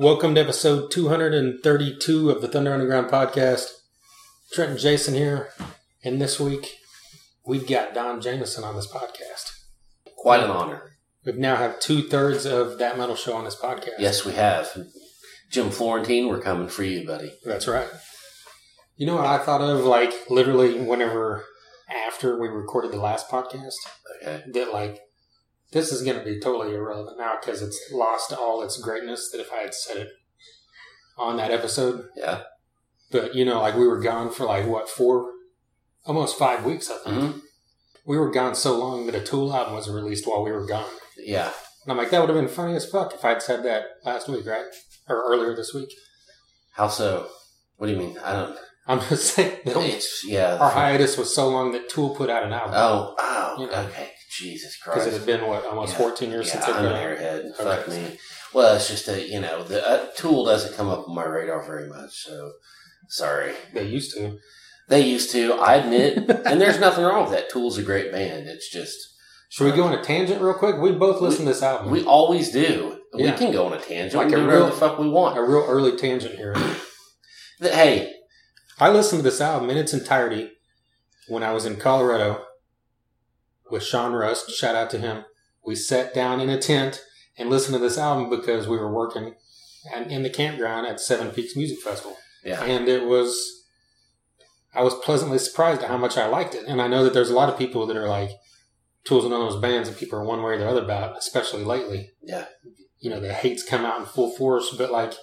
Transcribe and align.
Welcome 0.00 0.36
to 0.36 0.40
episode 0.40 0.92
232 0.92 2.30
of 2.30 2.40
the 2.40 2.46
Thunder 2.46 2.72
Underground 2.72 3.08
podcast. 3.08 3.66
Trent 4.52 4.70
and 4.70 4.78
Jason 4.78 5.14
here, 5.14 5.48
and 6.04 6.20
this 6.20 6.38
week 6.38 6.76
we've 7.44 7.66
got 7.66 7.94
Don 7.94 8.20
Jamieson 8.20 8.62
on 8.62 8.76
this 8.76 8.86
podcast. 8.86 9.50
Quite 10.16 10.44
an 10.44 10.52
honor. 10.52 10.92
We've 11.26 11.36
now 11.36 11.56
have 11.56 11.80
two 11.80 12.02
thirds 12.02 12.46
of 12.46 12.78
that 12.78 12.96
metal 12.96 13.16
show 13.16 13.34
on 13.34 13.42
this 13.42 13.56
podcast. 13.56 13.98
Yes, 13.98 14.24
we 14.24 14.34
have. 14.34 14.68
Jim 15.50 15.68
Florentine, 15.68 16.28
we're 16.28 16.40
coming 16.40 16.68
for 16.68 16.84
you, 16.84 17.04
buddy. 17.04 17.32
That's 17.44 17.66
right. 17.66 17.88
You 18.94 19.08
know 19.08 19.16
what 19.16 19.26
I 19.26 19.38
thought 19.38 19.62
of, 19.62 19.84
like, 19.84 20.12
literally 20.30 20.78
whenever 20.78 21.44
after 22.06 22.40
we 22.40 22.46
recorded 22.46 22.92
the 22.92 22.98
last 22.98 23.28
podcast? 23.28 23.74
Okay. 24.22 24.44
That, 24.52 24.72
like, 24.72 25.00
this 25.72 25.92
is 25.92 26.02
going 26.02 26.18
to 26.18 26.24
be 26.24 26.40
totally 26.40 26.74
irrelevant 26.74 27.18
now 27.18 27.36
because 27.40 27.62
it's 27.62 27.90
lost 27.92 28.32
all 28.32 28.62
its 28.62 28.80
greatness 28.80 29.30
that 29.30 29.40
if 29.40 29.52
I 29.52 29.58
had 29.58 29.74
said 29.74 29.96
it 29.98 30.08
on 31.18 31.36
that 31.36 31.50
episode. 31.50 32.06
Yeah. 32.16 32.42
But, 33.10 33.34
you 33.34 33.44
know, 33.44 33.60
like, 33.60 33.74
we 33.74 33.86
were 33.86 34.00
gone 34.00 34.30
for, 34.30 34.44
like, 34.44 34.66
what, 34.66 34.88
four, 34.88 35.30
almost 36.04 36.38
five 36.38 36.64
weeks, 36.64 36.90
I 36.90 36.98
think. 36.98 37.34
hmm 37.34 37.38
We 38.04 38.18
were 38.18 38.30
gone 38.30 38.54
so 38.54 38.78
long 38.78 39.06
that 39.06 39.14
a 39.14 39.20
Tool 39.22 39.54
album 39.54 39.74
was 39.74 39.90
released 39.90 40.26
while 40.26 40.44
we 40.44 40.50
were 40.52 40.66
gone. 40.66 40.90
Yeah. 41.16 41.50
And 41.84 41.92
I'm 41.92 41.96
like, 41.98 42.10
that 42.10 42.20
would 42.20 42.28
have 42.28 42.38
been 42.38 42.48
funny 42.48 42.74
as 42.74 42.88
fuck 42.88 43.14
if 43.14 43.24
I'd 43.24 43.42
said 43.42 43.62
that 43.64 43.84
last 44.04 44.28
week, 44.28 44.46
right? 44.46 44.66
Or 45.08 45.24
earlier 45.32 45.56
this 45.56 45.72
week. 45.72 45.90
How 46.72 46.88
so? 46.88 47.28
What 47.76 47.86
do 47.86 47.92
you 47.92 47.98
mean? 47.98 48.18
I 48.22 48.32
don't. 48.32 48.58
I'm 48.86 49.00
just 49.00 49.34
saying 49.34 49.58
yeah. 50.26 50.56
our 50.58 50.70
hiatus 50.70 51.18
was 51.18 51.34
so 51.34 51.48
long 51.50 51.72
that 51.72 51.90
Tool 51.90 52.14
put 52.14 52.30
out 52.30 52.42
an 52.42 52.52
album. 52.52 52.74
Oh, 52.74 53.14
oh, 53.18 53.56
You 53.58 53.66
know. 53.66 53.80
okay. 53.82 54.12
Jesus 54.30 54.76
Christ! 54.76 54.98
Because 55.00 55.14
it 55.14 55.18
had 55.18 55.26
been, 55.26 55.46
what, 55.48 55.64
almost 55.64 55.92
Yeah. 55.92 55.98
14 55.98 56.30
years 56.30 56.46
yeah, 56.46 56.52
since 56.52 56.64
I'm 56.68 56.82
been 56.82 56.84
an 56.86 56.92
out. 56.92 57.18
airhead. 57.18 57.56
Fuck 57.56 57.88
me. 57.88 58.18
Well, 58.54 58.76
it's 58.76 58.88
just 58.88 59.08
a 59.08 59.26
you 59.26 59.40
know 59.40 59.62
the 59.64 59.86
uh, 59.86 60.06
Tool 60.16 60.44
doesn't 60.44 60.74
come 60.76 60.88
up 60.88 61.08
on 61.08 61.14
my 61.14 61.24
radar 61.24 61.62
very 61.66 61.88
much, 61.88 62.24
so 62.24 62.52
sorry. 63.08 63.52
They 63.74 63.84
used 63.84 64.14
to. 64.16 64.38
They 64.88 65.02
used 65.06 65.30
to. 65.32 65.52
I 65.54 65.74
admit, 65.76 66.16
and 66.46 66.60
there's 66.60 66.80
nothing 66.80 67.04
wrong 67.04 67.24
with 67.24 67.32
that. 67.32 67.50
Tool's 67.50 67.76
a 67.78 67.82
great 67.82 68.10
band. 68.10 68.46
It's 68.48 68.70
just 68.70 68.96
Should 69.50 69.64
we 69.70 69.76
go 69.76 69.84
on 69.84 69.92
a 69.94 70.02
tangent 70.02 70.40
real 70.40 70.54
quick? 70.54 70.76
We 70.78 70.92
both 70.92 71.20
listened 71.20 71.46
to 71.46 71.52
this 71.52 71.62
album. 71.62 71.90
we 71.90 72.04
always 72.04 72.50
do. 72.50 72.98
Yeah. 73.14 73.32
We 73.32 73.38
can 73.38 73.52
go 73.52 73.66
on 73.66 73.72
a 73.74 73.80
tangent. 73.80 74.14
Like 74.14 74.26
we 74.28 74.32
can 74.34 74.44
a 74.44 74.52
real- 74.52 74.66
the 74.66 74.72
fuck 74.72 74.98
we 74.98 75.08
want. 75.08 75.36
a 75.38 75.42
real 75.42 75.64
early 75.68 75.96
tangent 75.96 76.34
here. 76.36 76.54
Hey, 77.60 78.12
I 78.78 78.90
listened 78.90 79.18
to 79.20 79.22
this 79.22 79.40
album 79.40 79.68
in 79.70 79.76
its 79.76 79.92
entirety 79.92 80.50
when 81.28 81.42
I 81.42 81.52
was 81.52 81.66
in 81.66 81.76
Colorado 81.76 82.44
with 83.70 83.82
Sean 83.82 84.12
Rust. 84.12 84.50
Shout 84.50 84.74
out 84.74 84.90
to 84.90 84.98
him. 84.98 85.24
We 85.64 85.74
sat 85.74 86.14
down 86.14 86.40
in 86.40 86.48
a 86.48 86.58
tent 86.58 87.02
and 87.36 87.50
listened 87.50 87.74
to 87.74 87.78
this 87.78 87.98
album 87.98 88.30
because 88.30 88.66
we 88.68 88.76
were 88.78 88.92
working 88.92 89.34
at, 89.94 90.10
in 90.10 90.22
the 90.22 90.30
campground 90.30 90.86
at 90.86 91.00
Seven 91.00 91.30
Peaks 91.30 91.54
Music 91.56 91.78
Festival. 91.80 92.16
yeah. 92.44 92.62
And 92.64 92.88
it 92.88 93.04
was, 93.04 93.64
I 94.74 94.82
was 94.82 94.94
pleasantly 94.94 95.38
surprised 95.38 95.82
at 95.82 95.88
how 95.88 95.98
much 95.98 96.16
I 96.16 96.26
liked 96.26 96.54
it. 96.54 96.64
And 96.66 96.80
I 96.80 96.88
know 96.88 97.04
that 97.04 97.12
there's 97.14 97.30
a 97.30 97.34
lot 97.34 97.48
of 97.48 97.58
people 97.58 97.86
that 97.86 97.96
are 97.96 98.08
like, 98.08 98.30
Tools 99.04 99.24
and 99.24 99.32
all 99.32 99.48
those 99.48 99.60
bands 99.62 99.88
that 99.88 99.96
people 99.98 100.18
are 100.18 100.24
one 100.24 100.42
way 100.42 100.54
or 100.54 100.58
the 100.58 100.68
other 100.68 100.82
about, 100.82 101.16
especially 101.16 101.64
lately. 101.64 102.10
Yeah. 102.22 102.44
You 102.98 103.08
know, 103.08 103.20
the 103.20 103.32
hates 103.32 103.62
come 103.62 103.86
out 103.86 104.00
in 104.00 104.06
full 104.06 104.36
force, 104.36 104.74
but 104.76 104.90
like, 104.90 105.14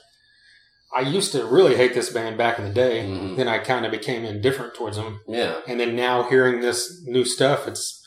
I 0.95 1.01
used 1.01 1.33
to 1.33 1.45
really 1.45 1.75
hate 1.75 1.93
this 1.93 2.09
band 2.09 2.35
back 2.37 2.57
in 2.57 2.63
the 2.65 2.73
day. 2.73 3.01
Mhm. 3.05 3.35
Then 3.35 3.47
I 3.47 3.59
kind 3.59 3.85
of 3.85 3.91
became 3.91 4.23
indifferent 4.23 4.73
towards 4.73 4.95
them. 4.97 5.19
Yeah. 5.27 5.59
And 5.67 5.79
then 5.79 5.95
now 5.95 6.23
hearing 6.23 6.61
this 6.61 7.01
new 7.05 7.25
stuff, 7.25 7.67
it's, 7.67 8.04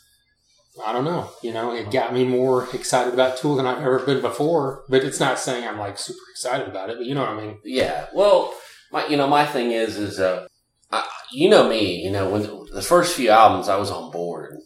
I 0.84 0.92
don't 0.92 1.04
know, 1.04 1.30
you 1.42 1.52
know, 1.52 1.74
it 1.74 1.90
got 1.90 2.12
me 2.12 2.24
more 2.24 2.68
excited 2.74 3.14
about 3.14 3.38
Tool 3.38 3.56
than 3.56 3.66
I've 3.66 3.78
ever 3.78 3.98
been 4.00 4.20
before. 4.20 4.84
But 4.88 5.04
it's 5.04 5.20
not 5.20 5.38
saying 5.38 5.66
I'm 5.66 5.78
like 5.78 5.98
super 5.98 6.18
excited 6.30 6.68
about 6.68 6.90
it, 6.90 6.98
but 6.98 7.06
you 7.06 7.14
know 7.14 7.22
what 7.22 7.30
I 7.30 7.40
mean? 7.40 7.58
Yeah. 7.64 8.06
Well, 8.14 8.54
my 8.92 9.06
you 9.06 9.16
know 9.16 9.26
my 9.26 9.46
thing 9.46 9.72
is 9.72 9.96
is 9.96 10.18
uh, 10.20 10.46
I, 10.90 11.06
you 11.32 11.48
know 11.48 11.68
me. 11.68 12.02
You 12.02 12.10
know 12.10 12.30
when 12.30 12.42
the 12.72 12.82
first 12.82 13.16
few 13.16 13.30
albums 13.30 13.68
I 13.68 13.76
was 13.76 13.90
on 13.90 14.10
board. 14.10 14.56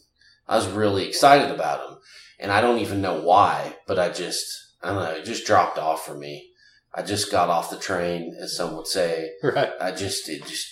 I 0.48 0.56
was 0.56 0.68
really 0.68 1.08
excited 1.08 1.50
about 1.50 1.88
them, 1.88 1.98
and 2.38 2.52
I 2.52 2.60
don't 2.60 2.80
even 2.80 3.00
know 3.00 3.20
why, 3.22 3.76
but 3.86 3.98
I 3.98 4.10
just 4.10 4.44
I 4.82 4.88
don't 4.88 4.96
know. 4.96 5.10
It 5.12 5.24
just 5.24 5.46
dropped 5.46 5.78
off 5.78 6.04
for 6.04 6.14
me. 6.14 6.50
I 6.94 7.02
just 7.02 7.30
got 7.30 7.48
off 7.48 7.70
the 7.70 7.78
train, 7.78 8.36
as 8.38 8.56
some 8.56 8.76
would 8.76 8.86
say. 8.86 9.30
Right. 9.42 9.70
I 9.80 9.92
just 9.92 10.28
it 10.28 10.44
just 10.44 10.68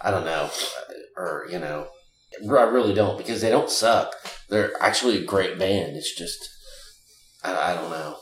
I 0.00 0.10
don't 0.10 0.24
know, 0.24 0.50
or 1.16 1.48
you 1.50 1.58
know, 1.58 1.88
I 2.46 2.62
really 2.62 2.94
don't 2.94 3.18
because 3.18 3.40
they 3.40 3.50
don't 3.50 3.70
suck. 3.70 4.14
They're 4.48 4.72
actually 4.82 5.18
a 5.18 5.24
great 5.24 5.58
band. 5.58 5.96
It's 5.96 6.14
just 6.14 6.38
I, 7.44 7.72
I 7.72 7.74
don't 7.74 7.90
know. 7.90 8.16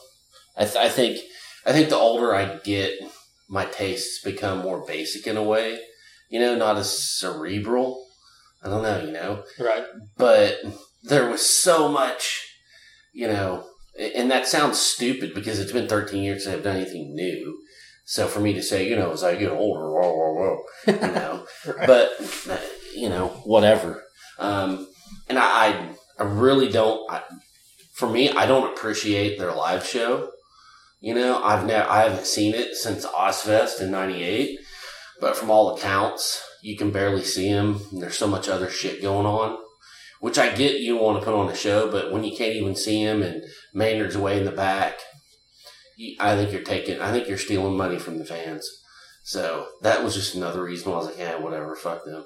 I, 0.57 0.65
th- 0.65 0.77
I 0.77 0.89
think 0.89 1.21
I 1.65 1.73
think 1.73 1.89
the 1.89 1.97
older 1.97 2.35
I 2.35 2.57
get, 2.65 2.93
my 3.49 3.65
tastes 3.67 4.23
become 4.23 4.59
more 4.59 4.85
basic 4.87 5.27
in 5.27 5.37
a 5.37 5.43
way. 5.43 5.81
You 6.31 6.41
know, 6.41 6.57
not 6.57 6.77
as 6.77 6.99
cerebral. 7.19 8.05
I 8.63 8.69
don't 8.69 8.83
know. 8.83 9.05
You 9.05 9.13
know, 9.13 9.45
Right. 9.61 9.85
but 10.17 10.59
there 11.03 11.29
was 11.31 11.45
so 11.47 11.89
much, 11.89 12.45
you 13.13 13.29
know, 13.29 13.65
and 13.99 14.31
that 14.31 14.47
sounds 14.49 14.79
stupid 14.81 15.35
because 15.35 15.61
it's 15.61 15.73
been 15.73 15.87
13 15.89 16.23
years 16.23 16.45
since 16.45 16.55
I've 16.57 16.65
done 16.65 16.77
anything 16.77 17.15
new. 17.15 17.59
So 18.05 18.27
for 18.29 18.41
me 18.41 18.53
to 18.55 18.63
say, 18.63 18.89
you 18.89 18.97
know, 18.97 19.13
as 19.13 19.23
I 19.25 19.37
get 19.37 19.51
older, 19.51 19.89
whoa, 19.93 20.13
whoa, 20.13 20.35
whoa, 20.35 20.65
you 20.87 20.93
know, 21.15 21.47
Right. 21.67 21.87
but 21.87 22.13
uh, 22.51 22.59
you 22.95 23.09
know, 23.09 23.29
whatever. 23.45 24.03
Um, 24.39 24.89
and 25.29 25.39
I, 25.39 25.91
I, 26.19 26.25
really 26.25 26.69
don't. 26.69 27.11
I, 27.11 27.23
for 27.95 28.09
me, 28.09 28.31
I 28.31 28.47
don't 28.47 28.73
appreciate 28.73 29.39
their 29.39 29.53
live 29.53 29.87
show. 29.87 30.31
You 31.01 31.15
know, 31.15 31.43
I've 31.43 31.67
never, 31.67 31.89
I 31.89 32.03
haven't 32.03 32.27
seen 32.27 32.55
it 32.55 32.75
since 32.75 33.07
Ozzfest 33.07 33.81
in 33.81 33.91
'98. 33.91 34.59
But 35.21 35.37
from 35.37 35.51
all 35.51 35.75
accounts, 35.75 36.43
you 36.63 36.77
can 36.77 36.91
barely 36.91 37.23
see 37.23 37.51
them. 37.51 37.81
There's 37.93 38.19
so 38.19 38.27
much 38.27 38.49
other 38.49 38.69
shit 38.69 39.01
going 39.01 39.27
on, 39.27 39.59
which 40.21 40.39
I 40.39 40.55
get. 40.55 40.81
You 40.81 40.97
want 40.97 41.19
to 41.19 41.25
put 41.25 41.35
on 41.35 41.49
a 41.49 41.57
show, 41.57 41.91
but 41.91 42.13
when 42.13 42.25
you 42.25 42.37
can't 42.37 42.55
even 42.55 42.75
see 42.75 43.05
them 43.05 43.23
and 43.23 43.43
Maynard's 43.73 44.19
way 44.19 44.39
in 44.39 44.45
the 44.45 44.53
back, 44.53 44.99
you, 45.97 46.17
I 46.21 46.37
think 46.37 46.53
you're 46.53 46.63
taking. 46.63 47.01
I 47.01 47.13
think 47.13 47.29
you're 47.29 47.39
stealing 47.39 47.77
money 47.77 47.99
from 47.99 48.19
the 48.19 48.25
fans. 48.25 48.69
So 49.27 49.67
that 49.83 50.05
was 50.05 50.15
just 50.15 50.37
another 50.37 50.63
reason 50.63 50.91
why 50.91 50.99
I 50.99 50.99
was 50.99 51.07
like, 51.07 51.19
yeah, 51.19 51.37
whatever, 51.37 51.75
fuck 51.75 52.05
them. 52.05 52.25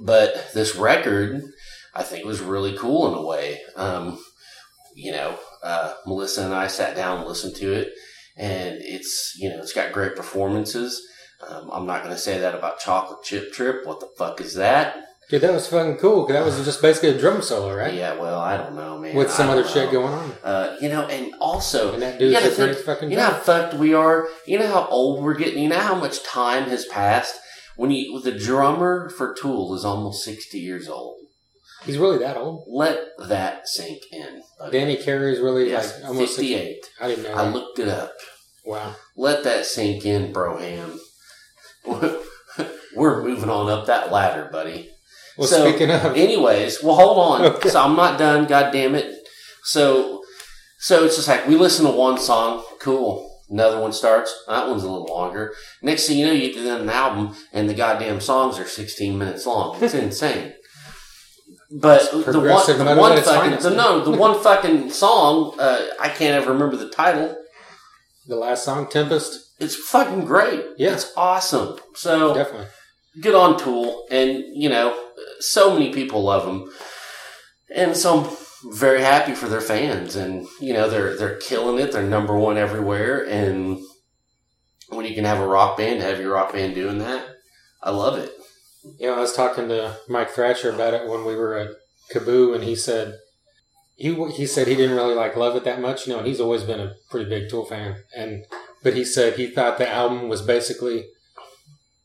But 0.00 0.50
this 0.54 0.76
record, 0.76 1.42
I 1.94 2.02
think, 2.02 2.24
was 2.24 2.40
really 2.40 2.76
cool 2.76 3.08
in 3.08 3.14
a 3.14 3.22
way. 3.26 3.58
Um, 3.76 4.18
you 4.94 5.12
know, 5.12 5.38
uh, 5.62 5.94
Melissa 6.06 6.44
and 6.44 6.54
I 6.54 6.66
sat 6.66 6.94
down 6.96 7.18
and 7.18 7.28
listened 7.28 7.56
to 7.56 7.72
it, 7.72 7.88
and 8.36 8.76
it's 8.80 9.34
you 9.38 9.48
know 9.48 9.58
it's 9.58 9.72
got 9.72 9.92
great 9.92 10.14
performances. 10.16 11.00
Um, 11.48 11.70
I'm 11.72 11.86
not 11.86 12.02
going 12.04 12.14
to 12.14 12.20
say 12.20 12.38
that 12.38 12.54
about 12.54 12.78
Chocolate 12.78 13.22
Chip 13.24 13.52
Trip. 13.52 13.84
What 13.86 14.00
the 14.00 14.08
fuck 14.16 14.40
is 14.40 14.54
that? 14.54 14.96
Dude, 15.30 15.40
that 15.40 15.52
was 15.52 15.66
fucking 15.66 15.96
cool. 15.96 16.24
'cause 16.26 16.34
that 16.34 16.44
was 16.44 16.62
just 16.64 16.82
basically 16.82 17.08
a 17.10 17.18
drum 17.18 17.40
solo, 17.42 17.74
right? 17.74 17.94
Yeah, 17.94 18.14
well, 18.16 18.38
I 18.38 18.56
don't 18.58 18.74
know, 18.76 18.98
man. 18.98 19.14
With 19.16 19.30
some 19.30 19.48
other 19.48 19.62
don't 19.62 19.72
shit 19.72 19.90
going 19.90 20.12
on. 20.12 20.32
Uh, 20.44 20.76
you 20.80 20.88
know, 20.90 21.02
and 21.06 21.32
also, 21.40 21.94
And 21.94 22.02
that 22.02 22.20
you 22.20 22.28
dude's 22.30 22.56
great 22.56 22.74
think- 22.74 22.86
fucking 22.86 23.10
you 23.10 23.16
know 23.16 23.24
how 23.24 23.38
fucked 23.38 23.74
we 23.74 23.94
are. 23.94 24.28
You 24.46 24.58
know 24.58 24.66
how 24.66 24.86
old 24.88 25.22
we're 25.24 25.34
getting. 25.34 25.62
You 25.62 25.68
know 25.70 25.78
how 25.78 25.94
much 25.94 26.22
time 26.22 26.64
has 26.64 26.84
passed. 26.86 27.34
When 27.76 27.90
you 27.90 28.20
the 28.20 28.32
drummer 28.32 29.08
for 29.10 29.34
Tool 29.34 29.74
is 29.74 29.84
almost 29.84 30.24
sixty 30.24 30.58
years 30.58 30.88
old. 30.88 31.18
He's 31.84 31.98
really 31.98 32.18
that 32.18 32.36
old. 32.36 32.64
Let 32.68 33.00
that 33.28 33.66
sink 33.66 34.02
in. 34.12 34.42
buddy. 34.58 34.78
Danny 34.78 34.96
Carey's 34.96 35.40
really 35.40 35.68
yes, 35.70 35.96
like 36.00 36.08
almost 36.10 36.36
60. 36.36 36.52
fifty-eight. 36.54 36.86
I 37.00 37.08
didn't 37.08 37.24
know 37.24 37.34
I 37.34 37.44
that. 37.44 37.52
looked 37.52 37.78
it 37.80 37.88
up. 37.88 38.12
wow. 38.64 38.94
Let 39.16 39.42
that 39.44 39.66
sink 39.66 40.06
in, 40.06 40.32
Broham. 40.32 40.98
We're 42.94 43.22
moving 43.24 43.48
on 43.50 43.68
up 43.70 43.86
that 43.86 44.12
ladder, 44.12 44.48
buddy. 44.52 44.90
Well, 45.36 45.48
So, 45.48 45.68
speaking 45.68 45.90
of, 45.90 46.14
Anyways, 46.16 46.82
well, 46.82 46.94
hold 46.94 47.18
on. 47.18 47.40
Okay. 47.56 47.70
So 47.70 47.80
I'm 47.82 47.96
not 47.96 48.18
done. 48.18 48.46
God 48.46 48.70
damn 48.72 48.94
it. 48.94 49.12
So, 49.64 50.22
so 50.78 51.04
it's 51.04 51.16
just 51.16 51.26
like 51.28 51.46
we 51.48 51.56
listen 51.56 51.86
to 51.86 51.90
one 51.92 52.18
song, 52.18 52.62
cool. 52.80 53.31
Another 53.52 53.78
one 53.80 53.92
starts. 53.92 54.34
That 54.48 54.66
one's 54.66 54.82
a 54.82 54.90
little 54.90 55.06
longer. 55.06 55.54
Next 55.82 56.06
thing 56.06 56.16
you 56.16 56.26
know, 56.26 56.32
you 56.32 56.52
get 56.52 56.62
to 56.62 56.80
an 56.80 56.88
album, 56.88 57.36
and 57.52 57.68
the 57.68 57.74
goddamn 57.74 58.20
songs 58.22 58.58
are 58.58 58.66
16 58.66 59.18
minutes 59.18 59.44
long. 59.44 59.76
It's 59.82 59.92
insane. 60.06 60.54
But 61.70 62.10
the 62.10 62.40
one, 62.40 62.78
the 62.78 62.94
one 62.96 63.22
fucking, 63.22 63.60
the, 63.60 63.70
no, 63.70 64.02
the 64.04 64.10
one 64.16 64.42
fucking 64.42 64.90
song, 64.90 65.54
uh, 65.58 65.86
I 66.00 66.08
can't 66.08 66.34
ever 66.42 66.52
remember 66.52 66.76
the 66.76 66.88
title. 66.90 67.36
the 68.26 68.36
last 68.36 68.64
song, 68.64 68.88
Tempest, 68.88 69.54
It's 69.58 69.74
fucking 69.76 70.24
great. 70.24 70.62
Yeah. 70.76 70.92
It's 70.94 71.12
awesome. 71.16 71.78
So, 71.94 72.34
definitely. 72.34 72.66
good 73.20 73.34
on 73.34 73.58
Tool, 73.58 74.06
and 74.10 74.42
you 74.54 74.68
know, 74.68 74.98
so 75.40 75.72
many 75.72 75.92
people 75.92 76.22
love 76.22 76.44
them, 76.46 76.70
and 77.74 77.96
so 77.96 78.20
I'm 78.20 78.36
very 78.70 79.00
happy 79.00 79.34
for 79.34 79.48
their 79.48 79.60
fans, 79.60 80.16
and 80.16 80.46
you 80.60 80.72
know, 80.72 80.88
they're 80.88 81.16
they're 81.16 81.38
killing 81.38 81.82
it. 81.82 81.92
They're 81.92 82.02
number 82.02 82.36
one 82.36 82.56
everywhere, 82.56 83.26
and 83.28 83.80
when 84.88 85.06
you 85.06 85.14
can 85.14 85.24
have 85.24 85.40
a 85.40 85.46
rock 85.46 85.76
band, 85.76 86.00
have 86.00 86.20
your 86.20 86.34
rock 86.34 86.52
band 86.52 86.74
doing 86.74 86.98
that, 86.98 87.26
I 87.82 87.90
love 87.90 88.18
it. 88.18 88.32
You 88.98 89.06
know, 89.06 89.16
I 89.16 89.20
was 89.20 89.32
talking 89.32 89.68
to 89.68 89.96
Mike 90.08 90.30
Thrasher 90.30 90.70
about 90.70 90.94
it 90.94 91.08
when 91.08 91.24
we 91.24 91.34
were 91.34 91.56
at 91.56 91.70
KAABOO, 92.12 92.54
and 92.54 92.64
he 92.64 92.76
said, 92.76 93.18
he 93.96 94.14
he 94.32 94.46
said 94.46 94.68
he 94.68 94.74
didn't 94.74 94.96
really 94.96 95.14
like 95.14 95.36
love 95.36 95.56
it 95.56 95.64
that 95.64 95.80
much, 95.80 96.06
you 96.06 96.12
know, 96.12 96.18
and 96.18 96.28
he's 96.28 96.40
always 96.40 96.64
been 96.64 96.80
a 96.80 96.94
pretty 97.10 97.28
big 97.28 97.48
Tool 97.48 97.64
fan, 97.64 97.96
and 98.16 98.44
but 98.82 98.94
he 98.94 99.04
said 99.04 99.34
he 99.34 99.46
thought 99.46 99.78
the 99.78 99.88
album 99.88 100.28
was 100.28 100.42
basically 100.42 101.06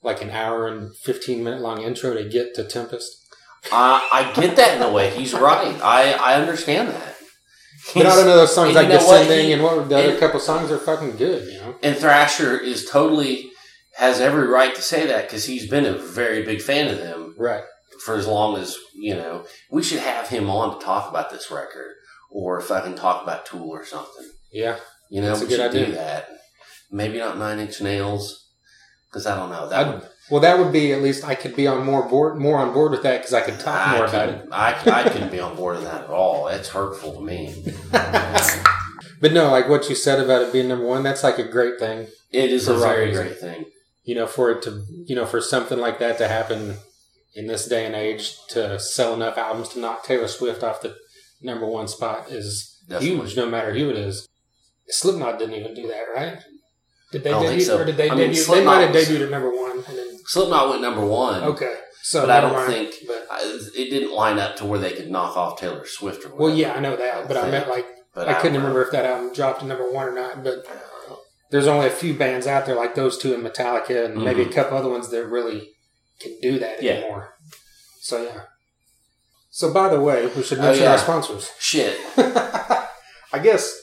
like 0.04 0.22
an 0.22 0.30
hour 0.30 0.68
and 0.68 0.96
fifteen 0.96 1.44
minute 1.44 1.62
long 1.62 1.82
intro 1.82 2.14
to 2.14 2.28
get 2.28 2.56
to 2.56 2.64
Tempest. 2.64 3.27
Uh, 3.72 4.00
I 4.12 4.32
get 4.36 4.56
that 4.56 4.78
in 4.78 4.82
a 4.84 4.92
way. 4.92 5.10
He's 5.12 5.34
right. 5.34 5.80
I, 5.82 6.14
I 6.14 6.36
understand 6.40 6.90
that. 6.90 7.16
But 7.94 8.06
I 8.06 8.16
don't 8.16 8.26
know 8.26 8.38
those 8.38 8.54
songs 8.56 8.76
like? 8.76 8.88
Descending 8.90 9.46
He- 9.48 9.54
and 9.54 9.64
what 9.64 9.88
the 9.90 9.98
other 9.98 10.10
and- 10.12 10.20
couple 10.20 10.40
songs 10.40 10.72
are 10.72 10.78
fucking 10.78 11.16
good, 11.18 11.48
you 11.52 11.60
know. 11.60 11.76
And 11.84 11.96
Thrasher 11.96 12.58
is 12.58 12.90
totally 12.90 13.50
has 13.98 14.20
every 14.22 14.48
right 14.48 14.76
to 14.76 14.82
say 14.82 15.08
that 15.08 15.24
because 15.28 15.46
he's 15.46 15.70
been 15.70 15.86
a 15.86 15.94
very 15.98 16.44
big 16.44 16.62
fan 16.62 16.88
of 16.88 16.98
them 17.00 17.34
Right. 17.38 17.64
for 18.06 18.16
as 18.16 18.28
long 18.28 18.58
as 18.58 18.78
you 18.94 19.16
know. 19.16 19.46
We 19.72 19.84
should 19.84 20.00
have 20.00 20.28
him 20.30 20.50
on 20.50 20.78
to 20.80 20.86
talk 20.86 21.10
about 21.10 21.30
this 21.30 21.50
record, 21.50 21.94
or 22.30 22.62
can 22.62 22.96
talk 22.96 23.24
about 23.24 23.46
Tool 23.46 23.70
or 23.70 23.86
something. 23.86 24.30
Yeah. 24.52 24.78
You 25.10 25.22
know, 25.22 25.30
That's 25.30 25.42
a 25.42 25.44
we 25.46 25.50
good 25.50 25.58
should 25.60 25.72
do 25.72 25.84
idea. 25.86 25.96
that. 25.96 26.28
Maybe 26.92 27.18
not 27.20 27.38
Nine 27.38 27.60
Inch 27.60 27.82
Nails, 27.82 28.46
because 29.10 29.26
I 29.26 29.36
don't 29.36 29.50
know. 29.50 29.68
That 29.70 29.88
I'd- 29.88 30.06
Well, 30.30 30.42
that 30.42 30.60
would 30.60 30.74
be 30.74 30.92
at 30.92 31.02
least 31.02 31.24
I 31.24 31.36
could 31.36 31.56
be 31.56 31.68
on 31.68 31.86
more 31.86 32.08
board 32.08 32.38
more 32.38 32.58
on 32.58 32.74
board 32.74 32.92
with 32.92 33.04
that 33.04 33.20
because 33.20 33.34
I 33.34 33.42
could 33.42 33.60
talk 33.60 33.92
more 33.96 34.06
I 34.06 34.10
about 34.10 34.30
it. 34.30 34.48
I, 34.52 35.04
I 35.06 35.10
couldn't 35.10 35.32
be 35.32 35.40
on 35.40 35.56
board 35.56 35.78
with 35.78 35.86
that 35.86 36.04
at 36.06 36.10
all. 36.10 36.46
That's 36.46 36.70
hurtful 36.70 37.14
to 37.14 37.22
me. 37.22 37.64
But 39.20 39.34
no, 39.34 39.50
like 39.50 39.68
what 39.68 39.90
you 39.90 39.96
said 39.96 40.20
about 40.20 40.44
it 40.44 40.54
being 40.54 40.68
number 40.68 40.86
one, 40.86 41.04
that's 41.04 41.24
like 41.24 41.40
a 41.40 41.48
great 41.48 41.80
thing. 41.80 42.08
It 42.32 42.52
is 42.52 42.68
a 42.68 42.78
very 42.78 43.12
great 43.12 43.40
thing. 43.40 43.66
You 44.04 44.16
know, 44.16 44.28
for 44.28 44.52
it 44.52 44.62
to 44.64 44.84
you 45.06 45.16
know 45.16 45.26
for 45.26 45.42
something 45.42 45.80
like 45.80 46.00
that 46.00 46.18
to 46.20 46.28
happen 46.28 46.78
in 47.36 47.48
this 47.48 47.68
day 47.68 47.86
and 47.86 47.96
age 47.96 48.36
to 48.50 48.80
sell 48.80 49.14
enough 49.14 49.38
albums 49.38 49.70
to 49.70 49.80
knock 49.80 50.04
Taylor 50.04 50.28
Swift 50.28 50.64
off 50.64 50.82
the 50.82 50.96
number 51.42 51.66
one 51.66 51.88
spot 51.88 52.30
is 52.32 52.80
Definitely. 52.88 53.18
huge, 53.18 53.38
no 53.38 53.50
matter 53.50 53.74
who 53.74 53.90
it 53.90 53.98
is. 53.98 54.28
Slipknot 54.88 55.40
didn't 55.40 55.56
even 55.56 55.74
do 55.74 55.88
that, 55.88 56.06
right? 56.16 56.38
Did 57.12 57.24
they 57.24 57.32
debut 57.32 57.62
so. 57.62 57.80
or 57.80 57.86
did 57.86 57.98
they 57.98 58.10
I 58.10 58.16
mean, 58.16 58.30
debut? 58.32 58.46
they 58.46 58.64
might 58.64 58.82
have 58.82 58.96
debuted 58.96 59.26
at 59.26 59.32
number 59.32 59.50
one 59.50 59.78
and 59.78 59.98
then 59.98 60.07
Slipknot 60.28 60.70
went 60.70 60.82
number 60.82 61.06
one. 61.06 61.44
okay. 61.44 61.76
So 62.04 62.22
But 62.22 62.30
I 62.30 62.42
don't 62.42 62.54
mind. 62.54 62.72
think- 62.72 62.96
But, 63.08 63.28
I, 63.30 63.42
it 63.76 63.90
didn't 63.90 64.14
line 64.14 64.40
up 64.40 64.56
to 64.58 64.66
where 64.66 64.80
they 64.80 64.94
could 64.94 65.10
knock 65.10 65.36
off 65.36 65.60
Taylor 65.60 65.86
Swift 65.86 66.24
or 66.24 66.30
whatever. 66.30 66.44
well, 66.44 66.54
yeah, 66.56 66.74
I 66.74 66.80
know 66.80 66.96
that, 66.96 67.28
but 67.28 67.36
I 67.38 67.50
meant 67.50 67.68
like 67.68 67.86
But 68.14 68.28
I 68.30 68.34
couldn't 68.36 68.54
know. 68.54 68.60
remember 68.60 68.84
if 68.84 68.92
that 68.92 69.06
album 69.06 69.34
dropped 69.34 69.60
to 69.62 69.66
number 69.66 69.92
one 69.92 70.08
or 70.08 70.14
not. 70.14 70.44
But 70.44 70.66
there's 71.52 71.68
only 71.68 71.88
a 71.88 71.92
few 71.92 72.14
bands 72.14 72.46
out 72.48 72.66
there 72.66 72.76
like 72.76 72.96
those 72.96 73.18
two 73.18 73.34
and 73.34 73.44
Metallica, 73.44 74.06
and 74.06 74.16
mm-hmm. 74.16 74.24
maybe 74.26 74.44
a 74.44 74.50
couple 74.52 74.78
other 74.78 74.90
ones 74.90 75.10
that 75.10 75.26
really 75.26 75.72
can 76.20 76.38
do 76.42 76.60
that 76.60 76.82
Yeah. 76.84 76.94
anymore. 76.94 77.36
So 78.02 78.24
yeah. 78.24 78.42
So 79.50 79.74
by 79.74 79.90
the 79.90 80.00
way, 80.00 80.28
we 80.28 80.44
should 80.44 80.60
Oh, 80.60 80.64
mention 80.64 80.84
yeah. 80.84 80.92
our 80.92 80.98
sponsors. 80.98 81.50
Shit. 81.60 81.98
I 82.18 83.40
guess 83.42 83.74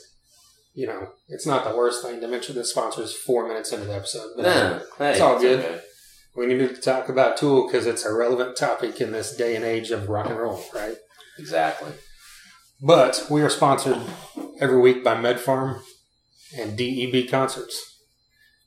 you 0.75 0.87
know 0.87 1.09
it's 1.29 1.47
not 1.47 1.65
the 1.65 1.77
worst 1.77 2.03
thing 2.05 2.21
to 2.21 2.29
mention 2.29 2.55
the 2.55 2.65
sponsors 2.65 3.15
four 3.15 3.47
minutes 3.49 3.73
into 3.73 3.85
the 3.87 3.95
episode. 3.95 4.31
But 4.37 4.43
No, 4.43 4.83
hey, 4.99 5.13
It's 5.13 5.21
all 5.21 5.39
good. 5.39 5.61
okay. 5.61 5.81
We 6.37 6.47
needed 6.47 6.75
to 6.75 6.81
talk 6.81 7.09
about 7.09 7.37
Tool 7.37 7.67
because 7.67 7.87
it's 7.87 8.05
a 8.05 8.13
relevant 8.13 8.57
topic 8.57 9.01
in 9.01 9.13
this 9.13 9.37
day 9.37 9.55
and 9.55 9.65
age 9.65 9.93
of 9.93 10.09
rock 10.09 10.27
and 10.27 10.39
roll, 10.39 10.65
right? 10.75 10.97
Exactly. 11.39 11.93
But 12.83 13.27
we 13.31 13.41
are 13.43 13.51
sponsored 13.51 14.01
every 14.61 14.81
week 14.81 15.05
by 15.05 15.21
Med 15.21 15.37
Pharm 15.37 15.81
and 16.59 16.77
DEB 16.77 17.31
Concerts. 17.31 18.01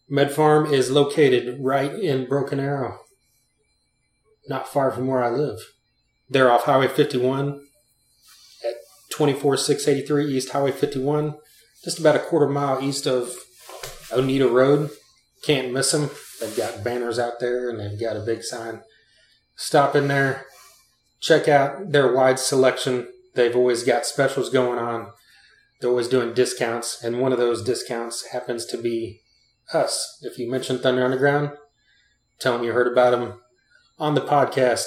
Med 0.10 0.30
Pharm 0.30 0.72
is 0.72 0.90
located 0.90 1.58
right 1.60 1.94
in 1.94 2.28
Broken 2.28 2.62
Arrow, 2.62 3.00
not 4.48 4.70
far 4.70 4.90
from 4.90 5.08
where 5.08 5.22
I 5.22 5.30
live. 5.30 5.60
They're 6.30 6.50
off 6.50 6.64
Highway 6.64 6.88
51 6.88 7.62
at 8.66 8.76
24683 9.12 10.26
East 10.26 10.52
Highway 10.52 10.72
51, 10.72 11.36
just 11.84 12.00
about 12.00 12.16
a 12.16 12.20
quarter 12.20 12.48
mile 12.48 12.82
east 12.82 13.06
of 13.06 13.36
Oneida 14.14 14.48
Road. 14.48 14.90
Can't 15.44 15.74
miss 15.74 15.92
them. 15.92 16.10
They've 16.40 16.56
got 16.56 16.84
banners 16.84 17.20
out 17.20 17.40
there 17.40 17.70
and 17.70 17.80
they've 17.80 18.00
got 18.00 18.18
a 18.18 18.26
big 18.26 18.44
sign. 18.44 18.82
Stop 19.56 19.96
in 19.96 20.08
there, 20.08 20.46
check 21.20 21.48
out 21.48 21.92
their 21.92 22.14
wide 22.14 22.40
selection. 22.40 23.08
They've 23.34 23.56
always 23.56 23.84
got 23.84 24.06
specials 24.06 24.50
going 24.50 24.80
on. 24.80 25.12
They're 25.80 25.90
always 25.90 26.08
doing 26.08 26.34
discounts, 26.34 27.04
and 27.04 27.20
one 27.20 27.32
of 27.32 27.38
those 27.38 27.64
discounts 27.64 28.28
happens 28.28 28.66
to 28.68 28.78
be 28.78 29.22
us. 29.74 30.20
If 30.24 30.40
you 30.40 30.50
mention 30.50 30.80
Thunder 30.80 31.06
Underground, 31.06 31.52
tell 32.40 32.54
them 32.54 32.64
you 32.64 32.72
heard 32.72 32.92
about 32.92 33.12
them 33.12 33.42
on 34.00 34.16
the 34.16 34.22
podcast. 34.22 34.86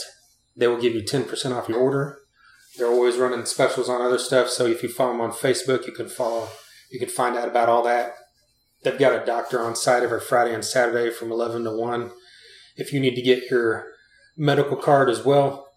They 0.56 0.67
will 0.67 0.81
give 0.81 0.94
you 0.94 1.02
10% 1.02 1.56
off 1.56 1.69
your 1.69 1.79
order. 1.79 2.19
They're 2.76 2.88
always 2.88 3.19
running 3.19 3.44
specials 3.47 3.88
on 3.88 4.02
other 4.02 4.19
stuff, 4.19 4.49
so 4.49 4.67
if 4.67 4.82
you 4.82 4.88
follow 4.88 5.12
them 5.12 5.20
on 5.20 5.32
Facebook, 5.32 5.87
you 5.87 5.93
can 5.93 6.08
follow, 6.08 6.49
you 6.91 6.99
can 6.99 7.08
find 7.08 7.37
out 7.37 7.49
about 7.49 7.69
all 7.69 7.85
that. 7.85 8.14
They've 8.82 8.99
got 8.99 9.21
a 9.21 9.27
doctor 9.27 9.61
on 9.61 9.77
site 9.77 10.03
every 10.03 10.21
Friday 10.21 10.55
and 10.55 10.65
Saturday 10.65 11.11
from 11.11 11.31
11 11.31 11.65
to 11.65 11.73
1. 11.73 12.11
If 12.77 12.93
you 12.93 13.00
need 13.00 13.15
to 13.15 13.23
get 13.23 13.50
your 13.50 13.87
medical 14.37 14.77
card 14.77 15.11
as 15.11 15.25
well, 15.25 15.69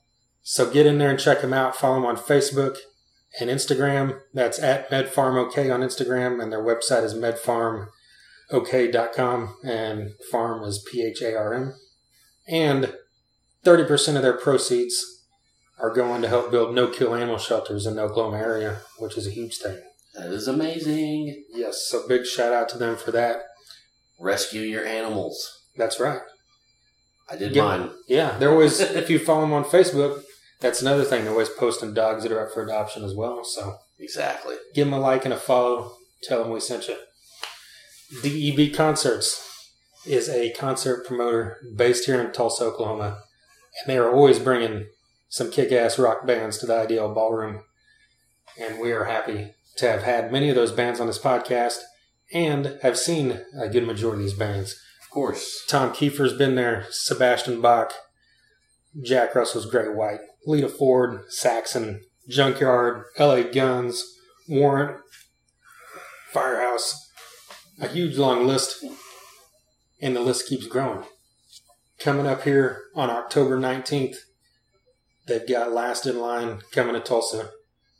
so 0.42 0.70
get 0.70 0.86
in 0.86 0.98
there 0.98 1.10
and 1.10 1.20
check 1.20 1.42
them 1.42 1.54
out. 1.54 1.76
Follow 1.76 1.96
them 1.96 2.06
on 2.06 2.18
Facebook 2.18 2.78
and 3.40 3.50
Instagram. 3.50 4.20
That's 4.34 4.60
at 4.60 4.90
MedPharmOK 4.90 5.74
on 5.74 5.82
Instagram, 5.82 6.42
and 6.42 6.52
their 6.52 6.64
website 6.64 7.04
is 7.04 7.14
medpharmok.com, 7.14 9.56
and 9.66 10.12
farm 10.32 10.64
is 10.64 10.86
P 10.90 11.06
H 11.06 11.22
A 11.22 11.36
R 11.36 11.54
M. 11.54 11.74
And 12.48 12.94
30% 13.66 14.18
of 14.18 14.22
their 14.22 14.38
proceeds 14.38 15.24
are 15.80 15.94
going 15.94 16.22
to 16.22 16.28
help 16.28 16.52
build 16.52 16.76
no 16.76 16.88
kill 16.88 17.16
animal 17.16 17.38
shelters 17.38 17.86
in 17.86 17.96
the 17.96 18.02
Oklahoma 18.04 18.38
area, 18.38 18.82
which 19.00 19.18
is 19.18 19.28
a 19.28 19.32
huge 19.32 19.58
thing. 19.58 19.80
That 20.16 20.32
is 20.32 20.48
amazing. 20.48 21.44
Yes, 21.54 21.88
so 21.88 22.08
big 22.08 22.26
shout 22.26 22.54
out 22.54 22.70
to 22.70 22.78
them 22.78 22.96
for 22.98 23.12
that. 23.12 23.44
Rescue 24.20 24.62
your 24.62 24.86
animals. 24.86 25.64
That's 25.76 26.00
right. 26.00 26.22
I 27.30 27.36
did 27.36 27.56
Yeah. 27.56 27.64
mine. 27.64 27.92
Yeah, 28.08 28.38
they're 28.40 28.52
always, 28.52 28.80
if 28.80 29.10
you 29.10 29.18
follow 29.20 29.42
them 29.42 29.54
on 29.54 29.64
Facebook, 29.66 30.24
that's 30.60 30.82
another 30.82 31.04
thing. 31.04 31.24
They're 31.24 31.34
always 31.34 31.50
posting 31.50 31.94
dogs 31.94 32.24
that 32.24 32.32
are 32.32 32.46
up 32.46 32.54
for 32.54 32.64
adoption 32.64 33.04
as 33.04 33.16
well. 33.16 33.44
So 33.44 33.78
Exactly. 34.00 34.56
give 34.76 34.86
them 34.88 34.94
a 34.94 35.00
like 35.00 35.26
and 35.26 35.34
a 35.34 35.38
follow. 35.38 35.98
Tell 36.24 36.44
them 36.44 36.52
we 36.52 36.60
sent 36.60 36.88
you. 36.88 36.98
DEB 38.22 38.74
Concerts 38.76 39.72
is 40.06 40.30
a 40.30 40.52
concert 40.52 41.06
promoter 41.08 41.58
based 41.76 42.06
here 42.06 42.22
in 42.22 42.32
Tulsa, 42.32 42.66
Oklahoma, 42.66 43.24
and 43.82 43.88
they 43.88 43.98
are 43.98 44.12
always 44.14 44.38
bringing 44.40 44.88
some 45.30 45.50
kick-ass 45.50 45.98
rock 45.98 46.28
bands 46.28 46.60
to 46.60 46.66
the 46.68 46.76
Ideal 46.76 47.12
Ballroom. 47.14 47.64
And 48.60 48.80
we 48.80 48.92
are 48.92 49.06
happy 49.06 49.54
to 49.78 49.90
have 49.90 50.04
had 50.04 50.32
many 50.32 50.50
of 50.50 50.56
those 50.56 50.72
bands 50.72 51.00
on 51.00 51.08
this 51.08 51.20
podcast 51.20 51.80
and 52.34 52.78
have 52.82 52.98
seen 52.98 53.42
a 53.60 53.70
good 53.70 53.86
majority 53.86 54.24
of 54.24 54.30
these 54.30 54.38
bands. 54.38 54.80
Of 55.02 55.10
course. 55.10 55.64
Tom 55.68 55.92
Kiefer's 55.92 56.34
been 56.34 56.56
there, 56.56 56.86
Sebastian 56.90 57.62
Bach, 57.62 57.94
Jack 59.02 59.36
Russell's 59.36 59.70
Great 59.70 59.96
White, 59.96 60.20
Lita 60.46 60.70
Ford, 60.70 61.24
Saxon, 61.30 62.02
Junkyard, 62.28 63.06
LA 63.20 63.42
Guns, 63.44 64.04
Warrant, 64.48 64.98
Firehouse. 66.32 67.00
A 67.82 67.88
huge 67.88 68.18
long 68.18 68.46
list, 68.46 68.86
and 70.00 70.16
the 70.16 70.22
list 70.22 70.48
keeps 70.48 70.68
growing. 70.68 71.04
Coming 72.00 72.28
up 72.28 72.44
here 72.44 72.84
on 72.96 73.10
October 73.10 73.58
19th, 73.58 74.18
they've 75.28 75.48
got 75.48 75.72
Last 75.72 76.06
in 76.06 76.20
Line 76.20 76.62
coming 76.72 76.94
to 76.94 77.00
Tulsa. 77.00 77.50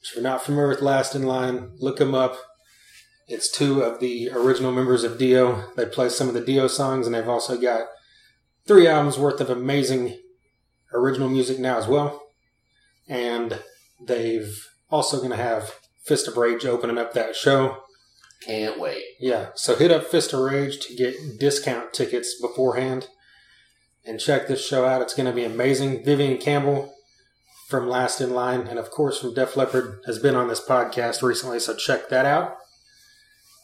If 0.04 0.16
you're 0.16 0.24
not 0.24 0.44
familiar 0.44 0.68
with 0.70 0.82
Last 0.82 1.16
in 1.16 1.24
Line, 1.24 1.72
look 1.78 1.98
them 1.98 2.14
up. 2.14 2.38
It's 3.28 3.50
two 3.50 3.82
of 3.82 4.00
the 4.00 4.30
original 4.32 4.74
members 4.74 5.04
of 5.06 5.18
Dio. 5.18 5.72
They 5.76 5.86
play 5.86 6.10
some 6.10 6.28
of 6.28 6.34
the 6.34 6.42
Dio 6.42 6.68
songs, 6.68 7.06
and 7.06 7.16
they've 7.16 7.28
also 7.28 7.58
got 7.58 7.88
three 8.68 8.86
albums 8.86 9.18
worth 9.18 9.40
of 9.40 9.50
amazing 9.50 10.20
original 10.94 11.30
music 11.30 11.58
now 11.58 11.78
as 11.78 11.88
well. 11.88 12.22
And 13.08 13.60
they've 14.06 14.68
also 14.90 15.18
going 15.18 15.32
to 15.32 15.38
have 15.38 15.74
Fist 16.04 16.28
of 16.28 16.36
Rage 16.36 16.66
opening 16.66 16.98
up 16.98 17.14
that 17.14 17.36
show. 17.36 17.84
Can't 18.46 18.78
wait. 18.78 19.04
Yeah, 19.22 19.52
so 19.56 19.76
hit 19.76 19.90
up 19.90 20.04
Fist 20.04 20.34
of 20.34 20.42
Rage 20.42 20.80
to 20.82 20.96
get 20.96 21.40
discount 21.40 21.94
tickets 21.94 22.40
beforehand 22.42 23.08
and 24.06 24.20
check 24.20 24.48
this 24.48 24.66
show 24.66 24.86
out. 24.86 25.02
It's 25.02 25.14
going 25.14 25.28
to 25.28 25.36
be 25.36 25.46
amazing. 25.46 26.04
Vivian 26.04 26.38
Campbell 26.40 26.94
from 27.74 27.90
Last 27.90 28.22
in 28.22 28.36
Line 28.36 28.68
and, 28.68 28.78
of 28.78 28.92
course, 28.92 29.18
from 29.18 29.34
Def 29.34 29.58
Leppard 29.58 30.00
has 30.06 30.20
been 30.20 30.36
on 30.36 30.48
this 30.48 30.64
podcast 30.64 31.24
recently, 31.24 31.60
so 31.60 31.76
check 31.76 32.08
that 32.10 32.24
out. 32.24 32.56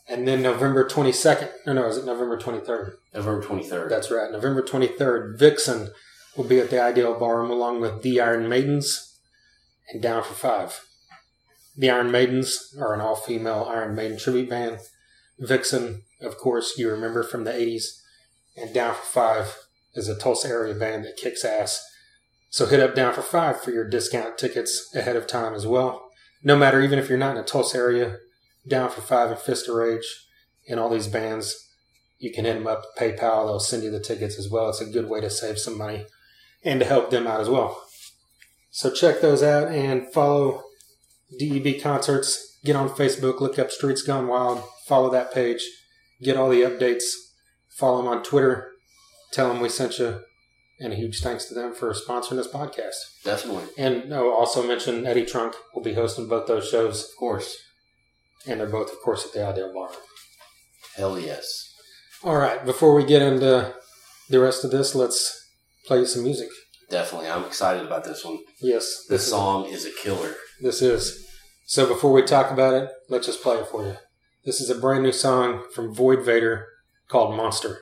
And 0.07 0.27
then 0.27 0.41
November 0.41 0.89
22nd, 0.89 1.51
no, 1.67 1.73
no, 1.73 1.85
is 1.85 1.97
it 1.97 2.05
November 2.05 2.35
23rd? 2.35 2.93
November 3.13 3.45
23rd. 3.45 3.87
That's 3.87 4.09
right, 4.09 4.31
November 4.31 4.63
23rd, 4.63 5.37
Vixen 5.37 5.91
will 6.35 6.43
be 6.43 6.57
at 6.59 6.71
the 6.71 6.81
Ideal 6.81 7.19
Ballroom 7.19 7.51
along 7.51 7.81
with 7.81 8.01
the 8.01 8.19
Iron 8.19 8.49
Maidens 8.49 9.19
and 9.93 10.01
Down 10.01 10.23
for 10.23 10.33
Five. 10.33 10.83
The 11.77 11.91
Iron 11.91 12.09
Maidens 12.09 12.75
are 12.81 12.95
an 12.95 13.01
all 13.01 13.15
female 13.15 13.67
Iron 13.69 13.93
Maiden 13.93 14.17
tribute 14.17 14.49
band. 14.49 14.79
Vixen, 15.37 16.01
of 16.19 16.35
course, 16.39 16.79
you 16.79 16.89
remember 16.89 17.21
from 17.21 17.43
the 17.43 17.51
80s. 17.51 18.01
And 18.57 18.73
Down 18.73 18.95
for 18.95 19.05
Five 19.05 19.55
is 19.93 20.09
a 20.09 20.17
Tulsa 20.17 20.47
area 20.47 20.73
band 20.73 21.05
that 21.05 21.15
kicks 21.15 21.45
ass. 21.45 21.88
So 22.49 22.65
hit 22.65 22.79
up 22.79 22.95
Down 22.95 23.13
for 23.13 23.21
Five 23.21 23.61
for 23.61 23.71
your 23.71 23.87
discount 23.87 24.37
tickets 24.37 24.93
ahead 24.95 25.15
of 25.15 25.27
time 25.27 25.53
as 25.53 25.67
well. 25.67 26.05
no 26.41 26.55
matter 26.55 26.81
even 26.81 26.97
if 26.97 27.09
you're 27.09 27.17
not 27.17 27.35
in 27.35 27.43
a 27.43 27.45
Tulsa 27.45 27.77
area, 27.77 28.17
down 28.67 28.89
for 28.89 29.01
five 29.01 29.29
and 29.29 29.39
Fist 29.39 29.67
of 29.67 29.75
Rage 29.75 30.05
and 30.69 30.79
all 30.79 30.89
these 30.89 31.07
bands, 31.07 31.69
you 32.17 32.31
can 32.31 32.45
hit 32.45 32.53
them 32.53 32.67
up 32.67 32.83
PayPal. 32.97 33.45
They'll 33.45 33.59
send 33.59 33.83
you 33.83 33.91
the 33.91 33.99
tickets 33.99 34.39
as 34.39 34.49
well. 34.49 34.69
It's 34.69 34.79
a 34.79 34.85
good 34.85 35.09
way 35.09 35.19
to 35.21 35.29
save 35.29 35.59
some 35.59 35.77
money 35.77 36.05
and 36.63 36.79
to 36.79 36.85
help 36.85 37.09
them 37.09 37.27
out 37.27 37.41
as 37.41 37.49
well. 37.49 37.83
So 38.71 38.89
check 38.89 39.19
those 39.19 39.43
out 39.43 39.69
and 39.69 40.11
follow 40.13 40.63
DEB 41.39 41.81
concerts. 41.81 42.57
Get 42.63 42.75
on 42.75 42.89
Facebook, 42.89 43.41
look 43.41 43.59
up 43.59 43.71
Streets 43.71 44.01
Gone 44.01 44.27
Wild, 44.27 44.63
follow 44.87 45.09
that 45.09 45.33
page, 45.33 45.65
get 46.21 46.37
all 46.37 46.49
the 46.49 46.61
updates. 46.61 47.03
Follow 47.79 47.99
them 47.99 48.07
on 48.07 48.23
Twitter. 48.23 48.71
Tell 49.31 49.47
them 49.47 49.61
we 49.61 49.69
sent 49.69 49.99
you, 49.99 50.19
and 50.79 50.93
a 50.93 50.95
huge 50.95 51.19
thanks 51.21 51.45
to 51.45 51.53
them 51.53 51.73
for 51.73 51.93
sponsoring 51.93 52.37
this 52.37 52.47
podcast. 52.47 52.95
Definitely. 53.23 53.65
And 53.77 54.13
I'll 54.13 54.29
also 54.29 54.65
mention 54.65 55.05
Eddie 55.05 55.25
Trunk 55.25 55.55
will 55.73 55.81
be 55.83 55.93
hosting 55.93 56.27
both 56.27 56.47
those 56.47 56.69
shows, 56.69 57.03
Of 57.09 57.15
course. 57.17 57.57
and 58.47 58.59
they're 58.59 58.67
both, 58.69 58.91
of 58.91 58.99
course, 59.01 59.25
at 59.25 59.33
the 59.33 59.45
Ideal 59.45 59.73
Bar. 59.73 59.89
Hell 60.95 61.19
yes. 61.19 61.73
All 62.23 62.35
right, 62.37 62.63
before 62.65 62.93
we 62.95 63.05
get 63.05 63.21
into 63.21 63.73
the 64.29 64.39
rest 64.39 64.63
of 64.65 64.71
this, 64.71 64.93
let's 64.95 65.49
play 65.85 66.03
some 66.05 66.23
music. 66.23 66.49
Definitely. 66.89 67.29
I'm 67.29 67.45
excited 67.45 67.85
about 67.85 68.03
this 68.03 68.25
one. 68.25 68.39
Yes, 68.61 69.05
This 69.07 69.23
is- 69.23 69.29
song 69.29 69.65
is 69.67 69.85
a 69.85 69.91
killer. 69.91 70.35
This 70.61 70.81
is. 70.81 71.25
So 71.65 71.85
before 71.85 72.11
we 72.11 72.23
talk 72.23 72.51
about 72.51 72.73
it, 72.73 72.89
let's 73.09 73.27
just 73.27 73.43
play 73.43 73.57
it 73.57 73.67
for 73.67 73.83
you. 73.85 73.95
This 74.43 74.59
is 74.59 74.69
a 74.69 74.75
brand 74.75 75.03
new 75.03 75.11
song 75.11 75.63
from 75.73 75.93
Void 75.93 76.19
Vator 76.19 76.63
called 77.07 77.35
Monster. 77.35 77.81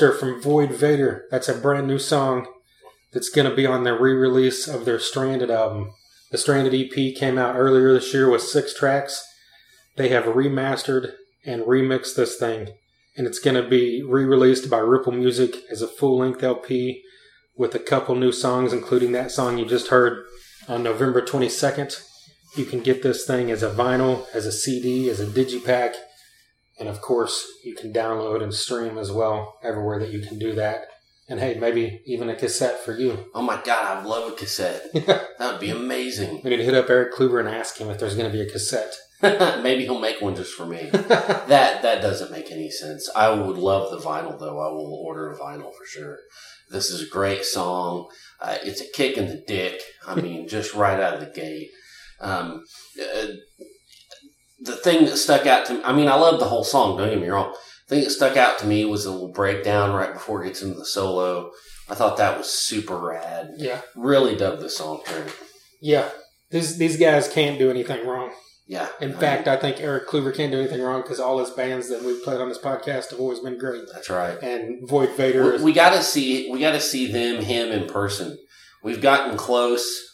From 0.00 0.40
Void 0.40 0.70
Vator. 0.70 1.24
That's 1.30 1.48
a 1.48 1.54
brand 1.54 1.86
new 1.86 1.98
song 1.98 2.46
that's 3.12 3.28
going 3.28 3.48
to 3.48 3.54
be 3.54 3.66
on 3.66 3.84
the 3.84 3.92
re 3.92 4.14
release 4.14 4.66
of 4.66 4.86
their 4.86 4.98
Stranded 4.98 5.50
album. 5.50 5.92
The 6.30 6.38
Stranded 6.38 6.74
EP 6.74 7.14
came 7.14 7.36
out 7.36 7.54
earlier 7.54 7.92
this 7.92 8.14
year 8.14 8.30
with 8.30 8.40
six 8.40 8.72
tracks. 8.72 9.22
They 9.96 10.08
have 10.08 10.24
remastered 10.24 11.12
and 11.44 11.64
remixed 11.64 12.14
this 12.16 12.38
thing, 12.38 12.70
and 13.14 13.26
it's 13.26 13.38
going 13.38 13.62
to 13.62 13.68
be 13.68 14.02
re 14.02 14.24
released 14.24 14.70
by 14.70 14.78
Ripple 14.78 15.12
Music 15.12 15.56
as 15.70 15.82
a 15.82 15.88
full 15.88 16.20
length 16.20 16.42
LP 16.42 17.02
with 17.54 17.74
a 17.74 17.78
couple 17.78 18.14
new 18.14 18.32
songs, 18.32 18.72
including 18.72 19.12
that 19.12 19.30
song 19.30 19.58
you 19.58 19.66
just 19.66 19.88
heard 19.88 20.24
on 20.66 20.82
November 20.82 21.20
22nd. 21.20 22.02
You 22.56 22.64
can 22.64 22.80
get 22.80 23.02
this 23.02 23.26
thing 23.26 23.50
as 23.50 23.62
a 23.62 23.70
vinyl, 23.70 24.24
as 24.32 24.46
a 24.46 24.52
CD, 24.52 25.10
as 25.10 25.20
a 25.20 25.26
digipack, 25.26 25.96
and 26.80 26.88
of 26.88 27.00
course, 27.00 27.46
you 27.62 27.74
can 27.74 27.92
download 27.92 28.42
and 28.42 28.52
stream 28.52 28.98
as 28.98 29.12
well 29.12 29.58
everywhere 29.62 29.98
that 30.00 30.10
you 30.10 30.20
can 30.20 30.38
do 30.38 30.54
that. 30.54 30.86
And 31.28 31.38
hey, 31.38 31.54
maybe 31.60 32.02
even 32.06 32.28
a 32.28 32.34
cassette 32.34 32.80
for 32.80 32.96
you. 32.98 33.26
Oh 33.34 33.42
my 33.42 33.60
god, 33.62 33.98
I 33.98 34.02
love 34.04 34.32
a 34.32 34.34
cassette. 34.34 34.92
that 34.92 35.28
would 35.40 35.60
be 35.60 35.70
amazing. 35.70 36.40
We 36.42 36.50
need 36.50 36.56
to 36.56 36.64
hit 36.64 36.74
up 36.74 36.90
Eric 36.90 37.14
Kluber 37.14 37.38
and 37.38 37.48
ask 37.48 37.78
him 37.78 37.88
if 37.88 37.98
there's 38.00 38.16
going 38.16 38.30
to 38.30 38.36
be 38.36 38.42
a 38.42 38.50
cassette. 38.50 38.96
Maybe 39.22 39.84
he'll 39.84 40.00
make 40.00 40.22
one 40.22 40.34
just 40.34 40.54
for 40.54 40.64
me. 40.64 40.88
that 40.90 41.46
that 41.48 42.00
doesn't 42.00 42.32
make 42.32 42.50
any 42.50 42.70
sense. 42.70 43.08
I 43.14 43.30
would 43.30 43.58
love 43.58 43.90
the 43.90 43.98
vinyl 43.98 44.38
though. 44.38 44.58
I 44.58 44.72
will 44.72 44.94
order 44.94 45.30
a 45.30 45.38
vinyl 45.38 45.74
for 45.74 45.84
sure. 45.86 46.18
This 46.70 46.90
is 46.90 47.02
a 47.02 47.10
great 47.10 47.44
song. 47.44 48.08
Uh, 48.40 48.56
it's 48.62 48.80
a 48.80 48.90
kick 48.92 49.18
in 49.18 49.26
the 49.26 49.42
dick. 49.46 49.82
I 50.06 50.14
mean, 50.14 50.48
just 50.48 50.74
right 50.74 50.98
out 50.98 51.14
of 51.14 51.20
the 51.20 51.26
gate. 51.38 51.70
Um, 52.20 52.64
uh, 53.00 53.26
the 54.60 54.76
thing 54.76 55.04
that 55.06 55.16
stuck 55.16 55.46
out 55.46 55.66
to 55.66 55.74
me, 55.74 55.80
I 55.84 55.92
mean, 55.92 56.08
I 56.08 56.14
love 56.14 56.38
the 56.38 56.46
whole 56.46 56.64
song, 56.64 56.96
don't 56.96 57.10
get 57.10 57.20
me 57.20 57.28
wrong. 57.28 57.54
The 57.88 57.96
thing 57.96 58.04
that 58.04 58.10
stuck 58.10 58.36
out 58.36 58.58
to 58.58 58.66
me 58.66 58.84
was 58.84 59.04
a 59.04 59.10
little 59.10 59.32
breakdown 59.32 59.92
right 59.92 60.12
before 60.12 60.42
it 60.42 60.48
gets 60.48 60.62
into 60.62 60.78
the 60.78 60.86
solo. 60.86 61.50
I 61.88 61.94
thought 61.94 62.18
that 62.18 62.38
was 62.38 62.50
super 62.50 62.96
rad. 62.96 63.50
Yeah. 63.56 63.80
Really 63.96 64.36
dug 64.36 64.60
the 64.60 64.70
song 64.70 65.02
through. 65.04 65.32
Yeah. 65.80 66.08
These, 66.50 66.78
these 66.78 66.96
guys 66.98 67.28
can't 67.28 67.58
do 67.58 67.70
anything 67.70 68.06
wrong. 68.06 68.32
Yeah. 68.70 68.86
In 69.00 69.12
fact, 69.14 69.48
I 69.48 69.56
think 69.56 69.80
Eric 69.80 70.06
Kluver 70.06 70.32
can't 70.32 70.52
do 70.52 70.60
anything 70.60 70.80
wrong 70.80 71.02
because 71.02 71.18
all 71.18 71.40
his 71.40 71.50
bands 71.50 71.88
that 71.88 72.04
we've 72.04 72.22
played 72.22 72.40
on 72.40 72.48
this 72.48 72.58
podcast 72.58 73.10
have 73.10 73.18
always 73.18 73.40
been 73.40 73.58
great. 73.58 73.82
That's 73.92 74.08
right. 74.08 74.40
And 74.40 74.88
Void 74.88 75.08
Vator 75.16 75.58
We, 75.58 75.64
we 75.64 75.72
got 75.72 75.90
to 75.94 76.04
see 76.04 76.48
we 76.52 76.60
got 76.60 76.72
to 76.72 76.80
see 76.80 77.10
them 77.10 77.42
him 77.42 77.72
in 77.72 77.88
person. 77.88 78.38
We've 78.84 79.00
gotten 79.00 79.36
close. 79.36 80.09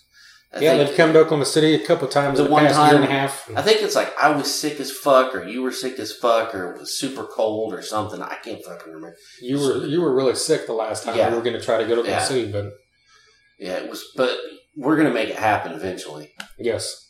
I 0.56 0.60
yeah, 0.60 0.76
they've 0.76 0.96
come 0.96 1.12
to 1.12 1.20
Oklahoma 1.20 1.44
City 1.46 1.74
a 1.74 1.86
couple 1.86 2.08
times 2.08 2.38
The 2.38 2.44
in 2.44 2.48
the 2.48 2.52
one 2.54 2.64
past 2.64 2.76
time- 2.76 2.92
year 2.94 3.02
and 3.02 3.04
a 3.04 3.14
half. 3.18 3.50
I 3.56 3.62
think 3.62 3.82
it's 3.82 3.94
like 3.94 4.12
I 4.20 4.30
was 4.30 4.52
sick 4.54 4.80
as 4.80 4.90
fuck, 4.90 5.34
or 5.34 5.44
you 5.46 5.62
were 5.62 5.72
sick 5.72 5.98
as 5.98 6.12
fuck, 6.12 6.54
or 6.54 6.72
it 6.72 6.78
was 6.80 6.98
super 6.98 7.24
cold, 7.24 7.74
or 7.74 7.82
something. 7.82 8.20
I 8.22 8.36
can't 8.36 8.64
fucking 8.64 8.92
remember. 8.92 9.16
You 9.40 9.58
were 9.58 9.86
you 9.86 10.00
were 10.00 10.14
really 10.14 10.34
sick 10.34 10.66
the 10.66 10.72
last 10.72 11.04
time 11.04 11.16
Yeah. 11.16 11.30
we 11.30 11.36
were 11.36 11.42
going 11.42 11.58
to 11.58 11.64
try 11.64 11.78
to 11.78 11.84
go 11.84 11.94
to 11.96 12.00
Oklahoma 12.02 12.20
Yeah. 12.22 12.26
City, 12.28 12.50
but 12.52 12.72
Yeah, 13.58 13.74
it 13.74 13.90
was. 13.90 14.04
But 14.16 14.36
we're 14.76 14.96
gonna 14.96 15.10
make 15.10 15.28
it 15.30 15.36
happen 15.36 15.72
eventually. 15.72 16.34
yes. 16.58 17.08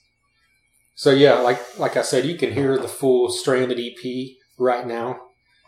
So 0.95 1.11
yeah, 1.11 1.35
like 1.41 1.61
like 1.79 1.97
I 1.97 2.03
said, 2.03 2.25
you 2.25 2.37
can 2.37 2.53
hear 2.53 2.79
the 2.79 2.89
full 2.89 3.29
Stranded 3.31 3.79
EP 3.79 4.37
right 4.59 4.87
now. 4.87 5.21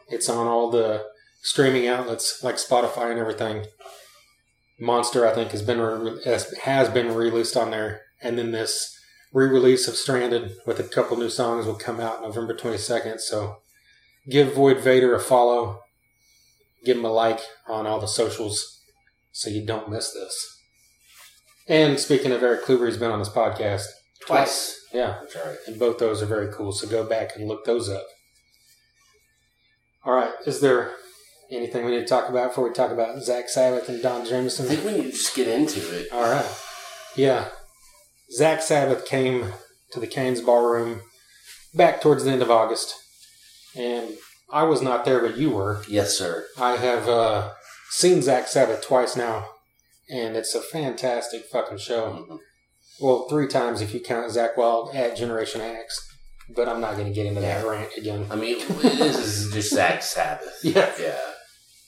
It's 0.09 0.29
on 0.29 0.47
all 0.47 0.71
the 0.71 1.05
streaming 1.43 1.87
outlets 1.87 2.43
like 2.43 2.57
Spotify 2.57 3.11
and 3.11 3.19
everything. 3.19 3.67
Monster, 4.81 5.27
I 5.27 5.35
think, 5.35 5.51
has 5.51 5.63
been 5.63 5.81
re- 5.81 6.23
has 6.25 6.53
has 6.59 6.89
been 6.89 7.15
released 7.15 7.57
on 7.57 7.71
there, 7.71 8.03
and 8.23 8.39
then 8.39 8.53
this 8.53 8.95
re-release 9.33 9.87
of 9.89 9.95
Stranded 9.95 10.53
with 10.67 10.79
a 10.79 10.85
couple 10.85 11.17
new 11.17 11.29
songs 11.29 11.67
will 11.67 11.75
come 11.75 12.01
out 12.01 12.23
November 12.23 12.55
twenty 12.57 12.79
second. 12.79 13.21
So 13.21 13.59
give 14.29 14.55
Void 14.55 14.79
Vator 14.79 15.15
a 15.17 15.19
follow, 15.19 15.81
give 16.85 16.97
him 16.97 17.05
a 17.05 17.11
like 17.13 17.41
on 17.67 17.87
all 17.87 18.01
the 18.01 18.07
socials, 18.07 18.81
so 19.33 19.51
you 19.51 19.67
don't 19.67 19.91
miss 19.91 20.13
this. 20.13 20.61
And 21.67 21.99
speaking 21.99 22.33
of 22.33 22.43
Eric 22.43 22.65
Kluber, 22.65 22.87
he's 22.87 22.97
been 22.97 23.11
on 23.11 23.19
this 23.19 23.29
podcast 23.29 23.85
Twice. 24.27 24.75
Yeah, 24.93 25.19
That's 25.21 25.37
right. 25.37 25.57
and 25.67 25.79
both 25.79 25.99
those 25.99 26.23
are 26.23 26.27
very 26.27 26.53
cool. 26.53 26.73
So 26.73 26.89
go 26.89 27.05
back 27.05 27.37
and 27.37 27.47
look 27.47 27.65
those 27.65 27.89
up. 27.91 28.07
All 30.05 30.15
right, 30.15 30.33
is 30.47 30.61
there 30.61 30.93
anything 31.51 31.85
we 31.85 31.93
need 31.93 32.01
to 32.01 32.07
talk 32.07 32.29
about 32.29 32.51
before 32.51 32.65
we 32.69 32.75
talk 32.75 32.91
about 32.91 33.17
Zakk 33.17 33.49
Sabbath 33.49 33.89
and 33.89 34.03
Don 34.03 34.23
I 34.23 34.49
think 34.49 34.85
we 34.85 34.93
need 34.93 35.03
to 35.05 35.11
just 35.13 35.35
get 35.35 35.49
into 35.49 35.81
it. 35.99 36.13
All 36.13 36.23
right. 36.23 36.47
Yeah. 37.17 37.49
Zakk 38.39 38.61
Sabbath 38.61 39.07
came 39.07 39.53
to 39.93 40.01
the 40.01 40.07
Cain's 40.07 40.41
Ballroom 40.41 41.01
back 41.75 42.01
towards 42.01 42.25
the 42.25 42.31
end 42.31 42.43
of 42.43 42.51
August. 42.51 42.95
And 43.77 44.17
I 44.51 44.65
was 44.65 44.83
not 44.83 45.05
there, 45.05 45.21
but 45.21 45.37
you 45.37 45.51
were. 45.51 45.83
Yes, 45.89 46.17
sir. 46.19 46.47
I 46.59 46.77
have 46.77 47.09
uh, 47.09 47.53
seen 47.91 48.19
Zakk 48.19 48.47
Sabbath 48.47 48.83
twice 48.83 49.17
now. 49.17 49.47
And 50.11 50.37
it's 50.37 50.55
a 50.55 50.61
fantastic 50.61 51.45
fucking 51.47 51.79
show. 51.79 52.27
Mhm. 52.29 52.39
Well, 53.01 53.29
three 53.29 53.47
times 53.47 53.81
if 53.81 53.95
you 53.95 54.01
count 54.01 54.31
Zakk 54.33 54.57
Wylde 54.57 54.95
at 54.95 55.17
Generation 55.17 55.61
Axe. 55.61 56.05
But 56.57 56.67
I'm 56.69 56.81
not 56.81 56.95
going 56.97 57.07
to 57.09 57.13
get 57.13 57.27
into 57.27 57.43
that 57.43 57.63
Yeah. 57.65 57.71
rant 57.71 57.91
again. 57.97 58.27
I 58.31 58.37
mean, 58.37 58.59
this 58.81 59.19
is 59.19 59.53
just 59.53 59.73
Zakk 59.75 60.03
Sabbath. 60.03 60.59
Yeah. 60.63 60.91
Yeah. 60.99 61.21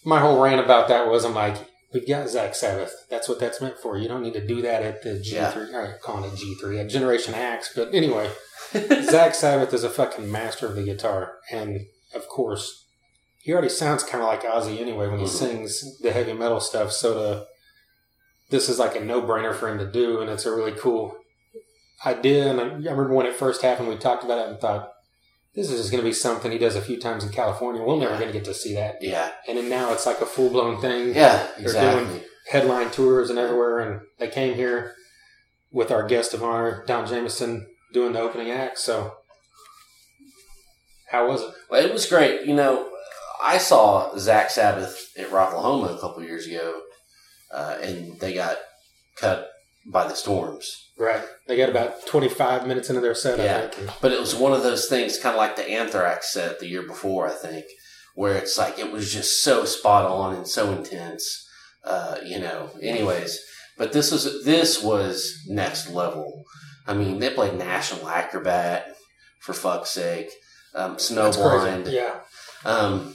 My 0.05 0.21
whole 0.21 0.43
rant 0.43 0.61
about 0.65 0.89
that 0.89 1.09
was 1.09 1.25
I'm 1.25 1.35
like, 1.35 1.57
we've 1.93 2.07
got 2.09 2.27
Zakk 2.27 2.55
Sabbath. 2.55 2.93
That's 3.11 3.29
what 3.29 3.39
that's 3.41 3.61
meant 3.61 3.79
for. 3.79 3.99
You 3.99 4.09
don't 4.09 4.23
need 4.23 4.33
to 4.35 4.47
do 4.47 4.63
that 4.63 4.83
at 4.83 5.03
the 5.03 5.11
G3. 5.11 5.33
Yeah. 5.33 5.77
All 5.77 5.83
right, 5.83 6.01
calling 6.01 6.25
it 6.25 6.37
G3 6.37 6.81
at 6.81 6.89
Generation 6.89 7.35
Axe. 7.35 7.73
But 7.75 7.95
anyway, 7.95 8.31
Zakk 8.73 9.35
Sabbath 9.35 9.75
is 9.75 9.85
a 9.85 9.91
fucking 9.91 10.31
master 10.31 10.67
of 10.67 10.77
the 10.77 10.83
guitar. 10.85 11.35
And 11.51 11.81
of 12.15 12.29
course, 12.29 12.87
he 13.43 13.53
already 13.53 13.69
sounds 13.69 14.03
kind 14.03 14.23
of 14.23 14.29
like 14.29 14.43
Ozzy 14.43 14.81
anyway 14.81 15.09
when 15.09 15.19
he 15.21 15.27
Mhm. 15.27 15.29
sings 15.29 15.99
the 15.99 16.13
heavy 16.13 16.33
metal 16.33 16.61
stuff. 16.61 16.93
So 16.93 17.15
to, 17.15 17.47
this 18.51 18.69
is 18.69 18.79
like 18.79 18.97
a 18.97 19.01
no 19.01 19.21
brainer 19.23 19.55
for 19.55 19.69
him 19.69 19.79
to 19.79 19.91
do. 19.91 20.21
And 20.21 20.31
it's 20.31 20.47
a 20.47 20.55
really 20.55 20.73
cool 20.73 21.17
idea. 22.07 22.51
And 22.51 22.61
I, 22.61 22.65
I 22.65 22.67
remember 22.93 23.15
when 23.15 23.27
it 23.27 23.35
first 23.35 23.63
happened, 23.63 23.89
we 23.89 23.97
talked 23.97 24.25
about 24.25 24.39
it 24.39 24.49
and 24.49 24.59
thought, 24.61 24.93
this 25.61 25.71
is 25.71 25.79
just 25.79 25.91
going 25.91 26.03
to 26.03 26.09
be 26.09 26.15
something 26.15 26.51
he 26.51 26.57
does 26.59 26.75
a 26.77 26.81
few 26.81 26.99
times 26.99 27.23
in 27.23 27.31
California. 27.31 27.83
We're 27.83 27.99
never 27.99 28.15
going 28.15 28.29
to 28.29 28.33
get 28.33 28.45
to 28.47 28.55
see 28.55 28.75
that. 28.75 29.03
Yeah. 29.03 29.31
And 29.47 29.59
then 29.59 29.69
now 29.69 29.93
it's 29.93 30.07
like 30.07 30.21
a 30.23 30.27
full 30.27 30.49
blown 30.49 30.81
thing. 30.81 31.09
Yeah. 31.15 31.47
They're 31.59 31.67
Exactly. 31.67 32.05
doing 32.07 32.21
headline 32.51 32.91
tours 32.91 33.29
and 33.29 33.39
everywhere. 33.39 33.79
And 33.81 34.01
they 34.19 34.29
came 34.29 34.55
here 34.55 34.95
with 35.71 35.91
our 35.91 36.07
guest 36.07 36.33
of 36.33 36.43
honor, 36.43 36.83
Don 36.87 37.07
Jamieson, 37.07 37.67
doing 37.93 38.13
the 38.15 38.21
opening 38.21 38.51
act. 38.51 38.79
So, 38.79 39.15
how 41.11 41.29
was 41.29 41.43
it? 41.43 41.51
Well, 41.71 41.85
it 41.85 41.93
was 41.93 42.07
great. 42.07 42.47
You 42.47 42.55
know, 42.55 42.89
I 43.43 43.59
saw 43.59 44.13
Zakk 44.15 44.49
Sabbath 44.51 45.13
at 45.19 45.29
Rocklahoma 45.31 45.95
a 45.97 46.01
couple 46.01 46.23
years 46.23 46.47
ago, 46.47 46.81
uh, 47.53 47.77
and 47.83 48.19
they 48.21 48.33
got 48.33 48.57
cut 49.17 49.51
by 49.87 50.07
the 50.07 50.15
storms. 50.15 50.91
Right. 50.99 51.23
They 51.47 51.57
got 51.57 51.71
about 51.71 52.07
25 52.07 52.67
minutes 52.67 52.91
into 52.91 53.01
their 53.01 53.15
set, 53.15 53.39
Yeah. 53.39 53.65
I 53.65 53.75
think. 53.75 53.91
But 54.01 54.13
it 54.13 54.21
was 54.21 54.35
one 54.35 54.53
of 54.53 54.63
those 54.63 54.87
things, 54.89 55.19
kind 55.19 55.35
of 55.35 55.39
like 55.39 55.57
the 55.57 55.69
Anthrax 55.71 56.33
set 56.33 56.61
the 56.61 56.69
year 56.69 56.83
before, 56.83 57.27
I 57.27 57.33
think, 57.33 57.65
where 58.15 58.35
it's 58.35 58.59
like 58.59 58.79
it 58.79 58.93
was 58.93 59.13
just 59.13 59.43
so 59.43 59.65
spot 59.65 60.05
on 60.05 60.35
and 60.35 60.47
so 60.47 60.71
intense. 60.73 61.47
Uh, 61.83 62.17
you 62.25 62.39
know. 62.39 62.69
Anyways, 62.83 63.41
but 63.79 63.93
this 63.95 64.13
was 64.13 64.45
this 64.45 64.83
was 64.83 65.35
next 65.49 65.91
level. 65.91 66.45
I 66.87 66.93
mean, 66.93 67.19
they 67.21 67.31
played 67.31 67.55
National 67.59 68.07
Acrobat 68.09 68.95
for 69.41 69.55
fuck's 69.55 69.91
sake, 69.91 70.29
um. 70.75 70.97
Snowblind. 70.97 71.91
Yeah. 71.91 72.21
Um, 72.67 73.15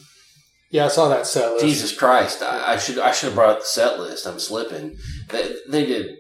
Yeah, 0.72 0.86
I 0.86 0.88
saw 0.88 1.10
that 1.10 1.28
set 1.28 1.52
list. 1.54 1.66
Jesus 1.66 1.96
Christ! 1.96 2.42
I, 2.42 2.74
I 2.74 2.78
should 2.78 2.98
I 2.98 3.12
should 3.12 3.28
have 3.28 3.36
brought 3.36 3.52
up 3.52 3.60
the 3.60 3.66
set 3.66 4.00
list. 4.00 4.26
I'm 4.26 4.40
slipping. 4.40 4.98
They, 5.30 5.56
they 5.70 5.86
did 5.86 6.16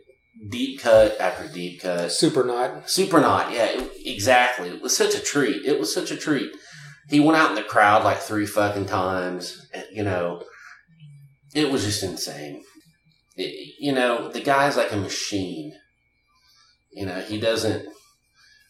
deep 0.49 0.81
cut 0.81 1.19
after 1.19 1.47
deep 1.47 1.81
cut. 1.81 2.09
Supernaut. 2.11 2.89
Super 2.89 3.19
not, 3.19 3.51
yeah, 3.51 3.65
it- 3.65 3.91
exactly. 4.05 4.69
It 4.69 4.81
was 4.81 4.95
such 4.95 5.15
a 5.15 5.19
treat. 5.21 5.65
It 5.65 5.79
was 5.79 5.93
such 5.93 6.11
a 6.11 6.17
treat. 6.17 6.51
He 7.09 7.19
went 7.19 7.37
out 7.37 7.51
in 7.51 7.55
the 7.55 7.63
crowd 7.63 8.03
like 8.03 8.17
three 8.19 8.45
fucking 8.45 8.87
times. 8.87 9.67
Eh, 9.73 9.83
you 9.91 10.03
know, 10.03 10.43
it 11.53 11.71
was 11.71 11.83
just 11.85 12.03
insane. 12.03 12.63
It- 13.35 13.75
you 13.79 13.91
know, 13.93 14.29
the 14.29 14.41
guy's 14.41 14.77
like 14.77 14.91
a 14.91 14.97
machine. 14.97 15.73
You 16.91 17.05
know, 17.05 17.21
he 17.21 17.39
doesn't. 17.39 17.87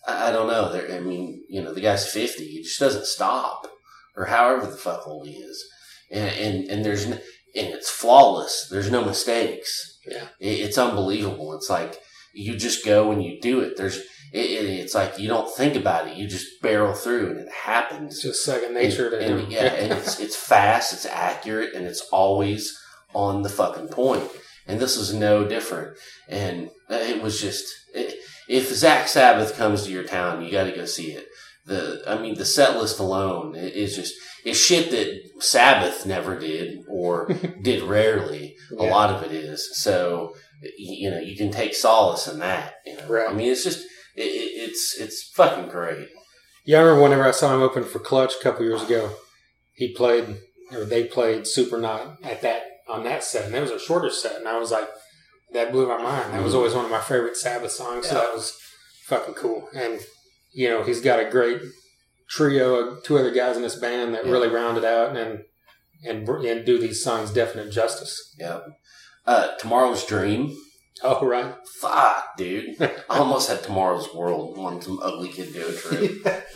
I, 0.08 0.30
I 0.30 0.32
don't 0.32 0.48
know. 0.48 0.72
There, 0.72 0.96
I 0.96 1.00
mean, 1.00 1.44
you 1.50 1.62
know, 1.62 1.74
the 1.74 1.82
guy's 1.82 2.12
fifty. 2.12 2.46
He 2.48 2.64
just 2.64 2.80
doesn't 2.80 3.06
stop, 3.06 3.68
or 4.16 4.26
however 4.26 4.66
the 4.68 4.78
fuck 4.78 5.08
old 5.08 5.28
he 5.28 5.36
is. 5.36 5.64
And 6.12 6.36
and, 6.36 6.70
and 6.70 6.86
there's 6.86 7.06
and 7.06 7.20
it's 7.56 7.90
flawless. 7.90 8.68
There's 8.70 8.92
no 8.92 9.04
mistakes. 9.06 9.95
Yeah. 10.08 10.28
It's 10.40 10.78
unbelievable. 10.78 11.54
It's 11.54 11.70
like 11.70 12.00
you 12.34 12.56
just 12.56 12.86
go 12.86 13.12
and 13.12 13.24
you 13.24 13.40
do 13.42 13.62
it. 13.62 13.78
There's 13.78 13.98
it, 14.34 14.52
it, 14.52 14.66
it's 14.66 14.94
like 14.94 15.18
you 15.18 15.28
don't 15.28 15.54
think 15.56 15.76
about 15.76 16.08
it. 16.08 16.18
You 16.18 16.28
just 16.28 16.62
barrel 16.62 16.94
through 16.94 17.32
and 17.32 17.40
it 17.40 17.52
happens. 17.52 18.16
It's 18.16 18.24
just 18.24 18.44
second 18.46 18.74
nature 18.74 19.10
to 19.10 19.20
and, 19.20 19.40
him. 19.42 19.52
yeah, 19.52 19.74
and 19.74 19.94
it's 20.00 20.20
it's 20.20 20.36
fast, 20.36 20.94
it's 20.94 21.06
accurate, 21.06 21.74
and 21.74 21.86
it's 21.86 22.08
always 22.12 22.78
on 23.14 23.42
the 23.42 23.50
fucking 23.50 23.88
point. 23.88 24.30
And 24.68 24.80
this 24.80 24.98
is 24.98 25.14
no 25.14 25.48
different. 25.48 25.98
And 26.28 26.70
uh, 26.90 26.96
it 26.96 27.22
was 27.22 27.40
just 27.40 27.66
it, 27.94 28.16
if 28.50 28.70
Zakk 28.70 29.08
Sabbath 29.08 29.56
comes 29.58 29.84
to 29.84 29.92
your 29.92 30.04
town, 30.04 30.44
you 30.44 30.52
got 30.52 30.66
to 30.66 30.72
go 30.72 30.86
see 30.86 31.12
it. 31.12 31.28
The 31.66 32.04
I 32.08 32.18
mean 32.18 32.36
the 32.36 32.46
set 32.46 32.78
list 32.78 33.00
alone 33.00 33.56
is 33.56 33.96
just 33.96 34.14
it's 34.44 34.60
shit 34.60 34.92
that 34.92 35.42
Sabbath 35.42 36.06
never 36.06 36.38
did 36.38 36.84
or 36.90 37.28
did 37.62 37.84
rarely. 37.84 38.56
Yeah. 38.72 38.84
A 38.84 38.86
lot 38.90 39.10
of 39.10 39.24
it 39.24 39.32
is 39.32 39.78
so 39.78 40.36
you 40.78 41.10
know 41.10 41.20
you 41.20 41.36
can 41.36 41.52
take 41.52 41.74
solace 41.74 42.28
in 42.28 42.40
that. 42.40 42.76
You 42.86 42.98
know, 42.98 43.08
Right. 43.08 43.30
I 43.30 43.34
mean 43.34 43.52
it's 43.52 43.64
just 43.64 43.80
it, 44.16 44.22
it- 44.22 44.56
it's 44.70 44.98
it's 45.00 45.32
fucking 45.36 45.70
great. 45.70 46.08
Yeah, 46.66 46.80
I 46.80 46.82
remember 46.82 47.04
whenever 47.04 47.24
I 47.26 47.32
saw 47.32 47.54
him 47.54 47.62
open 47.62 47.84
for 47.84 48.00
Clutch 48.00 48.34
a 48.36 48.44
couple 48.44 48.66
years 48.66 48.82
ago, 48.82 49.12
he 49.76 49.94
played 49.94 50.38
or 50.72 50.84
they 50.84 51.04
played 51.04 51.44
Supernaut 51.44 52.18
at 52.24 52.42
that 52.42 52.64
on 52.88 53.04
that 53.04 53.24
set, 53.24 53.46
and 53.46 53.54
that 53.54 53.62
was 53.62 53.72
a 53.72 53.80
shorter 53.80 54.10
set, 54.10 54.38
and 54.38 54.48
I 54.48 54.58
was 54.58 54.72
like, 54.72 54.88
that 55.54 55.72
blew 55.72 55.88
my 55.88 56.02
mind. 56.02 56.34
That 56.34 56.42
was 56.42 56.52
mm-hmm. 56.52 56.58
always 56.58 56.74
one 56.74 56.86
of 56.86 56.92
my 56.92 57.02
favorite 57.02 57.38
Sabbath 57.38 57.72
songs, 57.72 58.08
so 58.08 58.16
that 58.16 58.34
was 58.34 58.58
fucking 59.06 59.36
cool. 59.36 59.70
And 59.76 60.00
you 60.56 60.70
know, 60.70 60.84
he's 60.84 61.02
got 61.02 61.20
a 61.20 61.30
great 61.30 61.62
trio 62.30 62.76
of 62.76 63.04
two 63.04 63.18
other 63.18 63.32
guys 63.32 63.56
in 63.56 63.62
this 63.62 63.76
band 63.80 64.14
that 64.16 64.26
Yeah. 64.26 64.32
really 64.32 64.48
round 64.50 64.78
it 64.78 64.86
out 64.86 65.16
and 65.16 65.44
and 66.04 66.28
and 66.28 66.66
do 66.66 66.78
these 66.80 67.04
songs 67.04 67.32
definite 67.32 67.72
justice. 67.72 68.36
Yeah. 68.40 68.60
Uh, 69.26 69.56
Tomorrow's 69.58 70.06
Dream. 70.06 70.56
Oh 71.04 71.26
right, 71.26 71.54
Fuck, 71.82 72.38
dude. 72.38 72.76
I 73.10 73.18
almost 73.20 73.50
had 73.50 73.62
Tomorrow's 73.64 74.14
World 74.14 74.58
on 74.58 74.82
some 74.82 75.00
ugly 75.02 75.30
kid 75.30 75.54
do 75.54 75.68
a 75.68 75.74
trip. 75.74 76.12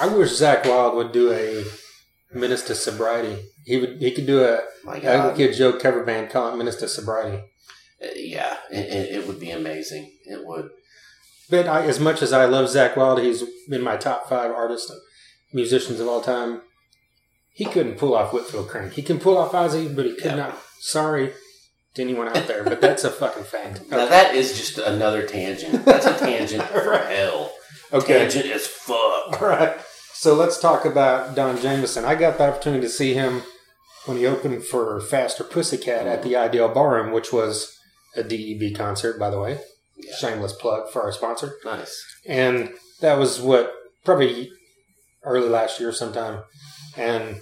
I 0.00 0.06
wish 0.08 0.30
Zakk 0.30 0.66
Wylde 0.66 0.94
would 0.96 1.12
do 1.12 1.30
a 1.32 1.64
Menace 2.36 2.62
to 2.64 2.74
Sobriety. 2.74 3.36
He 3.64 3.76
would. 3.78 4.00
He 4.00 4.10
could 4.12 4.26
do 4.26 4.42
a 4.42 4.60
Ugly 4.86 5.36
Kid 5.36 5.54
Joe 5.54 5.74
cover 5.74 6.04
band 6.04 6.30
call 6.30 6.52
it 6.52 6.56
Menace 6.56 6.76
to 6.76 6.88
Sobriety. 6.88 7.36
Uh, 8.02 8.08
Yeah, 8.16 8.56
it, 8.70 8.86
it, 8.92 9.14
it 9.16 9.26
would 9.26 9.38
be 9.40 9.50
amazing. 9.50 10.10
It 10.24 10.44
would. 10.46 10.68
But 11.54 11.68
I, 11.68 11.86
as 11.86 12.00
much 12.00 12.20
as 12.20 12.32
I 12.32 12.46
love 12.46 12.66
Zakk 12.66 12.96
Wylde, 12.96 13.20
he's 13.22 13.44
been 13.68 13.80
my 13.82 13.96
top 13.96 14.28
five 14.28 14.50
artists, 14.50 14.90
musicians 15.52 16.00
of 16.00 16.08
all 16.08 16.20
time. 16.20 16.62
He 17.52 17.64
couldn't 17.64 17.96
pull 17.96 18.16
off 18.16 18.32
Whitfield 18.32 18.68
Crane. 18.68 18.90
He 18.90 19.02
can 19.02 19.20
pull 19.20 19.38
off 19.38 19.52
Ozzy, 19.52 19.94
but 19.94 20.04
he 20.04 20.14
could 20.16 20.24
Yeah. 20.32 20.34
not. 20.34 20.58
Sorry 20.80 21.32
to 21.94 22.02
anyone 22.02 22.26
out 22.26 22.48
there, 22.48 22.64
but 22.64 22.80
that's 22.80 23.04
a 23.04 23.10
fucking 23.10 23.44
fact. 23.44 23.82
Now 23.88 24.06
that 24.06 24.34
is 24.34 24.56
just 24.58 24.78
another 24.78 25.24
tangent. 25.24 25.84
That's 25.84 26.06
a 26.06 26.18
tangent 26.18 26.68
Right. 26.74 27.06
hell. 27.06 27.52
Okay. 27.92 28.18
Tangent 28.28 28.46
as 28.46 28.66
fuck. 28.66 29.40
All 29.40 29.48
right. 29.48 29.76
So 30.12 30.34
let's 30.34 30.58
talk 30.58 30.84
about 30.84 31.36
Don 31.36 31.60
Jamieson. 31.60 32.04
I 32.04 32.16
got 32.16 32.36
the 32.38 32.48
opportunity 32.48 32.82
to 32.82 32.88
see 32.88 33.14
him 33.14 33.42
when 34.06 34.16
he 34.16 34.26
opened 34.26 34.64
for 34.64 35.00
Faster 35.00 35.44
Pussycat 35.44 36.06
at 36.08 36.24
the 36.24 36.34
Ideal 36.34 36.68
Ballroom, 36.68 37.12
which 37.12 37.32
was 37.32 37.78
a 38.16 38.24
DEB 38.24 38.74
concert, 38.76 39.18
by 39.20 39.30
the 39.30 39.38
way. 39.38 39.60
Yeah. 39.96 40.14
Shameless 40.16 40.52
plug 40.54 40.90
for 40.90 41.02
our 41.02 41.12
sponsor. 41.12 41.54
Nice. 41.64 42.04
and 42.26 42.70
that 43.00 43.18
was 43.18 43.40
what 43.40 43.72
probably 44.04 44.50
early 45.24 45.48
last 45.48 45.80
year 45.80 45.92
sometime 45.92 46.42
and 46.96 47.40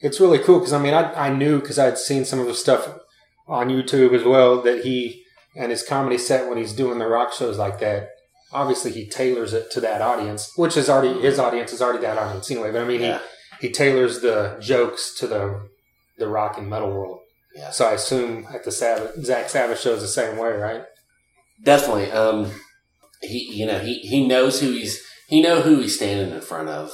it's 0.00 0.20
really 0.20 0.38
cool 0.38 0.58
because 0.58 0.72
i 0.72 0.82
mean 0.82 0.92
i, 0.94 1.12
I 1.14 1.32
knew 1.32 1.60
because 1.60 1.78
i'd 1.78 1.96
seen 1.98 2.24
some 2.24 2.40
of 2.40 2.46
his 2.48 2.58
stuff 2.60 2.98
on 3.46 3.68
youtube 3.68 4.12
as 4.12 4.24
well 4.24 4.60
that 4.62 4.84
he 4.84 5.22
and 5.56 5.70
his 5.70 5.82
comedy 5.84 6.18
set 6.18 6.48
when 6.48 6.58
he's 6.58 6.72
doing 6.72 6.98
the 6.98 7.06
rock 7.06 7.32
shows 7.32 7.58
like 7.58 7.78
that 7.80 8.08
obviously 8.52 8.90
he 8.92 9.08
tailors 9.08 9.52
it 9.52 9.70
to 9.70 9.80
that 9.80 10.02
audience 10.02 10.50
which 10.56 10.76
is 10.76 10.90
already 10.90 11.20
his 11.20 11.38
audience 11.38 11.72
is 11.72 11.80
already 11.80 12.00
that 12.02 12.18
audience 12.18 12.50
anyway 12.50 12.72
but 12.72 12.82
i 12.82 12.84
mean 12.84 13.00
Yeah. 13.00 13.20
he, 13.60 13.68
he 13.68 13.72
tailors 13.72 14.20
the 14.20 14.56
jokes 14.60 15.14
to 15.20 15.26
the 15.28 15.68
the 16.18 16.26
rock 16.28 16.58
and 16.58 16.68
metal 16.68 16.90
world 16.90 17.20
Yeah. 17.54 17.70
so 17.70 17.86
i 17.86 17.92
assume 17.92 18.46
at 18.52 18.64
the 18.64 18.72
Sabbath, 18.72 19.16
zakk 19.24 19.48
sabbath 19.48 19.80
shows 19.80 20.00
the 20.00 20.08
same 20.08 20.36
way 20.36 20.50
right 20.50 20.82
Definitely. 21.62 22.10
Um, 22.10 22.50
he, 23.20 23.52
you 23.54 23.66
know, 23.66 23.78
he, 23.78 24.00
he 24.00 24.26
knows 24.26 24.60
who 24.60 24.72
he's, 24.72 25.02
he 25.28 25.40
know 25.40 25.60
who 25.62 25.80
he's 25.80 25.96
standing 25.96 26.34
in 26.34 26.40
front 26.40 26.68
of. 26.68 26.92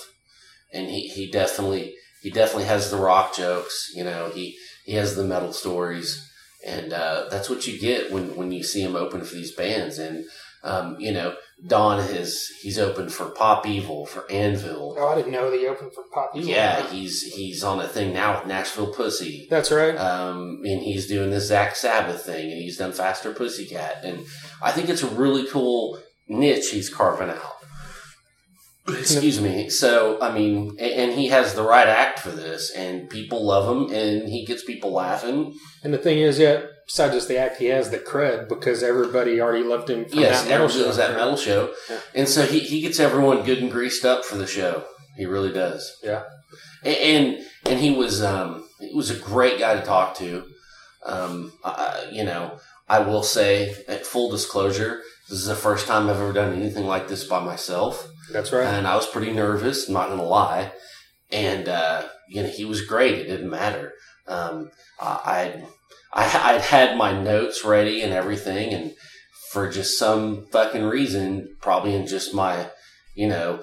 And 0.73 0.89
he, 0.89 1.09
he 1.09 1.31
definitely, 1.31 1.95
he 2.23 2.31
definitely 2.31 2.65
has 2.65 2.91
the 2.91 2.99
rock 2.99 3.35
jokes, 3.35 3.91
you 3.95 4.05
know, 4.05 4.31
he, 4.35 4.57
he 4.85 4.95
has 4.95 5.17
the 5.17 5.25
metal 5.25 5.53
stories. 5.53 6.31
And, 6.67 6.93
uh, 6.93 7.27
that's 7.31 7.49
what 7.49 7.67
you 7.67 7.79
get 7.79 8.13
when, 8.13 8.37
when 8.37 8.53
you 8.53 8.63
see 8.63 8.83
him 8.83 8.97
open 8.97 9.23
for 9.23 9.35
these 9.35 9.55
bands. 9.55 9.99
And, 9.99 10.25
um, 10.65 10.97
you 10.99 11.13
know, 11.13 11.37
Don 11.67 11.99
has, 12.01 12.47
he's 12.63 12.79
opened 12.79 13.13
for 13.13 13.31
Pop 13.31 13.67
Evil, 13.67 14.07
for 14.07 14.31
Anvil. 14.31 14.95
oh 14.97 15.09
i 15.09 15.17
didn't 15.17 15.33
know 15.33 15.51
that 15.51 15.59
he 15.59 15.67
opened 15.67 15.93
for 15.93 16.05
pop 16.15 16.31
Evil. 16.37 16.49
Yeah, 16.49 16.89
he's, 16.89 17.23
he's 17.35 17.65
on 17.65 17.81
a 17.81 17.89
thing 17.89 18.13
now 18.13 18.39
with 18.39 18.47
Nashville 18.47 18.93
Pussy. 18.95 19.49
that's 19.51 19.73
right 19.73 19.97
Um, 19.97 20.61
and 20.65 20.81
he's 20.83 21.09
doing 21.09 21.31
this 21.31 21.51
Zakk 21.51 21.75
Sabbath 21.75 22.25
thing, 22.25 22.51
and 22.53 22.61
he's 22.61 22.77
done 22.79 22.93
Faster 22.93 23.33
Pussycat, 23.35 24.05
and 24.05 24.25
I 24.63 24.71
think 24.71 24.89
it's 24.89 25.03
a 25.03 25.09
really 25.09 25.47
cool 25.49 25.99
niche 26.29 26.71
he's 26.71 26.89
carving 26.89 27.31
out. 27.31 27.55
Excuse 28.89 29.39
me. 29.41 29.69
So, 29.69 30.19
I 30.23 30.33
mean, 30.33 30.77
a- 30.79 30.95
and 30.95 31.13
he 31.13 31.27
has 31.29 31.55
the 31.55 31.63
right 31.63 31.87
act 31.89 32.21
for 32.21 32.31
this, 32.31 32.71
and 32.71 33.11
people 33.11 33.45
love 33.45 33.69
him, 33.69 33.95
and 33.95 34.29
he 34.29 34.47
gets 34.47 34.65
people 34.65 34.93
laughing. 34.93 35.55
And 35.85 35.93
the 35.93 35.99
thing 35.99 36.19
is, 36.19 36.39
yeah, 36.39 36.63
besides 36.89 37.15
just 37.15 37.29
the 37.29 37.37
act, 37.39 37.59
he 37.59 37.67
has 37.67 37.91
the 37.91 37.99
cred 37.99 38.49
because 38.49 38.83
everybody 38.83 39.41
already 39.41 39.63
loved 39.65 39.89
him 39.91 40.05
from 40.07 40.19
yes, 40.19 40.43
that 40.43 40.49
metal 40.51 40.69
show. 40.69 40.91
that 40.93 41.15
metal 41.17 41.37
show, 41.37 41.73
Yeah. 41.89 42.01
and 42.15 42.29
so 42.29 42.45
he, 42.47 42.59
he 42.61 42.81
gets 42.81 42.99
everyone 42.99 43.45
good 43.45 43.59
and 43.59 43.71
greased 43.71 44.05
up 44.05 44.25
for 44.25 44.37
the 44.37 44.47
show. 44.47 44.85
He 45.17 45.27
really 45.27 45.53
does. 45.53 45.97
Yeah. 46.03 46.25
A- 46.85 47.05
and 47.17 47.39
and 47.67 47.79
he 47.81 47.91
was 47.95 48.23
um 48.23 48.67
he 48.81 48.95
was 48.95 49.11
a 49.11 49.19
great 49.19 49.59
guy 49.59 49.75
to 49.75 49.83
talk 49.85 50.17
to. 50.17 50.45
Um, 51.05 51.53
I, 51.65 52.07
you 52.13 52.25
know, 52.25 52.59
I 52.89 52.99
will 53.01 53.23
say, 53.23 53.75
at 53.89 54.05
full 54.05 54.31
disclosure, 54.31 55.01
this 55.29 55.39
is 55.39 55.47
the 55.47 55.55
first 55.55 55.87
time 55.87 56.09
I've 56.09 56.17
ever 56.17 56.33
done 56.33 56.53
anything 56.55 56.87
like 56.87 57.09
this 57.09 57.25
by 57.25 57.41
myself, 57.43 58.09
That's 58.33 58.53
right. 58.53 58.65
and 58.67 58.87
I 58.87 58.95
was 58.97 59.07
pretty 59.07 59.33
nervous. 59.33 59.89
I'm 59.89 59.95
not 59.95 60.09
gonna 60.09 60.23
lie, 60.25 60.73
and 61.31 61.69
uh, 61.69 62.03
you 62.29 62.43
know, 62.43 62.49
he 62.49 62.65
was 62.65 62.83
great. 62.87 63.15
It 63.19 63.25
didn't 63.29 63.51
matter. 63.51 63.93
Um, 64.27 64.71
I 65.01 65.63
I 66.13 66.25
I'd 66.55 66.61
had 66.61 66.97
my 66.97 67.13
notes 67.21 67.65
ready 67.65 68.03
and 68.03 68.13
everything, 68.13 68.73
and 68.73 68.93
for 69.53 69.71
just 69.71 69.99
some 69.99 70.47
fucking 70.53 70.85
reason, 70.85 71.49
probably 71.61 71.95
in 71.95 72.07
just 72.07 72.35
my 72.35 72.69
you 73.15 73.29
know 73.29 73.63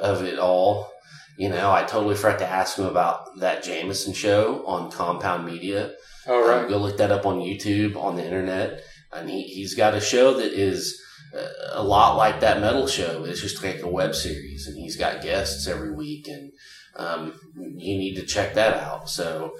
of 0.00 0.22
it 0.22 0.38
all. 0.38 0.90
You 1.38 1.50
know, 1.50 1.70
I 1.70 1.82
totally 1.82 2.14
forgot 2.14 2.38
to 2.38 2.48
ask 2.48 2.78
him 2.78 2.86
about 2.86 3.38
that 3.40 3.62
Jamieson 3.62 4.14
show 4.14 4.64
on 4.66 4.90
Compound 4.90 5.44
Media. 5.44 5.92
All 6.26 6.42
Um, 6.42 6.48
right. 6.48 6.68
go 6.68 6.78
look 6.78 6.96
that 6.96 7.12
up 7.12 7.26
on 7.26 7.40
YouTube, 7.40 7.94
on 7.94 8.16
the 8.16 8.24
internet. 8.24 8.80
And 9.12 9.28
he, 9.28 9.42
he's 9.42 9.74
got 9.74 9.94
a 9.94 10.00
show 10.00 10.32
that 10.34 10.52
is 10.52 10.98
uh, 11.36 11.46
a 11.72 11.82
lot 11.82 12.16
like 12.16 12.40
that 12.40 12.60
metal 12.62 12.86
show. 12.86 13.24
It's 13.24 13.42
just 13.42 13.62
like 13.62 13.82
a 13.82 13.88
web 13.88 14.14
series, 14.14 14.66
and 14.66 14.76
he's 14.78 14.96
got 14.96 15.20
guests 15.22 15.66
every 15.68 15.94
week, 15.94 16.26
and 16.26 16.52
um, 16.96 17.34
you 17.54 17.98
need 17.98 18.14
to 18.16 18.24
check 18.26 18.54
that 18.54 18.74
out. 18.82 19.10
So 19.10 19.52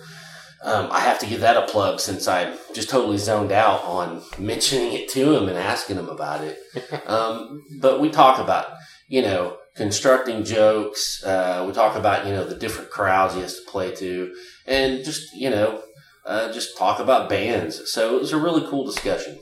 um, 0.63 0.89
I 0.91 1.01
have 1.01 1.19
to 1.21 1.27
give 1.27 1.41
that 1.41 1.57
a 1.57 1.71
plug 1.71 2.01
since 2.01 2.27
I 2.27 2.55
just 2.75 2.89
totally 2.89 3.19
zoned 3.19 3.53
out 3.53 3.83
on 3.85 4.23
mentioning 4.39 4.93
it 4.93 5.09
to 5.11 5.37
him 5.37 5.49
and 5.49 5.59
asking 5.59 5.97
him 5.97 6.09
about 6.09 6.43
it. 6.43 6.59
um, 7.07 7.63
but 7.81 8.01
we 8.01 8.11
talk 8.11 8.39
about, 8.39 8.67
you 9.09 9.23
know, 9.23 9.59
constructing 9.77 10.45
jokes. 10.45 11.23
Uh, 11.23 11.65
we 11.67 11.73
talk 11.73 11.97
about, 11.97 12.27
you 12.27 12.33
know, 12.33 12.45
the 12.45 12.57
different 12.57 12.91
crowds 12.91 13.35
he 13.35 13.41
has 13.41 13.57
to 13.57 13.71
play 13.71 13.95
to, 13.95 14.35
and 14.67 15.05
just, 15.05 15.35
you 15.35 15.51
know, 15.51 15.83
uh, 16.25 16.53
just 16.53 16.77
talk 16.77 16.99
about 16.99 17.29
bands. 17.29 17.91
So 17.91 18.17
it 18.17 18.21
was 18.21 18.33
a 18.33 18.39
really 18.39 18.67
cool 18.69 18.85
discussion. 18.85 19.39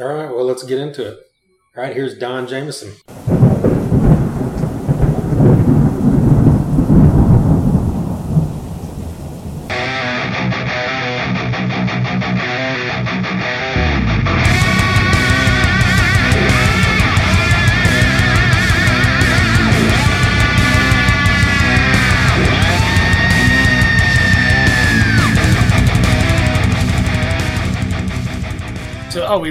All 0.00 0.08
right. 0.08 0.30
Well, 0.30 0.46
let's 0.46 0.62
get 0.62 0.78
into 0.78 1.06
it. 1.06 1.18
All 1.76 1.82
right. 1.82 1.94
Here's 1.94 2.16
Don 2.16 2.46
Jamieson. 2.46 3.41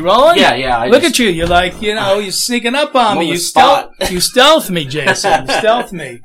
Rolling? 0.01 0.37
Yeah, 0.37 0.55
yeah. 0.55 0.77
I 0.77 0.87
Look 0.87 1.01
just- 1.03 1.15
at 1.15 1.19
you. 1.19 1.29
You're 1.29 1.47
like, 1.47 1.81
you 1.81 1.95
know, 1.95 2.19
you're 2.19 2.31
sneaking 2.31 2.75
up 2.75 2.95
on 2.95 3.05
I'm 3.13 3.17
me. 3.19 3.25
on 3.27 3.31
You 3.31 3.37
stealth, 3.37 4.11
you 4.11 4.19
stealth 4.19 4.69
me, 4.69 4.85
Jason. 4.89 5.47
You 5.47 5.53
stealth 5.55 5.91
me. 5.93 6.19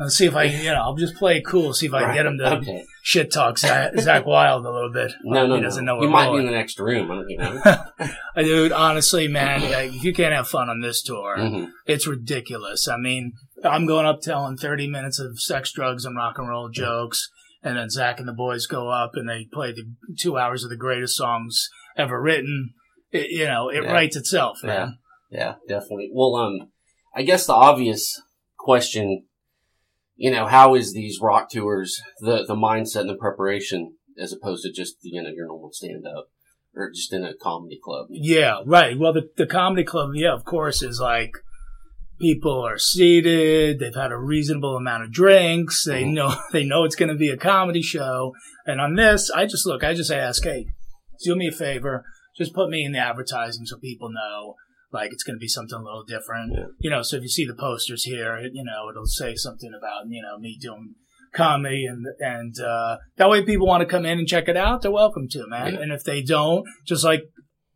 Let's 0.00 0.16
see 0.16 0.26
if 0.26 0.36
I, 0.36 0.44
you 0.44 0.70
know, 0.70 0.80
I'll 0.80 0.94
just 0.94 1.16
play 1.16 1.38
it 1.38 1.44
cool. 1.44 1.72
See 1.74 1.86
if 1.86 1.92
I 1.92 2.02
can 2.04 2.14
get 2.14 2.24
him 2.24 2.38
to 2.38 2.56
Okay. 2.58 2.84
shit 3.02 3.32
talk 3.32 3.56
Zakk, 3.56 3.94
Zakk 3.94 4.26
Wylde 4.26 4.64
a 4.64 4.70
little 4.70 4.92
bit. 4.92 5.10
No, 5.24 5.46
no, 5.48 5.56
he 5.56 5.60
doesn't 5.60 5.84
no. 5.84 5.96
know 5.96 6.02
you 6.02 6.08
might 6.08 6.30
be 6.30 6.38
in 6.38 6.46
the 6.46 6.52
next 6.52 6.78
room. 6.78 7.10
I 7.10 7.14
don't, 7.16 7.28
you 7.28 7.36
know. 7.38 7.62
Dude, 8.44 8.70
honestly, 8.72 9.26
man, 9.26 9.62
like, 9.62 9.92
if 9.94 10.04
you 10.04 10.12
can't 10.14 10.32
have 10.32 10.46
fun 10.46 10.68
on 10.68 10.80
this 10.82 11.02
tour, 11.02 11.36
Mhm. 11.38 11.70
it's 11.86 12.06
ridiculous. 12.06 12.86
I 12.86 12.96
mean, 12.96 13.32
I'm 13.64 13.86
going 13.86 14.06
up 14.06 14.20
telling 14.20 14.56
30 14.56 14.86
minutes 14.88 15.18
of 15.18 15.40
sex, 15.40 15.72
drugs, 15.72 16.04
and 16.04 16.16
rock 16.16 16.38
and 16.38 16.48
roll 16.48 16.68
jokes, 16.68 17.28
and 17.64 17.76
then 17.76 17.88
Zakk 17.88 18.18
and 18.18 18.28
the 18.28 18.32
boys 18.32 18.66
go 18.66 18.90
up 18.90 19.12
and 19.14 19.28
they 19.28 19.48
play 19.52 19.72
the 19.72 19.82
two 20.16 20.38
hours 20.38 20.62
of 20.62 20.70
the 20.70 20.76
greatest 20.76 21.16
songs 21.16 21.68
ever 21.96 22.22
written. 22.22 22.70
It, 23.12 23.30
you 23.30 23.46
know, 23.46 23.68
it 23.70 23.82
Yeah. 23.84 23.92
writes 23.92 24.16
itself, 24.16 24.58
man. 24.62 24.98
Yeah, 25.30 25.54
definitely. 25.68 26.10
Well, 26.12 26.34
um, 26.36 26.70
I 27.14 27.22
guess 27.22 27.46
the 27.46 27.54
obvious 27.54 28.20
question, 28.58 29.24
you 30.16 30.30
know, 30.30 30.46
how 30.46 30.74
is 30.74 30.92
these 30.92 31.18
rock 31.20 31.50
tours, 31.50 32.00
the, 32.20 32.44
the 32.46 32.54
mindset 32.54 33.00
and 33.02 33.10
the 33.10 33.16
preparation 33.16 33.94
as 34.20 34.32
opposed 34.32 34.64
to 34.64 34.72
just, 34.72 34.96
you 35.02 35.22
know, 35.22 35.30
your 35.30 35.46
normal 35.46 35.70
stand 35.72 36.04
up 36.06 36.26
or 36.74 36.90
just 36.90 37.12
in 37.12 37.24
a 37.24 37.34
comedy 37.34 37.78
club? 37.82 38.06
Yeah, 38.10 38.60
right. 38.66 38.98
Well, 38.98 39.12
the, 39.12 39.28
the 39.36 39.46
comedy 39.46 39.84
club, 39.84 40.10
yeah, 40.14 40.32
of 40.34 40.44
course, 40.44 40.82
is 40.82 41.00
like 41.00 41.32
people 42.20 42.60
are 42.66 42.78
seated. 42.78 43.78
They've 43.78 43.94
had 43.94 44.10
a 44.12 44.18
reasonable 44.18 44.76
amount 44.76 45.04
of 45.04 45.12
drinks. 45.12 45.84
They 45.84 46.04
Mhm. 46.04 46.14
know, 46.14 46.34
they 46.52 46.64
know 46.64 46.84
it's 46.84 46.96
going 46.96 47.10
to 47.10 47.14
be 47.14 47.30
a 47.30 47.36
comedy 47.36 47.82
show. 47.82 48.34
And 48.66 48.80
on 48.80 48.96
this, 48.96 49.30
I 49.30 49.46
just 49.46 49.66
look, 49.66 49.84
I 49.84 49.94
just 49.94 50.10
ask, 50.10 50.42
Hey, 50.44 50.66
do 51.24 51.36
me 51.36 51.48
a 51.48 51.52
favor. 51.52 52.04
Just 52.38 52.54
put 52.54 52.70
me 52.70 52.84
in 52.84 52.92
the 52.92 52.98
advertising 52.98 53.66
so 53.66 53.76
people 53.78 54.10
know 54.10 54.54
like 54.92 55.12
it's 55.12 55.22
going 55.22 55.36
to 55.36 55.40
be 55.40 55.48
something 55.48 55.78
a 55.78 55.82
little 55.82 56.04
different. 56.04 56.52
Yeah. 56.54 56.64
You 56.78 56.90
know, 56.90 57.02
so 57.02 57.16
if 57.16 57.22
you 57.22 57.28
see 57.28 57.44
the 57.44 57.54
posters 57.54 58.04
here, 58.04 58.38
you 58.52 58.64
know, 58.64 58.88
it'll 58.90 59.06
say 59.06 59.34
something 59.34 59.70
about, 59.76 60.04
you 60.08 60.22
know, 60.22 60.38
me 60.38 60.56
doing 60.60 60.94
comedy 61.34 61.84
and, 61.84 62.06
and, 62.20 62.54
uh, 62.58 62.96
that 63.16 63.28
way 63.28 63.44
people 63.44 63.66
want 63.66 63.82
to 63.82 63.86
come 63.86 64.06
in 64.06 64.18
and 64.18 64.26
check 64.26 64.48
it 64.48 64.56
out. 64.56 64.80
They're 64.80 64.90
welcome 64.90 65.28
to, 65.32 65.46
man. 65.46 65.74
Yeah. 65.74 65.80
And 65.80 65.92
if 65.92 66.04
they 66.04 66.22
don't, 66.22 66.64
just 66.86 67.04
like 67.04 67.24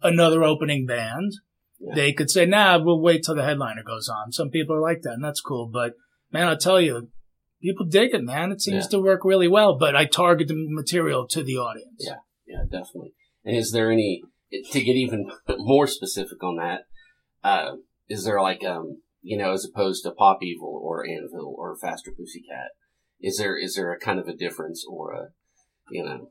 another 0.03 0.43
opening 0.43 0.87
band, 0.87 1.33
Yeah. 1.79 1.95
they 1.95 2.13
could 2.15 2.31
say, 2.31 2.47
nah, 2.47 2.79
we'll 2.83 3.03
wait 3.03 3.25
till 3.25 3.35
the 3.35 3.45
headliner 3.45 3.83
goes 3.87 4.09
on. 4.09 4.33
Some 4.33 4.49
people 4.49 4.77
are 4.77 4.81
like 4.81 5.03
that 5.03 5.13
and 5.15 5.25
that's 5.25 5.43
cool. 5.43 5.69
But 5.71 5.93
man, 6.33 6.49
I'll 6.49 6.57
tell 6.57 6.81
you, 6.81 7.11
people 7.61 7.85
dig 7.85 8.15
it, 8.15 8.23
man. 8.25 8.53
It 8.53 8.63
seems 8.63 8.87
to 8.89 8.99
work 8.99 9.21
really 9.23 9.49
well, 9.49 9.77
but 9.79 9.95
I 9.95 10.07
target 10.07 10.49
the 10.49 10.55
material 10.57 11.27
to 11.29 11.43
the 11.43 11.59
audience. 11.59 12.07
Yeah. 12.07 12.17
Yeah, 12.47 12.63
definitely. 12.65 13.13
And 13.45 13.57
is 13.57 13.71
there 13.73 13.91
any, 13.93 14.23
to 14.73 14.81
get 14.83 14.97
even 14.97 15.31
more 15.59 15.87
specific 15.87 16.43
on 16.43 16.57
that, 16.57 16.83
uh, 17.43 17.77
is 18.09 18.25
there 18.25 18.41
like, 18.41 18.65
um, 18.65 19.03
you 19.23 19.37
know, 19.39 19.53
as 19.53 19.65
opposed 19.65 20.05
to 20.05 20.11
Pop 20.11 20.39
Evil 20.43 20.81
or 20.83 21.07
Anvil 21.07 21.55
or 21.57 21.77
Faster 21.77 22.11
Pussycat, 22.11 22.71
is 23.21 23.39
there, 23.39 23.57
is 23.57 23.75
there 23.75 23.93
a 23.93 23.99
kind 23.99 24.19
of 24.19 24.29
a 24.29 24.37
difference 24.37 24.85
or 24.89 25.13
a, 25.13 25.29
you 25.91 26.05
know? 26.05 26.31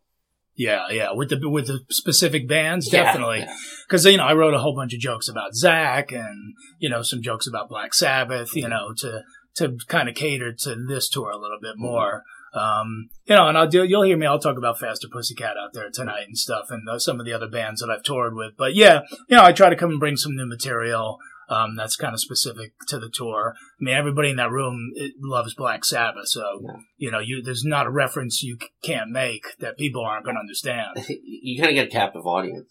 Yeah, 0.56 0.90
yeah. 0.92 1.14
With 1.14 1.30
the 1.30 1.50
with 1.50 1.68
the 1.68 1.80
specific 1.90 2.48
bands, 2.48 2.92
Yeah, 2.92 3.04
definitely. 3.04 3.40
yeah. 3.40 3.56
Because 3.88 4.06
you 4.06 4.18
know, 4.18 4.26
I 4.26 4.34
wrote 4.34 4.54
a 4.54 4.60
whole 4.60 4.76
bunch 4.76 4.94
of 4.94 5.00
jokes 5.00 5.30
about 5.30 5.54
Zakk, 5.54 6.12
and 6.14 6.54
you 6.78 6.90
know, 6.90 7.02
some 7.04 7.22
jokes 7.22 7.48
about 7.48 7.70
Black 7.70 7.94
Sabbath. 7.94 8.54
You 8.54 8.68
know, 8.68 8.94
to 8.98 9.22
to 9.56 9.78
kind 9.88 10.10
of 10.10 10.16
cater 10.16 10.52
to 10.52 10.76
this 10.88 11.08
tour 11.10 11.32
a 11.32 11.38
little 11.38 11.58
bit 11.62 11.76
more. 11.78 12.24
Um, 12.54 13.10
you 13.26 13.36
know, 13.36 13.48
and 13.48 13.58
I'll 13.58 13.68
do. 13.68 13.84
You'll 13.84 14.04
hear 14.04 14.18
me. 14.18 14.26
I'll 14.26 14.40
talk 14.40 14.58
about 14.58 14.80
Faster 14.80 15.08
Pussycat 15.12 15.56
out 15.58 15.74
there 15.74 15.90
tonight 15.94 16.26
and 16.28 16.38
stuff, 16.38 16.66
and 16.70 16.88
uh, 16.90 17.00
some 17.00 17.20
of 17.20 17.26
the 17.26 17.34
other 17.34 17.48
bands 17.48 17.82
that 17.82 17.90
I've 17.90 18.04
toured 18.04 18.36
with. 18.36 18.54
But 18.58 18.76
yeah, 18.76 19.02
you 19.30 19.38
know, 19.38 19.44
I 19.44 19.52
try 19.54 19.70
to 19.70 19.76
come 19.76 19.92
and 19.92 20.00
bring 20.00 20.18
some 20.18 20.36
new 20.36 20.46
material. 20.46 21.18
Um, 21.50 21.76
that's 21.76 21.98
kind 21.98 22.14
of 22.14 22.22
specific 22.22 22.72
to 22.88 22.98
the 22.98 23.10
tour. 23.14 23.56
I 23.58 23.84
mean, 23.84 23.94
everybody 23.96 24.30
in 24.30 24.38
that 24.38 24.52
room 24.52 24.92
it, 24.96 25.14
loves 25.20 25.54
Black 25.54 25.84
Sabbath, 25.84 26.28
so 26.28 26.62
Yeah. 26.64 26.74
you 26.98 27.12
know, 27.12 27.20
you 27.20 27.42
there's 27.42 27.66
not 27.66 27.88
a 27.88 27.92
reference 27.92 28.42
you 28.42 28.58
c- 28.62 28.70
can't 28.84 29.10
make 29.12 29.44
that 29.60 29.78
people 29.78 30.02
aren't 30.02 30.24
going 30.24 30.36
to 30.36 30.40
understand. 30.42 31.06
you 31.10 31.62
kind 31.62 31.72
of 31.72 31.76
get 31.76 31.88
a 31.88 31.92
captive 31.92 32.26
audience. 32.26 32.70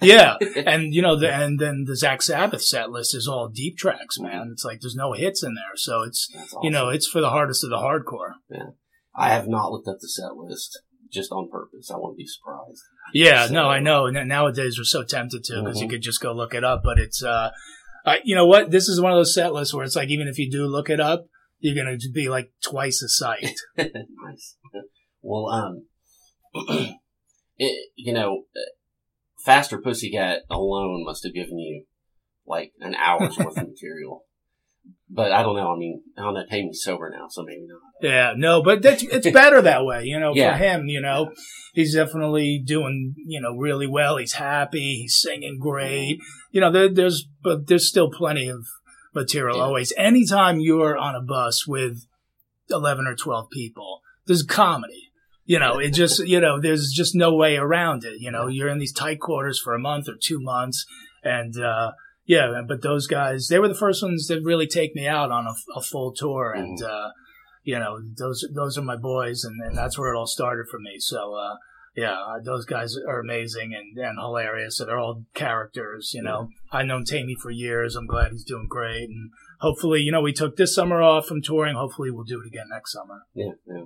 Yeah, 0.00 0.36
and 0.66 0.94
you 0.94 1.02
know, 1.02 1.16
the, 1.16 1.30
and 1.30 1.58
then 1.60 1.84
the 1.86 1.92
Zakk 1.92 2.22
Sabbath 2.22 2.62
set 2.62 2.90
list 2.90 3.14
is 3.14 3.28
all 3.28 3.48
deep 3.48 3.76
tracks, 3.76 4.18
man. 4.18 4.48
It's 4.52 4.64
like 4.64 4.80
there's 4.80 4.94
no 4.96 5.12
hits 5.12 5.42
in 5.42 5.54
there, 5.54 5.74
so 5.76 6.02
it's 6.02 6.28
That's 6.34 6.54
you 6.62 6.70
know, 6.70 6.88
it's 6.88 7.08
for 7.08 7.20
the 7.20 7.30
hardest 7.30 7.64
of 7.64 7.70
the 7.70 7.76
hardcore. 7.76 8.34
I 9.14 9.30
have 9.30 9.46
not 9.48 9.70
looked 9.70 9.88
up 9.88 9.98
the 10.00 10.08
set 10.08 10.34
list 10.36 10.80
just 11.12 11.30
on 11.32 11.48
purpose. 11.50 11.90
I 11.90 11.96
want 11.96 12.14
to 12.14 12.16
be 12.16 12.26
surprised. 12.26 12.80
Yeah, 13.12 13.46
So- 13.46 13.52
no, 13.54 13.68
I 13.68 13.80
know. 13.80 14.06
And 14.06 14.28
nowadays 14.28 14.76
we're 14.78 14.84
so 14.84 15.02
tempted 15.04 15.44
to 15.44 15.62
because 15.62 15.80
you 15.80 15.86
Mhm. 15.86 15.90
could 15.90 16.02
just 16.02 16.20
go 16.20 16.32
look 16.32 16.54
it 16.54 16.64
up, 16.64 16.82
but 16.82 16.98
it's 16.98 17.22
uh, 17.22 17.50
I, 18.06 18.18
you 18.24 18.34
know 18.34 18.46
what? 18.46 18.70
This 18.70 18.88
is 18.88 19.00
one 19.00 19.12
of 19.12 19.18
those 19.18 19.34
set 19.34 19.52
lists 19.52 19.74
where 19.74 19.84
it's 19.84 19.94
like 19.96 20.08
even 20.08 20.26
if 20.28 20.38
you 20.38 20.50
do 20.50 20.66
look 20.66 20.88
it 20.90 20.98
up, 21.00 21.26
you're 21.60 21.74
gonna 21.76 21.96
be 22.12 22.28
like 22.28 22.52
twice 22.64 23.00
the 23.00 23.08
site. 23.08 23.54
nice. 23.76 24.56
Well, 25.20 25.46
um, 25.50 25.86
it, 27.58 27.90
you 27.94 28.12
know, 28.12 28.44
Faster 29.44 29.78
Pussycat 29.80 30.42
alone 30.50 31.04
must 31.04 31.24
have 31.24 31.34
given 31.34 31.58
you 31.58 31.84
like 32.46 32.72
an 32.80 32.94
hour's 32.94 33.36
worth 33.38 33.56
of 33.58 33.68
material. 33.68 34.24
But 35.14 35.30
I 35.30 35.42
don't 35.42 35.56
know. 35.56 35.74
I 35.74 35.76
mean, 35.76 36.00
I 36.16 36.22
don't 36.22 36.34
know. 36.34 36.44
Pay 36.48 36.62
me 36.62 36.70
sober 36.72 37.10
now, 37.10 37.26
so 37.28 37.42
maybe 37.42 37.66
not. 37.68 37.80
Yeah, 38.00 38.32
no, 38.36 38.62
but 38.62 38.80
that's, 38.82 39.02
it's 39.02 39.30
better 39.30 39.60
that 39.60 39.84
way, 39.84 40.04
you 40.04 40.18
know, 40.18 40.32
Yeah. 40.34 40.52
for 40.56 40.64
him, 40.64 40.86
you 40.88 41.00
know, 41.02 41.32
he's 41.74 41.94
definitely 41.94 42.62
doing, 42.64 43.14
you 43.26 43.40
know, 43.40 43.54
really 43.54 43.86
well. 43.86 44.16
He's 44.16 44.32
happy. 44.34 44.96
He's 45.02 45.18
singing 45.20 45.58
great. 45.60 46.18
You 46.50 46.62
know, 46.62 46.72
there, 46.72 46.88
there's, 46.88 47.26
but 47.44 47.66
there's 47.66 47.86
still 47.88 48.10
plenty 48.10 48.48
of 48.48 48.64
material 49.14 49.58
Yeah. 49.58 49.64
always. 49.64 49.92
Anytime 49.98 50.60
you're 50.60 50.96
on 50.96 51.14
a 51.14 51.20
bus 51.20 51.66
with 51.66 52.06
11 52.70 53.06
or 53.06 53.14
12 53.14 53.50
people, 53.52 54.00
there's 54.26 54.42
comedy. 54.42 55.10
You 55.44 55.58
know, 55.58 55.78
it 55.78 55.90
just, 55.90 56.26
you 56.26 56.40
know, 56.40 56.58
there's 56.60 56.90
just 56.90 57.14
no 57.14 57.34
way 57.34 57.56
around 57.56 58.04
it. 58.04 58.14
You 58.20 58.30
know, 58.30 58.46
you're 58.46 58.68
in 58.68 58.78
these 58.78 58.92
tight 58.92 59.20
quarters 59.20 59.60
for 59.60 59.74
a 59.74 59.78
month 59.78 60.08
or 60.08 60.14
two 60.20 60.40
months 60.40 60.86
and, 61.22 61.54
uh, 61.60 61.92
yeah, 62.24 62.62
but 62.66 62.82
those 62.82 63.06
guys, 63.06 63.48
they 63.48 63.58
were 63.58 63.68
the 63.68 63.74
first 63.74 64.02
ones 64.02 64.26
that 64.28 64.42
really 64.42 64.66
take 64.66 64.94
me 64.94 65.06
out 65.06 65.30
on 65.30 65.46
a, 65.46 65.54
a 65.76 65.82
full 65.82 66.12
tour. 66.12 66.52
And, 66.52 66.82
uh, 66.82 67.10
you 67.62 67.78
know, 67.78 67.98
those, 68.18 68.44
those 68.54 68.78
are 68.78 68.82
my 68.82 68.96
boys 68.96 69.44
and, 69.44 69.60
and 69.62 69.76
that's 69.76 69.98
where 69.98 70.12
it 70.12 70.16
all 70.16 70.26
started 70.26 70.66
for 70.70 70.78
me. 70.78 70.96
So, 70.98 71.34
uh, 71.34 71.56
yeah, 71.94 72.14
uh, 72.14 72.40
those 72.42 72.64
guys 72.64 72.96
are 72.96 73.20
amazing 73.20 73.74
and, 73.74 73.98
and 73.98 74.18
hilarious. 74.18 74.76
So 74.76 74.86
they're 74.86 74.98
all 74.98 75.24
characters, 75.34 76.12
you 76.14 76.22
know. 76.22 76.48
I've 76.70 76.86
known 76.86 77.04
Taime 77.04 77.36
for 77.40 77.50
years. 77.50 77.96
I'm 77.96 78.06
glad 78.06 78.32
he's 78.32 78.44
doing 78.44 78.66
great. 78.68 79.10
And 79.10 79.30
hopefully, 79.60 80.00
you 80.00 80.10
know, 80.10 80.22
we 80.22 80.32
took 80.32 80.56
this 80.56 80.74
summer 80.74 81.02
off 81.02 81.26
from 81.26 81.42
touring. 81.42 81.76
Hopefully 81.76 82.10
we'll 82.10 82.24
do 82.24 82.40
it 82.40 82.46
again 82.46 82.68
next 82.70 82.92
summer. 82.92 83.22
Yeah, 83.34 83.52
yeah. 83.66 83.84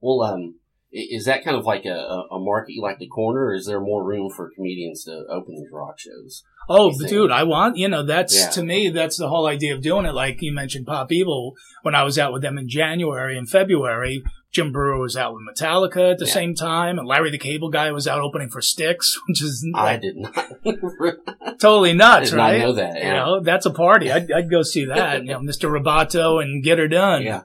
Well, 0.00 0.22
um, 0.22 0.60
is 0.90 1.24
that 1.26 1.44
kind 1.44 1.56
of 1.56 1.64
like 1.64 1.84
a, 1.84 1.90
a 2.30 2.38
market 2.38 2.72
you 2.72 2.82
like 2.82 2.98
to 2.98 3.06
corner, 3.06 3.46
or 3.46 3.54
is 3.54 3.66
there 3.66 3.80
more 3.80 4.04
room 4.04 4.30
for 4.34 4.50
comedians 4.54 5.04
to 5.04 5.24
open 5.30 5.54
these 5.56 5.68
rock 5.72 5.98
shows? 5.98 6.42
Oh, 6.70 6.92
dude, 7.06 7.30
I 7.30 7.44
want, 7.44 7.76
you 7.78 7.88
know, 7.88 8.02
that's 8.04 8.38
Yeah. 8.38 8.50
to 8.50 8.62
me, 8.62 8.88
that's 8.90 9.16
the 9.18 9.28
whole 9.28 9.46
idea 9.46 9.74
of 9.74 9.82
doing 9.82 10.04
it. 10.06 10.12
Like 10.14 10.38
you 10.40 10.52
mentioned 10.54 10.86
Pop 10.86 11.10
Evil 11.12 11.54
when 11.82 11.94
I 11.94 12.02
was 12.04 12.18
out 12.18 12.32
with 12.32 12.42
them 12.42 12.58
in 12.58 12.68
January 12.68 13.36
and 13.38 13.48
February. 13.48 14.22
Jim 14.50 14.72
Breuer 14.72 14.98
was 14.98 15.14
out 15.14 15.34
with 15.34 15.42
Metallica 15.46 16.12
at 16.12 16.18
the 16.18 16.24
Yeah. 16.26 16.32
same 16.32 16.54
time, 16.54 16.98
and 16.98 17.06
Larry 17.06 17.30
the 17.30 17.38
Cable 17.38 17.68
Guy 17.70 17.90
was 17.92 18.06
out 18.08 18.20
opening 18.20 18.48
for 18.48 18.62
Styx, 18.62 19.14
which 19.28 19.42
is 19.42 19.66
I 19.74 19.96
did 19.98 20.16
not. 20.16 20.34
totally 21.60 21.90
I 21.90 21.94
nuts, 21.94 22.32
not 22.32 22.38
right? 22.38 22.58
know 22.60 22.72
that. 22.74 22.96
You 22.96 23.10
know, 23.10 23.40
that's 23.42 23.66
a 23.66 23.70
party. 23.70 24.10
I'd, 24.10 24.30
I'd 24.32 24.50
go 24.50 24.62
see 24.62 24.86
that. 24.86 25.22
you 25.24 25.32
know, 25.32 25.40
Mr. 25.40 25.70
Roboto 25.70 26.42
and 26.42 26.62
Get 26.64 26.78
Her 26.78 26.88
Done. 26.88 27.22
yeah. 27.22 27.42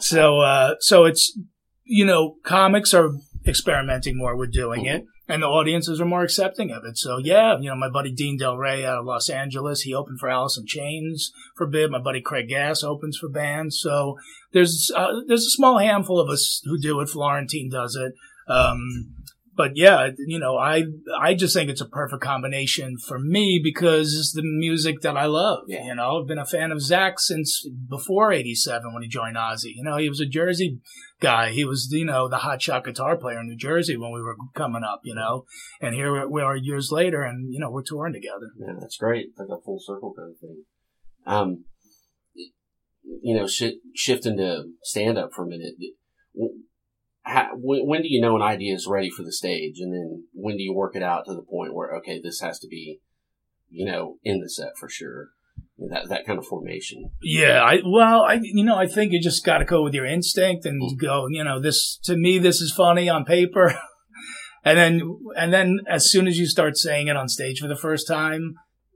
So, 0.00 0.38
uh, 0.40 0.74
so 0.80 1.04
it's, 1.04 1.38
you 1.84 2.04
know, 2.04 2.36
comics 2.44 2.94
are 2.94 3.10
experimenting 3.46 4.16
more 4.16 4.36
with 4.36 4.52
doing 4.52 4.84
it 4.84 5.04
and 5.28 5.42
the 5.42 5.46
audiences 5.46 6.00
are 6.00 6.06
more 6.06 6.22
accepting 6.22 6.70
of 6.70 6.84
it. 6.84 6.98
So 6.98 7.18
yeah, 7.18 7.56
you 7.58 7.70
know, 7.70 7.76
my 7.76 7.88
buddy 7.88 8.12
Dean 8.12 8.38
Delray 8.38 8.84
out 8.84 8.98
of 8.98 9.06
Los 9.06 9.30
Angeles, 9.30 9.82
he 9.82 9.94
opened 9.94 10.20
for 10.20 10.28
Alice 10.28 10.58
in 10.58 10.66
Chains 10.66 11.32
for 11.56 11.64
a 11.64 11.70
bit. 11.70 11.90
My 11.90 12.00
buddy 12.00 12.20
Craig 12.20 12.48
Gass 12.48 12.82
opens 12.82 13.16
for 13.16 13.28
bands. 13.28 13.78
So 13.80 14.16
there's, 14.52 14.90
uh, 14.94 15.22
there's 15.26 15.46
a 15.46 15.50
small 15.50 15.78
handful 15.78 16.20
of 16.20 16.28
us 16.28 16.60
who 16.64 16.78
do 16.78 17.00
it. 17.00 17.08
Florentine 17.08 17.70
does 17.70 17.96
it. 17.96 18.12
Um, 18.46 19.14
but 19.54 19.72
yeah, 19.74 20.08
you 20.26 20.38
know, 20.38 20.56
I 20.56 20.84
I 21.20 21.34
just 21.34 21.54
think 21.54 21.68
it's 21.68 21.82
a 21.82 21.88
perfect 21.88 22.22
combination 22.22 22.96
for 22.96 23.18
me 23.18 23.60
because 23.62 24.14
it's 24.14 24.32
the 24.32 24.42
music 24.42 25.02
that 25.02 25.16
I 25.16 25.26
love. 25.26 25.64
Yeah. 25.68 25.84
You 25.84 25.94
know, 25.94 26.20
I've 26.20 26.26
been 26.26 26.38
a 26.38 26.46
fan 26.46 26.72
of 26.72 26.78
Zakk 26.78 27.18
since 27.18 27.66
before 27.88 28.32
'87 28.32 28.94
when 28.94 29.02
he 29.02 29.08
joined 29.08 29.36
Ozzy. 29.36 29.74
You 29.74 29.84
know, 29.84 29.98
he 29.98 30.08
was 30.08 30.20
a 30.20 30.26
Jersey 30.26 30.80
guy. 31.22 31.50
He 31.50 31.64
was, 31.64 31.88
you 31.90 32.04
know, 32.04 32.28
the 32.28 32.38
hot 32.38 32.60
shot 32.60 32.84
guitar 32.84 33.16
player 33.16 33.40
in 33.40 33.48
New 33.48 33.56
Jersey 33.56 33.96
when 33.96 34.12
we 34.12 34.20
were 34.20 34.36
coming 34.54 34.82
up. 34.82 35.00
You 35.04 35.14
know, 35.14 35.46
and 35.80 35.94
here 35.94 36.28
we 36.28 36.42
are 36.42 36.56
years 36.56 36.90
later, 36.92 37.22
and 37.22 37.52
you 37.52 37.60
know, 37.60 37.70
we're 37.70 37.82
touring 37.82 38.12
together. 38.12 38.50
Yeah, 38.58 38.74
that's 38.78 38.96
great. 38.96 39.28
Like 39.38 39.48
a 39.48 39.62
full 39.62 39.80
circle 39.80 40.12
kind 40.14 40.32
of 40.32 40.38
thing. 40.38 40.64
Um, 41.24 41.64
you 43.22 43.36
know, 43.36 43.46
shi 43.46 43.80
shifting 43.94 44.36
to 44.36 44.64
stand 44.82 45.16
up 45.16 45.32
for 45.32 45.44
a 45.44 45.48
minute. 45.48 45.74
How, 47.22 47.50
when, 47.54 47.86
when 47.86 48.02
do 48.02 48.08
you 48.08 48.20
know 48.20 48.34
an 48.36 48.42
idea 48.42 48.74
is 48.74 48.88
ready 48.88 49.08
for 49.08 49.22
the 49.22 49.32
stage, 49.32 49.78
and 49.78 49.92
then 49.92 50.24
when 50.32 50.56
do 50.56 50.62
you 50.62 50.74
work 50.74 50.96
it 50.96 51.02
out 51.02 51.24
to 51.26 51.34
the 51.34 51.42
point 51.42 51.74
where 51.74 51.94
okay, 51.96 52.20
this 52.20 52.40
has 52.40 52.58
to 52.60 52.68
be, 52.68 53.00
you 53.70 53.86
know, 53.86 54.18
in 54.24 54.40
the 54.40 54.50
set 54.50 54.76
for 54.78 54.88
sure. 54.88 55.28
That 55.90 56.08
that 56.08 56.26
kind 56.26 56.38
of 56.38 56.46
formation. 56.46 57.10
Yeah, 57.22 57.62
I 57.62 57.80
well, 57.84 58.22
I 58.22 58.40
you 58.42 58.64
know, 58.64 58.76
I 58.76 58.86
think 58.86 59.12
you 59.12 59.20
just 59.20 59.44
got 59.44 59.58
to 59.58 59.64
go 59.64 59.82
with 59.82 59.94
your 59.94 60.06
instinct 60.06 60.64
and 60.66 60.80
Mm. 60.82 60.98
go, 60.98 61.26
you 61.28 61.44
know, 61.44 61.60
this 61.60 61.98
to 62.04 62.16
me 62.16 62.38
this 62.38 62.60
is 62.60 62.72
funny 62.72 63.08
on 63.08 63.24
paper. 63.24 63.74
and 64.64 64.78
then 64.78 65.02
and 65.36 65.52
then 65.52 65.80
as 65.88 66.10
soon 66.10 66.26
as 66.26 66.38
you 66.38 66.46
start 66.46 66.76
saying 66.76 67.08
it 67.08 67.16
on 67.16 67.28
stage 67.28 67.60
for 67.60 67.68
the 67.68 67.76
first 67.76 68.06
time, 68.06 68.54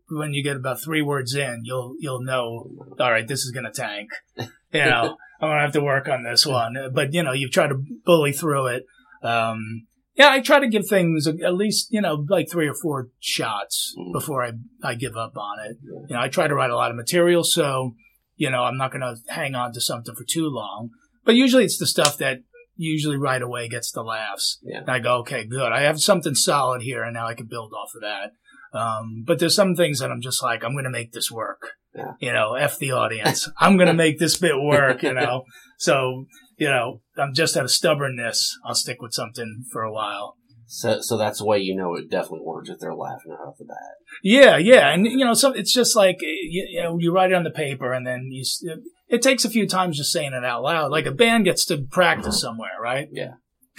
when 0.09 0.33
you 0.33 0.43
get 0.45 0.57
about 0.57 0.83
3 0.83 1.03
words 1.03 1.35
in, 1.35 1.63
you'll 1.65 1.95
you'll 1.99 2.23
know, 2.23 2.71
all 3.01 3.11
right, 3.13 3.27
this 3.27 3.41
is 3.45 3.51
going 3.51 3.67
to 3.67 3.73
tank. 3.73 4.11
You 4.73 4.85
know, 4.85 5.17
I'm 5.41 5.49
going 5.49 5.57
to 5.59 5.63
have 5.63 5.73
to 5.73 5.81
work 5.81 6.07
on 6.07 6.25
this 6.25 6.45
one. 6.45 6.77
But 6.93 7.15
you 7.15 7.23
know, 7.23 7.33
you 7.33 7.49
try 7.49 7.67
to 7.67 7.81
bully 8.05 8.33
through 8.33 8.67
it. 8.67 8.83
Um 9.23 9.87
yeah, 10.17 10.31
I 10.31 10.41
try 10.41 10.61
to 10.61 10.69
give 10.69 10.87
things 10.89 11.27
at 11.27 11.55
least, 11.55 11.89
you 11.91 12.01
know, 12.01 12.25
like 12.29 12.51
three 12.51 12.69
or 12.69 12.75
four 12.75 13.09
shots 13.21 13.95
Mhm. 13.99 14.13
before 14.13 14.45
I, 14.45 14.53
I 14.83 14.95
give 14.95 15.17
up 15.17 15.37
on 15.37 15.59
it. 15.67 15.77
Yeah. 15.83 16.01
You 16.09 16.15
know, 16.17 16.21
I 16.21 16.29
try 16.29 16.47
to 16.49 16.55
write 16.55 16.71
a 16.71 16.77
lot 16.77 16.91
of 16.91 16.97
material, 16.97 17.45
so 17.45 17.95
you 18.39 18.51
know, 18.51 18.65
I'm 18.65 18.77
not 18.77 18.91
going 18.93 19.01
to 19.01 19.17
hang 19.33 19.55
on 19.55 19.73
to 19.73 19.81
something 19.81 20.15
for 20.15 20.25
too 20.29 20.49
long. 20.51 20.91
But 21.25 21.37
usually 21.37 21.65
it's 21.65 21.79
the 21.79 21.87
stuff 21.87 22.19
that 22.19 22.41
usually 22.77 23.17
right 23.17 23.41
away 23.41 23.67
gets 23.67 23.91
the 23.91 24.03
laughs. 24.03 24.59
Yeah. 24.63 24.81
And 24.81 24.91
I 24.91 24.99
go, 24.99 25.17
okay, 25.21 25.47
good. 25.47 25.73
I 25.73 25.81
have 25.83 25.99
something 26.01 26.35
solid 26.35 26.83
here 26.83 27.03
and 27.03 27.15
now 27.15 27.27
I 27.27 27.33
can 27.33 27.47
build 27.47 27.73
off 27.73 27.93
of 27.95 28.03
that. 28.03 28.79
Um, 28.79 29.25
but 29.27 29.39
there's 29.39 29.55
some 29.57 29.75
things 29.75 30.01
that 30.01 30.11
I'm 30.11 30.21
just 30.21 30.43
like, 30.43 30.63
I'm 30.63 30.73
going 30.73 30.85
to 30.85 30.91
make 30.91 31.13
this 31.13 31.31
work. 31.33 31.77
Yeah. 31.95 32.13
You 32.21 32.33
know, 32.35 32.53
F 32.57 32.79
the 32.79 32.91
audience. 32.93 33.49
I'm 33.59 33.79
going 33.79 33.87
to 33.95 33.95
make 33.95 34.19
this 34.19 34.37
bit 34.37 34.61
work, 34.61 35.03
you 35.03 35.15
know. 35.15 35.45
So, 35.79 36.25
you 36.57 36.69
know, 36.69 37.03
I'm 37.17 37.35
just 37.35 37.57
out 37.57 37.65
of 37.65 37.71
stubbornness. 37.71 38.59
I'll 38.65 38.75
stick 38.75 39.01
with 39.01 39.13
something 39.13 39.65
for 39.71 39.83
a 39.83 39.93
while. 39.93 40.37
So, 40.69 41.01
so 41.01 41.17
that's 41.17 41.39
the 41.39 41.45
way 41.45 41.59
you 41.59 41.77
know 41.77 41.95
it 41.95 42.11
definitely 42.11 42.41
works 42.45 42.69
if 42.69 42.81
they're 42.81 42.95
laughing 42.95 43.31
right 43.31 43.47
off 43.47 43.59
the 43.59 43.65
bat. 43.65 43.77
Yeah, 44.23 44.57
yeah, 44.57 44.93
and 44.93 45.07
you 45.07 45.25
know, 45.25 45.35
so 45.35 45.53
it's 45.53 45.73
just 45.73 45.95
like 45.95 46.17
you, 46.21 46.67
you 46.69 46.83
know, 46.83 46.99
you 46.99 47.13
write 47.13 47.31
it 47.31 47.37
on 47.37 47.45
the 47.45 47.51
paper, 47.51 47.93
and 47.93 48.07
then 48.07 48.29
you. 48.31 48.45
It 49.09 49.23
takes 49.23 49.45
a 49.45 49.51
few 49.51 49.69
times 49.69 49.99
just 49.99 50.13
saying 50.13 50.33
it 50.33 50.45
out 50.45 50.63
loud. 50.63 50.91
Like 50.91 51.07
a 51.07 51.13
band 51.13 51.45
gets 51.45 51.65
to 51.67 51.79
practice 51.79 52.41
somewhere, 52.41 52.81
right? 52.83 53.07
Yeah. 53.13 53.35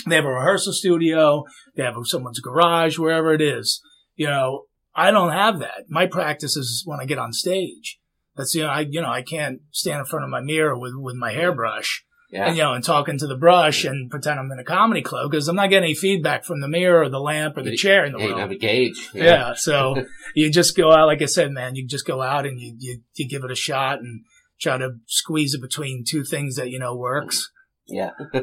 They 0.07 0.15
have 0.15 0.23
a 0.23 0.29
rehearsal 0.29 0.71
studio. 0.71 1.43
They 1.75 1.83
have 1.83 1.95
someone's 2.05 2.39
garage, 2.39 2.97
wherever 2.97 3.33
it 3.33 3.41
is. 3.41 3.81
You 4.15 4.27
know, 4.27 4.63
I 4.95 5.11
don't 5.11 5.33
have 5.33 5.59
that. 5.59 5.85
My 5.89 6.07
practice 6.07 6.55
is 6.55 6.83
when 6.85 7.01
I 7.01 7.05
get 7.05 7.19
on 7.19 7.33
stage. 7.33 7.99
That's 8.37 8.55
you 8.55 8.63
know, 8.63 8.69
I 8.69 8.81
you 8.89 9.01
know, 9.01 9.09
I 9.09 9.23
can't 9.23 9.59
stand 9.71 9.99
in 9.99 10.05
front 10.05 10.23
of 10.23 10.31
my 10.31 10.39
mirror 10.39 10.77
with 10.77 10.93
with 10.95 11.15
my 11.15 11.33
hairbrush 11.33 12.05
Yeah. 12.29 12.47
and 12.47 12.57
you 12.57 12.63
know, 12.63 12.73
and 12.73 12.83
talking 12.83 13.17
to 13.19 13.27
the 13.27 13.37
brush 13.37 13.85
and 13.85 14.09
pretend 14.09 14.39
I'm 14.39 14.51
in 14.51 14.59
a 14.59 14.63
comedy 14.63 15.01
club 15.01 15.31
because 15.31 15.47
I'm 15.47 15.55
not 15.55 15.69
getting 15.69 15.85
any 15.85 15.95
feedback 15.95 16.43
from 16.43 16.59
the 16.59 16.67
mirror 16.67 17.03
or 17.03 17.09
the 17.09 17.21
lamp 17.21 17.55
or 17.55 17.63
the 17.63 17.75
chair 17.75 18.03
in 18.03 18.11
the 18.11 18.17
room. 18.17 18.37
have 18.37 18.51
a 18.51 18.57
gauge. 18.57 19.09
Yeah. 19.13 19.53
So 19.55 20.03
you 20.35 20.51
just 20.51 20.75
go 20.75 20.91
out, 20.91 21.07
like 21.07 21.21
I 21.21 21.25
said, 21.25 21.51
man, 21.51 21.75
you 21.75 21.87
just 21.87 22.05
go 22.05 22.21
out 22.21 22.45
and 22.45 22.59
you, 22.59 22.75
you, 22.79 23.01
you 23.15 23.29
give 23.29 23.45
it 23.45 23.51
a 23.51 23.55
shot 23.55 23.99
and 23.99 24.25
try 24.59 24.77
to 24.77 24.95
squeeze 25.05 25.53
it 25.53 25.61
between 25.61 26.03
two 26.05 26.25
things 26.25 26.55
that 26.57 26.69
you 26.69 26.79
know 26.79 26.95
works. 26.95 27.49
Yeah. 27.87 28.11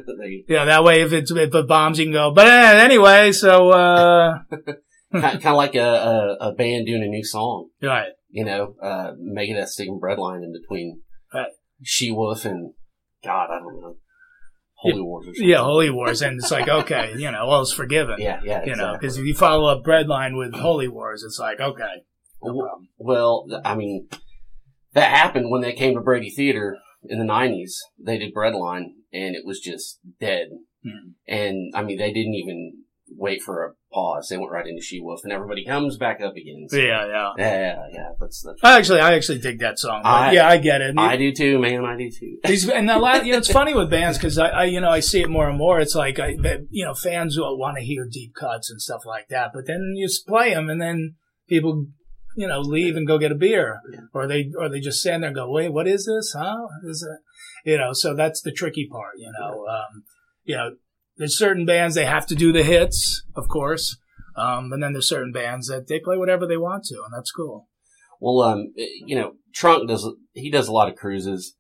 Yeah. 0.49 0.65
That 0.65 0.85
way, 0.85 1.03
if 1.03 1.13
it's, 1.13 1.31
if 1.31 1.55
it 1.55 1.69
bombs, 1.69 1.99
you 1.99 2.07
can 2.07 2.13
go, 2.13 2.31
but 2.31 2.47
eh, 2.47 2.83
anyway, 2.83 3.33
so, 3.33 3.69
uh, 3.71 4.39
kind 5.13 5.45
of 5.45 5.57
like 5.57 5.75
a, 5.75 5.81
a, 6.41 6.49
a 6.49 6.55
band 6.55 6.87
doing 6.87 7.03
a 7.03 7.09
new 7.09 7.25
song, 7.25 7.69
right. 7.83 8.13
you 8.31 8.45
know, 8.47 8.75
uh, 8.83 9.13
making 9.19 9.57
that 9.57 9.69
sticking 9.69 10.01
Breadline 10.03 10.43
in 10.43 10.53
between 10.59 11.03
Right. 11.35 11.49
She 11.83 12.13
Wolf 12.13 12.45
and 12.45 12.73
God, 13.25 13.49
I 13.51 13.59
don't 13.59 13.81
know, 13.81 13.97
Holy 14.77 15.01
Wars 15.01 15.27
or. 15.29 15.33
Yeah. 15.37 15.59
Holy 15.63 15.91
Wars. 15.91 16.21
And 16.23 16.39
it's 16.39 16.51
like, 16.51 16.69
okay, 16.69 17.15
you 17.17 17.31
know, 17.31 17.47
all 17.47 17.63
is 17.63 17.73
forgiven. 17.73 18.17
yeah, 18.19 18.41
yeah, 18.45 18.65
You 18.65 18.77
know, 18.77 18.93
because 18.99 19.17
if 19.19 19.25
you 19.25 19.35
follow 19.35 19.69
up 19.69 19.83
Breadline 19.85 20.37
with 20.37 20.55
Holy 20.55 20.89
Wars, 20.89 21.23
it's 21.23 21.39
like, 21.39 21.61
okay, 21.61 22.05
no 22.43 22.55
Well, 22.55 22.67
problem. 22.67 22.89
Well, 22.99 23.47
I 23.65 23.75
mean, 23.75 24.09
that 24.93 25.11
happened 25.11 25.51
when 25.51 25.63
they 25.63 25.73
came 25.73 25.95
to 25.95 26.01
Brady 26.01 26.31
Theater 26.31 26.77
in 27.09 27.19
the 27.19 27.25
'90s. 27.25 27.73
They 27.99 28.19
did 28.19 28.35
Breadline, 28.35 28.91
and 29.13 29.35
it 29.35 29.45
was 29.45 29.61
just 29.61 30.01
dead. 30.21 30.49
Hmm. 30.85 31.13
And 31.27 31.73
I 31.75 31.83
mean, 31.83 31.99
they 31.99 32.13
didn't 32.13 32.35
even 32.35 32.84
wait 33.17 33.43
for 33.43 33.65
a 33.65 33.73
pause. 33.93 34.29
They 34.29 34.37
went 34.37 34.51
right 34.53 34.67
into 34.67 34.83
She 34.83 35.01
Wolf, 35.01 35.21
and 35.25 35.33
everybody 35.33 35.65
comes 35.65 35.97
back 35.97 36.21
up 36.21 36.35
again. 36.37 36.67
So, 36.69 36.77
Yeah. 36.77 37.07
Yeah. 37.07 37.33
yeah, 37.39 37.77
yeah. 37.93 38.09
That's 38.21 38.43
that's. 38.43 38.61
I 38.63 38.77
actually, 38.79 39.01
I 39.01 39.15
actually 39.15 39.39
dig 39.39 39.61
that 39.61 39.79
song. 39.79 40.03
I- 40.05 40.33
yeah, 40.33 40.49
I 40.49 40.57
get 40.59 40.81
it. 40.81 40.99
I 40.99 41.17
do 41.17 41.33
too, 41.33 41.59
man. 41.59 41.85
I 41.85 41.97
do 41.97 42.11
too. 42.11 42.39
These 42.45 42.69
and 42.71 42.91
a 42.91 42.99
lot, 42.99 43.25
you 43.25 43.33
know, 43.33 43.39
it's 43.39 43.51
funny 43.51 43.75
with 43.75 43.91
bands 43.91 44.19
because 44.19 44.39
I, 44.39 44.49
I, 44.49 44.65
you 44.65 44.81
know, 44.81 44.91
I 44.91 45.01
see 45.01 45.21
it 45.23 45.31
more 45.31 45.49
and 45.49 45.57
more. 45.59 45.81
It's 45.81 45.95
like, 45.95 46.19
I, 46.19 46.37
you 46.71 46.85
know, 46.85 46.95
fans 46.95 47.37
will 47.39 47.59
want 47.59 47.77
to 47.79 47.85
hear 47.85 48.07
deep 48.11 48.35
cuts 48.35 48.71
and 48.71 48.81
stuff 48.81 49.03
like 49.07 49.29
that, 49.29 49.51
but 49.55 49.67
then 49.67 49.93
you 49.95 50.09
play 50.27 50.53
them, 50.55 50.69
and 50.69 50.81
then 50.81 51.15
people, 51.49 51.87
you 52.37 52.49
know, 52.49 52.61
leave 52.61 52.97
and 52.97 53.07
go 53.07 53.19
get 53.19 53.31
a 53.33 53.37
beer, 53.37 53.79
Yeah. 53.93 54.01
or 54.13 54.27
they, 54.27 54.51
or 54.59 54.69
they 54.69 54.81
just 54.81 55.01
stand 55.01 55.23
there 55.23 55.29
and 55.29 55.37
go, 55.37 55.49
"Wait, 55.51 55.73
what 55.73 55.87
is 55.87 56.07
this? 56.07 56.35
Huh? 56.37 56.67
Is 56.89 57.03
it?" 57.09 57.71
You 57.71 57.79
know, 57.79 57.93
so 57.93 58.15
that's 58.15 58.43
the 58.43 58.53
tricky 58.53 58.89
part. 58.91 59.13
You 59.19 59.33
know, 59.39 59.67
um, 59.67 60.03
you 60.43 60.57
know, 60.57 60.71
there's 61.17 61.39
certain 61.39 61.65
bands 61.67 61.95
they 61.95 62.05
have 62.05 62.27
to 62.27 62.35
do 62.35 62.53
the 62.53 62.63
hits, 62.63 63.25
of 63.37 63.49
course, 63.49 63.97
um, 64.37 64.73
and 64.73 64.83
then 64.83 64.93
there's 64.93 65.09
certain 65.09 65.33
bands 65.33 65.69
that 65.69 65.87
they 65.89 66.01
play 66.01 66.17
whatever 66.17 66.47
they 66.47 66.57
want 66.57 66.85
to, 66.85 66.97
and 66.97 67.13
that's 67.17 67.31
cool. 67.31 67.69
Well, 68.21 68.43
um, 68.43 68.73
you 68.77 69.17
know, 69.17 69.35
Trunk 69.55 69.89
does 69.89 70.09
he 70.33 70.51
does 70.51 70.69
a 70.69 70.73
lot 70.73 70.89
of 70.89 70.97
cruises. 70.97 71.57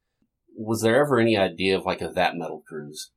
Was 0.56 0.82
there 0.82 1.00
ever 1.04 1.18
any 1.18 1.36
idea 1.36 1.76
of 1.76 1.84
like 1.84 2.00
a 2.00 2.08
that 2.08 2.36
metal 2.36 2.62
cruise, 2.66 3.10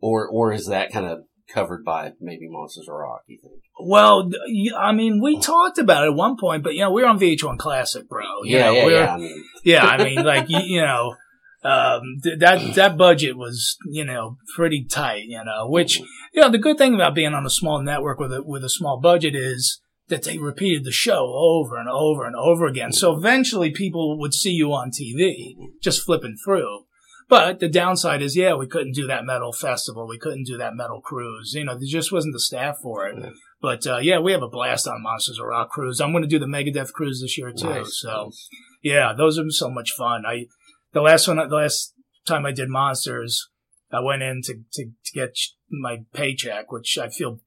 or 0.00 0.28
or 0.28 0.52
is 0.52 0.66
that 0.66 0.92
kind 0.92 1.06
of 1.06 1.20
covered 1.52 1.84
by 1.84 2.12
maybe 2.20 2.48
Monsters 2.48 2.88
of 2.88 2.94
Rock? 2.94 3.22
You 3.26 3.38
think? 3.42 3.60
Well, 3.78 4.30
I 4.78 4.92
mean, 4.92 5.20
we 5.20 5.38
talked 5.38 5.78
about 5.78 6.04
it 6.04 6.10
at 6.10 6.14
one 6.14 6.36
point, 6.36 6.62
but 6.62 6.74
you 6.74 6.80
know, 6.80 6.92
we're 6.92 7.06
on 7.06 7.18
VH1 7.18 7.58
Classic, 7.58 8.08
bro. 8.08 8.22
You 8.44 8.56
yeah, 8.56 8.64
know, 8.66 8.72
yeah, 8.72 8.84
we're- 8.84 8.94
yeah. 8.94 9.12
I 9.14 9.16
mean, 9.18 9.44
yeah, 9.64 9.84
I 9.84 10.04
mean, 10.04 10.24
like 10.24 10.48
you, 10.48 10.58
you 10.60 10.80
know, 10.80 11.16
um, 11.64 12.20
th- 12.22 12.38
that 12.40 12.74
that 12.74 12.96
budget 12.98 13.36
was 13.36 13.76
you 13.86 14.04
know 14.04 14.36
pretty 14.54 14.84
tight, 14.84 15.24
you 15.24 15.42
know. 15.44 15.68
Which 15.68 15.98
you 16.32 16.42
know, 16.42 16.50
the 16.50 16.58
good 16.58 16.78
thing 16.78 16.94
about 16.94 17.14
being 17.14 17.34
on 17.34 17.46
a 17.46 17.50
small 17.50 17.82
network 17.82 18.18
with 18.18 18.32
a 18.32 18.42
with 18.42 18.64
a 18.64 18.70
small 18.70 19.00
budget 19.00 19.34
is 19.34 19.80
that 20.08 20.24
they 20.24 20.36
repeated 20.36 20.84
the 20.84 20.92
show 20.92 21.32
over 21.34 21.78
and 21.78 21.88
over 21.88 22.26
and 22.26 22.36
over 22.36 22.66
again. 22.66 22.92
So 22.92 23.16
eventually, 23.16 23.70
people 23.70 24.18
would 24.18 24.34
see 24.34 24.50
you 24.50 24.72
on 24.72 24.90
TV 24.90 25.54
just 25.82 26.02
flipping 26.02 26.36
through. 26.44 26.84
But 27.26 27.58
the 27.58 27.70
downside 27.70 28.20
is, 28.20 28.36
yeah, 28.36 28.54
we 28.54 28.66
couldn't 28.66 28.92
do 28.92 29.06
that 29.06 29.24
metal 29.24 29.50
festival. 29.50 30.06
We 30.06 30.18
couldn't 30.18 30.44
do 30.44 30.58
that 30.58 30.76
metal 30.76 31.00
cruise. 31.00 31.54
You 31.54 31.64
know, 31.64 31.74
there 31.74 31.88
just 31.88 32.12
wasn't 32.12 32.34
the 32.34 32.40
staff 32.40 32.76
for 32.82 33.08
it. 33.08 33.32
But 33.62 33.86
uh, 33.86 33.96
yeah, 33.96 34.18
we 34.18 34.32
have 34.32 34.42
a 34.42 34.48
blast 34.48 34.86
on 34.86 35.02
Monsters 35.02 35.38
of 35.38 35.46
Rock 35.46 35.70
cruise. 35.70 36.00
I'm 36.00 36.12
going 36.12 36.22
to 36.22 36.28
do 36.28 36.38
the 36.38 36.44
Megadeth 36.44 36.92
cruise 36.92 37.22
this 37.22 37.38
year 37.38 37.50
too. 37.50 37.70
nice, 37.70 37.98
so 37.98 38.30
yeah, 38.82 39.14
those 39.16 39.38
are 39.38 39.48
so 39.48 39.70
much 39.70 39.92
fun. 39.92 40.24
I 40.26 40.48
the 40.94 41.02
last 41.02 41.28
one, 41.28 41.36
the 41.36 41.54
last 41.56 41.92
time 42.26 42.46
I 42.46 42.52
did 42.52 42.68
Monsters, 42.70 43.50
I 43.92 44.00
went 44.00 44.22
in 44.22 44.40
to 44.44 44.54
to, 44.72 44.84
to 44.86 45.12
get 45.12 45.36
my 45.70 45.98
paycheck, 46.14 46.72
which 46.72 46.96
I 46.98 47.08
feel 47.08 47.40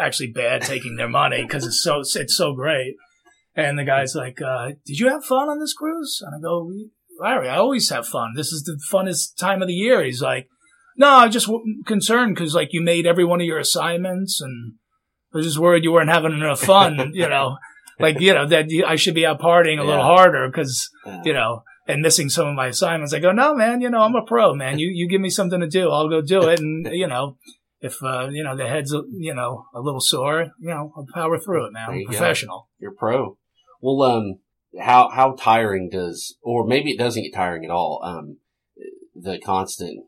actually 0.00 0.32
bad 0.32 0.62
taking 0.62 0.96
their 0.96 1.08
money 1.08 1.42
because 1.42 1.64
it's 1.66 1.82
so 1.82 2.00
it's 2.00 2.36
so 2.36 2.52
great. 2.54 2.94
And 3.54 3.78
the 3.78 3.84
guy's 3.84 4.14
like, 4.16 4.40
uh, 4.42 4.70
"Did 4.84 4.98
you 4.98 5.08
have 5.10 5.24
fun 5.24 5.48
on 5.48 5.60
this 5.60 5.74
cruise?" 5.74 6.20
And 6.24 6.34
I 6.34 6.40
go, 6.42 6.68
"Larry, 7.20 7.48
I 7.48 7.56
always 7.58 7.88
have 7.90 8.06
fun. 8.06 8.32
This 8.34 8.48
is 8.52 8.64
the 8.64 8.78
funnest 8.92 9.36
time 9.38 9.62
of 9.62 9.68
the 9.68 9.74
year." 9.74 10.02
He's 10.02 10.20
like, 10.22 10.48
"No, 10.96 11.08
I'm 11.08 11.30
just 11.30 11.46
w- 11.46 11.82
concerned 11.86 12.34
because 12.34 12.54
like 12.54 12.70
you 12.72 12.82
made 12.82 13.06
every 13.06 13.24
one 13.24 13.40
of 13.40 13.46
your 13.46 13.58
assignments, 13.60 14.40
and 14.40 14.74
I 15.32 15.36
was 15.38 15.46
just 15.46 15.58
worried 15.58 15.84
you 15.84 15.92
weren't 15.92 16.10
having 16.10 16.32
enough 16.32 16.60
fun. 16.60 17.12
you 17.14 17.28
know, 17.28 17.58
like 18.00 18.18
you 18.20 18.34
know 18.34 18.46
that 18.48 18.66
I 18.86 18.96
should 18.96 19.14
be 19.14 19.24
out 19.26 19.40
partying 19.40 19.78
a 19.78 19.84
little 19.84 20.02
harder 20.02 20.48
because 20.48 20.90
Yeah. 21.06 21.22
you 21.24 21.32
know." 21.32 21.62
And 21.86 22.00
missing 22.00 22.30
some 22.30 22.46
of 22.46 22.54
my 22.54 22.68
assignments, 22.68 23.12
I 23.12 23.18
go, 23.18 23.30
no, 23.30 23.54
man. 23.54 23.82
You 23.82 23.90
know, 23.90 24.00
I'm 24.00 24.14
a 24.14 24.22
pro, 24.22 24.54
man. 24.54 24.78
You 24.78 24.88
you 24.88 25.06
give 25.08 25.20
me 25.20 25.28
something 25.28 25.60
to 25.60 25.68
do, 25.68 25.90
I'll 25.90 26.08
go 26.08 26.22
do 26.22 26.48
it. 26.48 26.58
And 26.58 26.86
you 26.92 27.06
know, 27.06 27.36
if 27.80 28.02
uh, 28.02 28.28
you 28.30 28.42
know 28.42 28.56
the 28.56 28.66
head's 28.66 28.92
you 28.92 29.34
know 29.34 29.66
a 29.74 29.80
little 29.80 30.00
sore, 30.00 30.52
you 30.58 30.70
know, 30.70 30.92
I'll 30.96 31.06
power 31.12 31.38
through 31.38 31.66
it, 31.66 31.72
man. 31.72 31.90
I'm 31.90 31.96
you 31.96 32.06
professional. 32.06 32.68
You're 32.78 32.94
pro. 32.94 33.36
Well, 33.82 34.02
um, 34.02 34.38
how 34.80 35.10
how 35.10 35.36
tiring 35.38 35.90
does, 35.90 36.36
or 36.42 36.66
maybe 36.66 36.90
it 36.90 36.98
doesn't 36.98 37.22
get 37.22 37.34
tiring 37.34 37.64
at 37.64 37.70
all. 37.70 38.00
Um, 38.02 38.38
the 39.14 39.38
constant. 39.38 40.06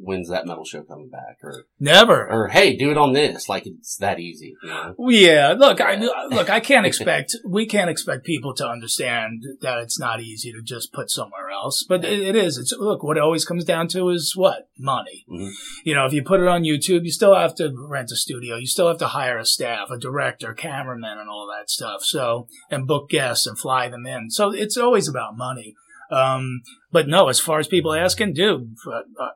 When's 0.00 0.28
that 0.30 0.46
metal 0.46 0.64
show 0.64 0.82
coming 0.82 1.08
back? 1.08 1.38
Or 1.42 1.64
Never. 1.80 2.30
or 2.30 2.48
hey, 2.48 2.76
do 2.76 2.90
it 2.90 2.96
on 2.96 3.12
this. 3.12 3.48
Like 3.48 3.66
it's 3.66 3.96
that 3.96 4.20
easy. 4.20 4.54
You 4.62 4.68
know? 4.68 4.94
Yeah, 5.08 5.54
look, 5.56 5.80
I 5.80 5.96
look, 5.96 6.48
I 6.50 6.60
can't 6.60 6.86
expect 6.90 7.36
we 7.44 7.66
can't 7.66 7.90
expect 7.90 8.24
people 8.24 8.54
to 8.54 8.66
understand 8.66 9.42
that 9.60 9.78
it's 9.78 9.98
not 9.98 10.20
easy 10.20 10.52
to 10.52 10.62
just 10.62 10.92
put 10.92 11.10
somewhere 11.10 11.50
else, 11.50 11.84
but 11.88 12.04
it, 12.04 12.20
it 12.20 12.36
is. 12.36 12.58
It's 12.58 12.72
look, 12.78 13.02
what 13.02 13.16
it 13.16 13.22
always 13.22 13.44
comes 13.44 13.64
down 13.64 13.88
to 13.88 14.08
is 14.10 14.34
what 14.36 14.68
money. 14.78 15.24
Mhm. 15.30 15.50
You 15.84 15.94
know, 15.94 16.06
if 16.06 16.12
you 16.12 16.22
put 16.22 16.40
it 16.40 16.48
on 16.48 16.62
YouTube, 16.62 17.04
you 17.04 17.10
still 17.10 17.34
have 17.34 17.54
to 17.56 17.72
rent 17.76 18.10
a 18.12 18.16
studio, 18.16 18.56
you 18.56 18.66
still 18.66 18.88
have 18.88 18.98
to 18.98 19.08
hire 19.08 19.38
a 19.38 19.44
staff, 19.44 19.90
a 19.90 19.98
director, 19.98 20.54
cameraman, 20.54 21.18
and 21.18 21.28
all 21.28 21.48
that 21.56 21.70
stuff. 21.70 22.02
So 22.02 22.46
and 22.70 22.86
book 22.86 23.08
guests 23.10 23.46
and 23.46 23.58
fly 23.58 23.88
them 23.88 24.06
in. 24.06 24.30
So 24.30 24.52
it's 24.52 24.76
always 24.76 25.08
about 25.08 25.36
money. 25.36 25.74
Um, 26.10 26.62
but 26.90 27.06
no, 27.06 27.28
as 27.28 27.40
far 27.40 27.58
as 27.58 27.68
people 27.68 27.94
asking, 27.94 28.34
dude, 28.34 28.74
uh, 28.86 28.90
uh, 29.20 29.30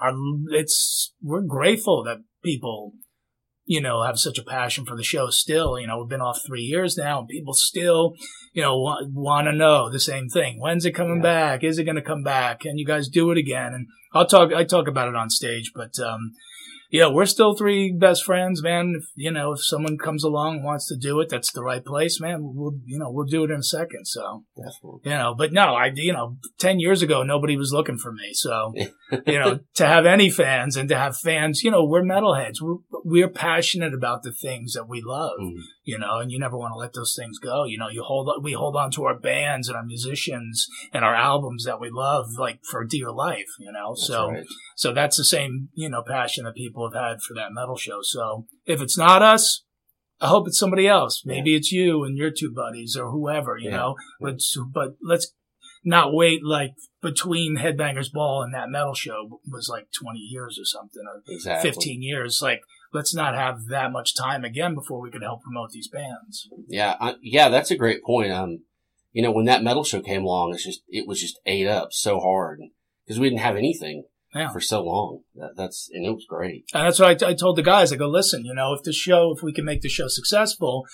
our, 0.00 0.12
it's 0.50 1.14
we're 1.22 1.40
grateful 1.42 2.04
that 2.04 2.18
people 2.44 2.92
you 3.68 3.82
know, 3.82 4.02
have 4.02 4.18
such 4.18 4.38
a 4.38 4.42
passion 4.42 4.86
for 4.86 4.96
the 4.96 5.04
show 5.04 5.28
still. 5.28 5.78
You 5.78 5.86
know, 5.86 5.98
we've 5.98 6.08
been 6.08 6.22
off 6.22 6.40
three 6.44 6.62
years 6.62 6.96
now 6.96 7.18
and 7.18 7.28
people 7.28 7.52
still, 7.52 8.14
you 8.54 8.62
know, 8.62 8.78
want, 8.78 9.12
want 9.12 9.46
to 9.46 9.52
know 9.52 9.90
the 9.90 10.00
same 10.00 10.30
thing. 10.30 10.58
When's 10.58 10.86
it 10.86 10.92
coming 10.92 11.16
Yeah. 11.16 11.22
back? 11.22 11.64
Is 11.64 11.78
it 11.78 11.84
going 11.84 11.96
to 11.96 12.02
come 12.02 12.22
back? 12.22 12.60
Can 12.60 12.78
you 12.78 12.86
guys 12.86 13.10
do 13.10 13.30
it 13.30 13.36
again? 13.36 13.74
And 13.74 13.86
I'll 14.14 14.26
talk, 14.26 14.54
I 14.54 14.64
talk 14.64 14.88
about 14.88 15.08
it 15.08 15.14
on 15.14 15.28
stage, 15.28 15.72
but, 15.74 15.92
um, 16.02 16.32
know, 16.90 17.12
we're 17.12 17.26
still 17.26 17.54
three 17.54 17.92
best 17.92 18.24
friends, 18.24 18.62
man. 18.62 18.94
If, 18.96 19.04
you 19.14 19.30
know, 19.30 19.52
if 19.52 19.64
someone 19.64 19.98
comes 19.98 20.24
along 20.24 20.56
and 20.56 20.64
wants 20.64 20.88
to 20.88 20.96
do 20.96 21.20
it, 21.20 21.28
that's 21.28 21.52
the 21.52 21.62
right 21.62 21.84
place, 21.84 22.18
man. 22.20 22.52
We'll, 22.54 22.78
you 22.86 22.98
know, 22.98 23.10
we'll 23.10 23.26
do 23.26 23.44
it 23.44 23.50
in 23.50 23.58
a 23.58 23.62
second. 23.62 24.06
So, 24.06 24.44
Definitely. 24.56 25.00
you 25.04 25.10
know, 25.10 25.34
but 25.36 25.52
no, 25.52 25.74
I, 25.74 25.90
you 25.94 26.12
know, 26.12 26.36
10 26.58 26.80
years 26.80 27.02
ago, 27.02 27.22
nobody 27.22 27.56
was 27.56 27.72
looking 27.72 27.98
for 27.98 28.12
me. 28.12 28.30
So, 28.32 28.72
you 29.26 29.38
know, 29.38 29.60
to 29.74 29.86
have 29.86 30.06
any 30.06 30.30
fans 30.30 30.76
and 30.76 30.88
to 30.88 30.96
have 30.96 31.16
fans, 31.16 31.62
you 31.62 31.70
know, 31.70 31.84
we're 31.84 32.02
metalheads. 32.02 32.62
We're, 32.62 32.78
we're 33.04 33.28
passionate 33.28 33.92
about 33.92 34.22
the 34.22 34.32
things 34.32 34.72
that 34.72 34.88
we 34.88 35.02
love. 35.04 35.38
Mhm. 35.40 35.60
You 35.88 35.98
know, 35.98 36.18
and 36.18 36.30
you 36.30 36.38
never 36.38 36.58
want 36.58 36.72
to 36.72 36.76
let 36.76 36.92
those 36.92 37.16
things 37.18 37.38
go. 37.38 37.64
You 37.64 37.78
know, 37.78 37.88
you 37.88 38.02
hold 38.02 38.30
we 38.42 38.52
hold 38.52 38.76
on 38.76 38.90
to 38.90 39.04
our 39.04 39.18
bands 39.18 39.68
and 39.68 39.76
our 39.76 39.86
musicians 39.86 40.66
and 40.92 41.02
our 41.02 41.14
albums 41.14 41.64
that 41.64 41.80
we 41.80 41.88
love 41.90 42.26
like 42.38 42.60
for 42.62 42.84
dear 42.84 43.10
life, 43.10 43.48
you 43.58 43.72
know. 43.72 43.94
That's 43.94 44.06
so 44.06 44.30
right. 44.30 44.44
so 44.76 44.92
that's 44.92 45.16
the 45.16 45.24
same, 45.24 45.70
you 45.72 45.88
know, 45.88 46.02
passion 46.06 46.44
that 46.44 46.56
people 46.56 46.86
have 46.86 47.02
had 47.02 47.22
for 47.22 47.32
that 47.36 47.52
metal 47.54 47.78
show. 47.78 48.00
So 48.02 48.44
if 48.66 48.82
it's 48.82 48.98
not 48.98 49.22
us, 49.22 49.64
I 50.20 50.26
hope 50.26 50.46
it's 50.46 50.58
somebody 50.58 50.86
else. 50.86 51.22
Maybe 51.24 51.56
it's 51.56 51.72
you 51.72 52.04
and 52.04 52.18
your 52.18 52.32
two 52.38 52.52
buddies 52.54 52.94
or 52.94 53.10
whoever, 53.10 53.56
you 53.56 53.70
Yeah. 53.70 53.76
know. 53.76 53.94
Let's, 54.20 54.54
but 54.74 54.96
let's 55.02 55.32
not 55.84 56.12
wait 56.12 56.40
like 56.44 56.72
between 57.00 57.56
Headbangers 57.56 58.12
Ball 58.12 58.42
and 58.42 58.52
that 58.52 58.68
metal 58.68 58.92
show 58.94 59.40
was 59.50 59.70
like 59.70 59.86
20 59.98 60.18
years 60.18 60.58
or 60.60 60.66
something 60.66 61.04
or 61.10 61.22
exactly. 61.26 61.70
15 61.70 62.02
years. 62.02 62.40
Like, 62.42 62.60
let's 62.92 63.14
not 63.14 63.34
have 63.34 63.66
that 63.68 63.92
much 63.92 64.16
time 64.16 64.44
again 64.44 64.74
before 64.74 65.00
we 65.00 65.10
can 65.10 65.22
help 65.22 65.42
promote 65.42 65.70
these 65.70 65.88
bands. 65.88 66.48
Yeah, 66.66 66.96
I, 67.00 67.14
yeah, 67.22 67.48
that's 67.48 67.70
a 67.70 67.76
great 67.76 68.02
point. 68.02 68.32
Um, 68.32 68.60
you 69.12 69.22
know, 69.22 69.30
when 69.32 69.46
that 69.46 69.62
metal 69.62 69.84
show 69.84 70.00
came 70.00 70.22
along, 70.24 70.52
it's 70.54 70.64
just 70.64 70.82
it 70.88 71.06
was 71.06 71.20
just 71.20 71.40
ate 71.46 71.66
up 71.66 71.88
so 71.92 72.20
hard 72.20 72.60
because 73.06 73.18
we 73.18 73.28
didn't 73.30 73.40
have 73.42 73.56
anything 73.56 74.04
Yeah. 74.34 74.50
for 74.52 74.60
so 74.60 74.82
long. 74.84 75.20
That, 75.34 75.56
that's 75.56 75.88
and 75.92 76.04
it 76.04 76.10
was 76.10 76.26
great. 76.28 76.64
And 76.74 76.86
that's 76.86 77.00
what 77.00 77.22
I, 77.22 77.28
I 77.30 77.34
told 77.34 77.56
the 77.56 77.62
guys. 77.62 77.90
I 77.90 77.96
go, 77.96 78.06
listen, 78.08 78.44
you 78.44 78.54
know, 78.54 78.74
if 78.74 78.82
the 78.82 78.92
show, 78.92 79.32
if 79.34 79.42
we 79.42 79.52
can 79.54 79.64
make 79.64 79.80
the 79.80 79.88
show 79.88 80.08
successful, 80.08 80.84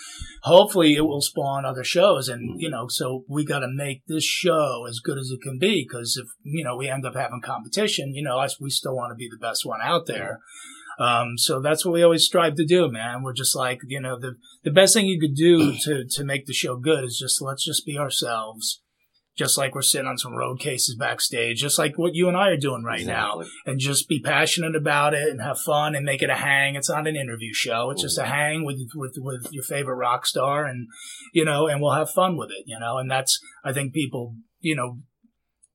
hopefully 0.43 0.95
it 0.95 1.03
will 1.03 1.21
spawn 1.21 1.65
other 1.65 1.83
shows. 1.85 2.29
And, 2.29 2.61
you 2.61 2.71
know, 2.71 2.87
so 2.89 3.25
we 3.29 3.45
got 3.45 3.61
to 3.61 3.69
make 3.69 4.03
this 4.07 4.25
show 4.25 4.87
as 4.89 5.01
good 5.01 5.19
as 5.19 5.31
it 5.31 5.43
can 5.43 5.59
be. 5.59 5.85
Cause 5.87 6.17
if, 6.21 6.29
you 6.45 6.63
know, 6.65 6.77
we 6.77 6.89
end 6.89 7.05
up 7.05 7.17
having 7.17 7.41
competition, 7.43 8.15
you 8.15 8.23
know, 8.23 8.39
us, 8.39 8.61
we 8.61 8.71
still 8.71 8.95
want 8.95 9.11
to 9.11 9.17
be 9.17 9.29
the 9.29 9.45
best 9.45 9.67
one 9.67 9.81
out 9.83 10.07
there. 10.07 10.39
Um, 10.99 11.37
so 11.37 11.61
that's 11.61 11.85
what 11.85 11.93
we 11.93 12.03
always 12.03 12.25
strive 12.25 12.55
to 12.57 12.65
do, 12.65 12.91
man. 12.91 13.23
We're 13.23 13.33
just 13.33 13.57
like, 13.57 13.81
you 13.87 14.01
know, 14.01 14.19
the, 14.19 14.37
the 14.63 14.71
best 14.71 14.95
thing 14.95 15.07
you 15.07 15.21
could 15.21 15.35
do 15.35 15.73
to, 15.83 16.05
to 16.09 16.25
make 16.25 16.47
the 16.47 16.53
show 16.53 16.77
good 16.77 17.05
is 17.05 17.19
just, 17.19 17.41
let's 17.43 17.65
just 17.65 17.85
be 17.87 17.99
ourselves. 17.99 18.81
Just 19.37 19.59
like 19.59 19.75
we're 19.75 19.83
sitting 19.83 20.07
on 20.07 20.17
some 20.17 20.37
road 20.37 20.61
cases 20.61 20.95
backstage, 20.95 21.61
just 21.61 21.77
like 21.77 21.99
what 21.99 22.15
you 22.15 22.29
and 22.29 22.37
I 22.37 22.51
are 22.51 22.57
doing 22.57 22.85
right 22.85 23.05
now 23.05 23.43
and 23.67 23.81
just 23.81 24.09
be 24.09 24.21
passionate 24.21 24.77
about 24.77 25.13
it 25.13 25.29
and 25.29 25.43
have 25.43 25.59
fun 25.59 25.97
and 25.97 26.05
make 26.05 26.23
it 26.23 26.31
a 26.31 26.37
hang. 26.37 26.77
It's 26.77 26.89
not 26.89 27.09
an 27.09 27.17
interview 27.17 27.53
show. 27.53 27.91
It's 27.91 28.03
just 28.03 28.17
a 28.17 28.27
hang 28.27 28.65
with, 28.65 28.79
with, 28.95 29.17
with 29.17 29.49
your 29.51 29.65
favorite 29.65 29.97
rock 29.97 30.25
star 30.25 30.67
and, 30.67 30.87
you 31.33 31.45
know, 31.45 31.67
and 31.67 31.83
we'll 31.83 31.95
have 31.95 32.11
fun 32.11 32.37
with 32.37 32.51
it, 32.51 32.63
you 32.67 32.79
know, 32.79 32.99
and 32.99 33.11
that's, 33.11 33.41
I 33.65 33.73
think 33.73 33.93
people, 33.93 34.37
you 34.61 34.77
know, 34.77 34.99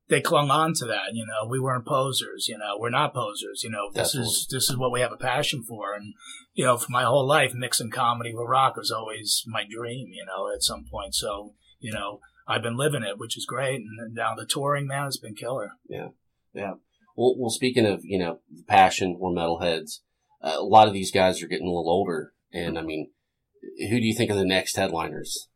they 0.10 0.22
clung 0.22 0.50
on 0.50 0.74
to 0.74 0.86
that, 0.86 1.14
you 1.14 1.26
know, 1.26 1.48
we 1.48 1.60
weren't 1.60 1.86
posers, 1.86 2.48
you 2.48 2.58
know, 2.58 2.78
we're 2.78 2.90
not 2.90 3.14
posers, 3.14 3.64
you 3.64 3.70
know, 3.70 3.92
this 3.94 4.16
is, 4.16 4.48
this 4.50 4.70
is 4.70 4.76
what 4.76 4.92
we 4.92 5.02
have 5.02 5.12
a 5.12 5.18
passion 5.18 5.64
for. 5.64 5.94
And, 5.94 6.14
you 6.54 6.66
know, 6.66 6.78
for 6.78 6.88
my 6.90 7.04
whole 7.04 7.28
life, 7.28 7.54
mixing 7.54 7.92
comedy 7.92 8.34
with 8.34 8.50
rock 8.50 8.76
was 8.76 8.92
always 8.92 9.44
my 9.46 9.64
dream, 9.70 10.10
you 10.12 10.26
know, 10.26 10.52
at 10.52 10.64
some 10.64 10.86
point. 10.90 11.14
So, 11.14 11.54
you 11.80 11.94
know, 11.94 12.20
I've 12.48 12.64
been 12.64 12.76
living 12.76 13.04
it, 13.04 13.20
which 13.20 13.38
is 13.38 13.46
great. 13.46 13.82
And 13.82 14.16
now 14.16 14.34
the 14.36 14.48
touring, 14.48 14.88
man, 14.88 15.08
it's 15.08 15.18
been 15.18 15.36
killer. 15.36 15.74
Yeah, 15.88 16.10
yeah. 16.54 16.74
Well, 17.16 17.36
well, 17.38 17.50
speaking 17.50 17.86
of 17.86 18.02
you 18.04 18.18
know 18.18 18.40
passion, 18.68 19.18
we're 19.20 19.32
metalheads. 19.32 20.00
Uh, 20.42 20.56
a 20.58 20.64
lot 20.64 20.88
of 20.88 20.94
these 20.94 21.12
guys 21.12 21.44
are 21.44 21.48
getting 21.48 21.68
a 21.68 21.70
little 21.70 21.92
older, 21.92 22.34
and 22.54 22.80
I 22.80 22.82
mean, 22.82 23.12
who 23.90 24.00
do 24.00 24.06
you 24.06 24.16
think 24.16 24.32
are 24.32 24.36
the 24.36 24.46
next 24.46 24.78
headliners? 24.78 25.50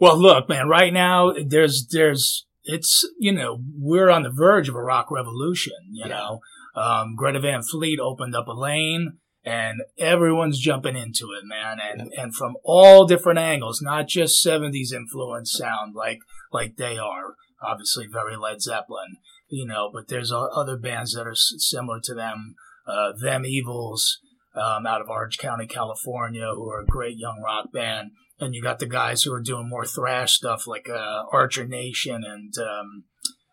Well, 0.00 0.16
look, 0.16 0.48
man, 0.48 0.68
right 0.68 0.92
now 0.92 1.34
there's 1.44 1.88
there's 1.90 2.46
it's 2.68 3.04
you 3.18 3.32
know 3.32 3.58
we're 3.76 4.10
on 4.10 4.22
the 4.22 4.30
verge 4.30 4.68
of 4.68 4.74
a 4.76 4.82
rock 4.82 5.10
revolution. 5.10 5.74
You 5.90 6.04
Yeah. 6.06 6.16
know, 6.16 6.40
um, 6.76 7.16
Greta 7.16 7.40
Van 7.40 7.62
Fleet 7.62 7.98
opened 7.98 8.36
up 8.36 8.46
a 8.46 8.52
lane, 8.52 9.18
and 9.44 9.80
everyone's 9.98 10.60
jumping 10.60 10.96
into 10.96 11.26
it, 11.36 11.44
man, 11.44 11.78
and 11.80 12.12
and 12.16 12.34
from 12.34 12.56
all 12.64 13.06
different 13.06 13.38
angles, 13.38 13.80
not 13.82 14.06
just 14.06 14.44
'70s 14.44 14.92
influence 14.92 15.52
sound 15.52 15.94
like 15.96 16.20
like 16.52 16.76
they 16.76 16.96
are. 16.98 17.34
Obviously, 17.62 18.06
very 18.06 18.36
Led 18.36 18.60
Zeppelin, 18.62 19.16
you 19.48 19.66
know, 19.66 19.90
but 19.92 20.06
there's 20.08 20.30
other 20.32 20.76
bands 20.76 21.14
that 21.14 21.26
are 21.26 21.32
s- 21.32 21.54
similar 21.58 21.98
to 22.04 22.14
them. 22.14 22.54
Uh, 22.86 23.12
them 23.20 23.44
Evils 23.44 24.18
um, 24.54 24.86
out 24.86 25.00
of 25.02 25.08
Orange 25.10 25.36
County, 25.38 25.66
California, 25.66 26.48
who 26.54 26.70
are 26.70 26.80
a 26.80 26.86
great 26.86 27.16
young 27.18 27.42
rock 27.44 27.70
band 27.72 28.10
and 28.40 28.54
you 28.54 28.62
got 28.62 28.78
the 28.78 28.86
guys 28.86 29.22
who 29.22 29.32
are 29.32 29.40
doing 29.42 29.68
more 29.68 29.84
thrash 29.84 30.32
stuff 30.34 30.66
like 30.66 30.88
uh, 30.88 31.22
Archer 31.32 31.66
Nation 31.66 32.22
and 32.24 32.54
um, 32.58 33.04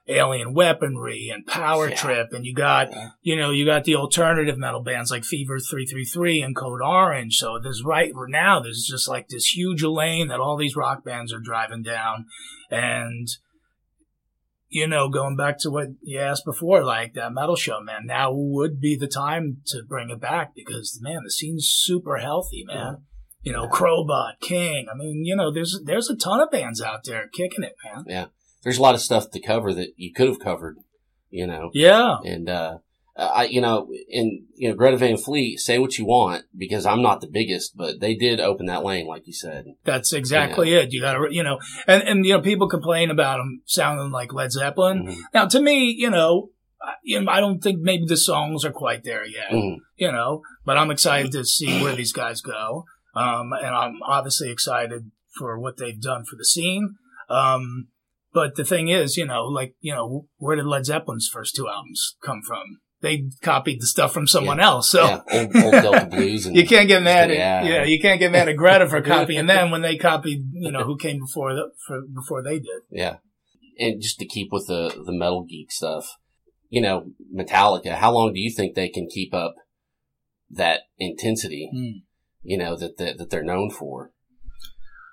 Alien 0.08 0.54
Weaponry 0.54 1.30
and 1.34 1.46
Power 1.48 1.90
Yeah. 1.90 1.96
Trip, 1.96 2.28
and 2.32 2.46
you 2.46 2.54
got 2.54 2.92
Yeah. 2.92 3.10
you 3.24 3.36
know 3.36 3.50
you 3.50 3.66
got 3.66 3.86
the 3.86 3.96
alternative 3.96 4.58
metal 4.58 4.82
bands 4.82 5.10
like 5.10 5.24
Fever 5.24 5.60
Three 5.60 5.86
Three 5.86 6.06
Three 6.06 6.42
and 6.42 6.56
Code 6.56 6.82
Orange. 6.82 7.36
So 7.36 7.60
there's 7.62 7.84
right 7.84 8.12
now 8.28 8.60
there's 8.60 8.86
just 8.88 9.10
like 9.10 9.30
this 9.30 9.56
huge 9.56 9.84
lane 9.84 10.28
that 10.28 10.40
all 10.40 10.58
these 10.58 10.76
rock 10.76 11.04
bands 11.04 11.34
are 11.34 11.40
driving 11.40 11.82
down, 11.82 12.26
and 12.70 13.28
you 14.70 14.86
know 14.86 15.10
going 15.10 15.36
back 15.36 15.58
to 15.60 15.72
what 15.72 15.88
you 16.04 16.20
asked 16.20 16.46
before, 16.46 16.84
like 16.84 17.16
that 17.16 17.34
metal 17.34 17.56
show, 17.56 17.82
man. 17.82 18.06
Now 18.06 18.32
would 18.32 18.80
be 18.80 18.96
the 18.96 19.08
time 19.08 19.62
to 19.68 19.82
bring 19.88 20.12
it 20.12 20.20
back 20.22 20.54
because 20.56 21.00
man, 21.02 21.22
the 21.24 21.32
scene's 21.32 21.68
super 21.68 22.18
healthy, 22.18 22.64
man 22.68 22.98
you 23.46 23.54
know, 23.54 23.68
Crobot, 23.70 24.34
Kyng. 24.44 24.86
I 24.92 24.98
mean, 24.98 25.24
you 25.24 25.36
know, 25.36 25.52
there's 25.54 25.80
there's 25.86 26.10
a 26.10 26.16
ton 26.18 26.42
of 26.42 26.52
bands 26.52 26.82
out 26.82 27.06
there 27.06 27.30
kicking 27.32 27.64
it, 27.64 27.76
man. 27.86 28.04
Yeah, 28.08 28.26
there's 28.64 28.78
a 28.78 28.82
lot 28.82 28.96
of 28.96 29.02
stuff 29.02 29.32
to 29.32 29.40
cover 29.42 29.74
that 29.74 29.90
you 29.96 30.12
could 30.14 30.28
have 30.28 30.40
covered, 30.40 30.78
you 31.30 31.48
know, 31.48 31.70
Yeah, 31.74 32.18
and 32.26 32.50
uh, 32.50 32.80
I, 33.18 33.46
you 33.46 33.62
know, 33.62 33.88
and 34.12 34.42
you 34.56 34.68
know, 34.70 34.76
Greta 34.76 34.98
Van 34.98 35.16
Fleet, 35.18 35.58
say 35.60 35.78
what 35.80 35.98
you 35.98 36.06
want 36.06 36.44
because 36.58 36.86
I'm 36.86 37.02
not 37.02 37.22
the 37.22 37.28
biggest, 37.28 37.78
but 37.78 38.00
they 38.02 38.16
did 38.16 38.40
open 38.42 38.66
that 38.66 38.84
lane, 38.84 39.08
like 39.08 39.26
you 39.28 39.34
said. 39.34 39.66
that's 39.86 40.12
exactly 40.12 40.74
it. 40.74 40.92
You 40.92 41.00
got 41.02 41.14
to, 41.14 41.28
you 41.32 41.44
know, 41.44 41.60
and 41.88 42.04
and 42.04 42.26
you 42.26 42.34
know, 42.34 42.42
people 42.42 42.68
complain 42.68 43.10
about 43.12 43.38
them 43.38 43.62
sounding 43.66 44.12
like 44.12 44.34
Led 44.34 44.52
Zeppelin. 44.52 45.06
Mhm. 45.08 45.18
Now, 45.34 45.46
to 45.48 45.62
me, 45.62 45.96
you 45.98 46.10
know, 46.10 46.50
I- 46.82 46.96
you 47.04 47.22
know, 47.22 47.32
I 47.32 47.40
don't 47.40 47.60
think 47.64 47.80
maybe 47.80 48.06
the 48.06 48.18
songs 48.18 48.66
are 48.66 48.72
quite 48.72 49.04
there 49.06 49.26
yet. 49.26 49.50
Mhm. 49.52 49.78
You 49.98 50.12
know, 50.12 50.42
but 50.66 50.78
I'm 50.78 50.92
excited 50.92 51.32
to 51.32 51.46
see 51.46 51.82
where 51.82 51.96
these 51.96 52.12
guys 52.12 52.42
go. 52.42 52.84
Um, 53.16 53.54
and 53.54 53.74
I'm 53.76 54.00
obviously 54.06 54.52
excited 54.52 55.12
for 55.38 55.60
what 55.60 55.78
they've 55.78 56.02
done 56.02 56.26
for 56.26 56.36
the 56.36 56.46
scene. 56.46 56.96
Um, 57.30 57.88
but 58.34 58.56
the 58.56 58.66
thing 58.66 58.90
is, 58.90 59.16
you 59.18 59.26
know, 59.26 59.44
like, 59.46 59.76
you 59.80 59.94
know, 59.94 60.28
where 60.38 60.56
did 60.56 60.66
Led 60.66 60.86
Zeppelin's 60.86 61.30
first 61.32 61.56
two 61.56 61.68
albums 61.68 62.16
come 62.24 62.42
from? 62.46 62.80
They 63.02 63.28
copied 63.42 63.82
the 63.82 63.88
stuff 63.88 64.14
from 64.14 64.28
someone 64.28 64.60
else. 64.60 64.90
So 64.90 65.04
yeah, 65.06 65.22
old, 65.32 65.56
old 65.56 65.72
Delta 65.74 66.06
Blues, 66.12 66.46
and 66.46 66.56
you 66.56 66.66
can't 66.66 66.88
get 66.88 67.04
mad 67.04 67.30
at, 67.30 67.38
Yeah. 67.38 67.64
yeah. 67.64 67.84
you 67.84 68.00
can't 68.02 68.20
get 68.20 68.32
mad 68.32 68.50
at 68.50 68.58
Greta 68.58 68.88
for 68.90 69.02
copying 69.14 69.46
them 69.46 69.72
when 69.72 69.82
they 69.82 69.96
copied, 69.98 70.40
you 70.54 70.72
know, 70.72 70.84
who 70.84 70.98
came 70.98 71.20
before 71.20 71.54
the, 71.54 71.70
for, 71.88 72.02
before 72.14 72.42
they 72.44 72.60
did. 72.60 72.82
Yeah. 72.90 73.18
And 73.78 74.02
just 74.02 74.18
to 74.20 74.26
keep 74.26 74.50
with 74.52 74.68
the, 74.68 74.90
the 75.06 75.12
metal 75.14 75.46
geek 75.48 75.72
stuff, 75.72 76.08
you 76.70 76.82
know, 76.82 77.12
Metallica, 77.34 77.96
how 77.96 78.12
long 78.12 78.34
do 78.34 78.40
you 78.40 78.52
think 78.54 78.76
they 78.76 78.90
can 78.90 79.08
keep 79.08 79.34
up 79.34 79.56
that 80.50 80.82
intensity, 80.98 81.70
Hmm. 81.72 82.00
You 82.46 82.58
know, 82.58 82.78
that, 82.78 82.98
that, 82.98 83.18
that 83.18 83.30
they're 83.30 83.44
known 83.44 83.70
for? 83.70 84.12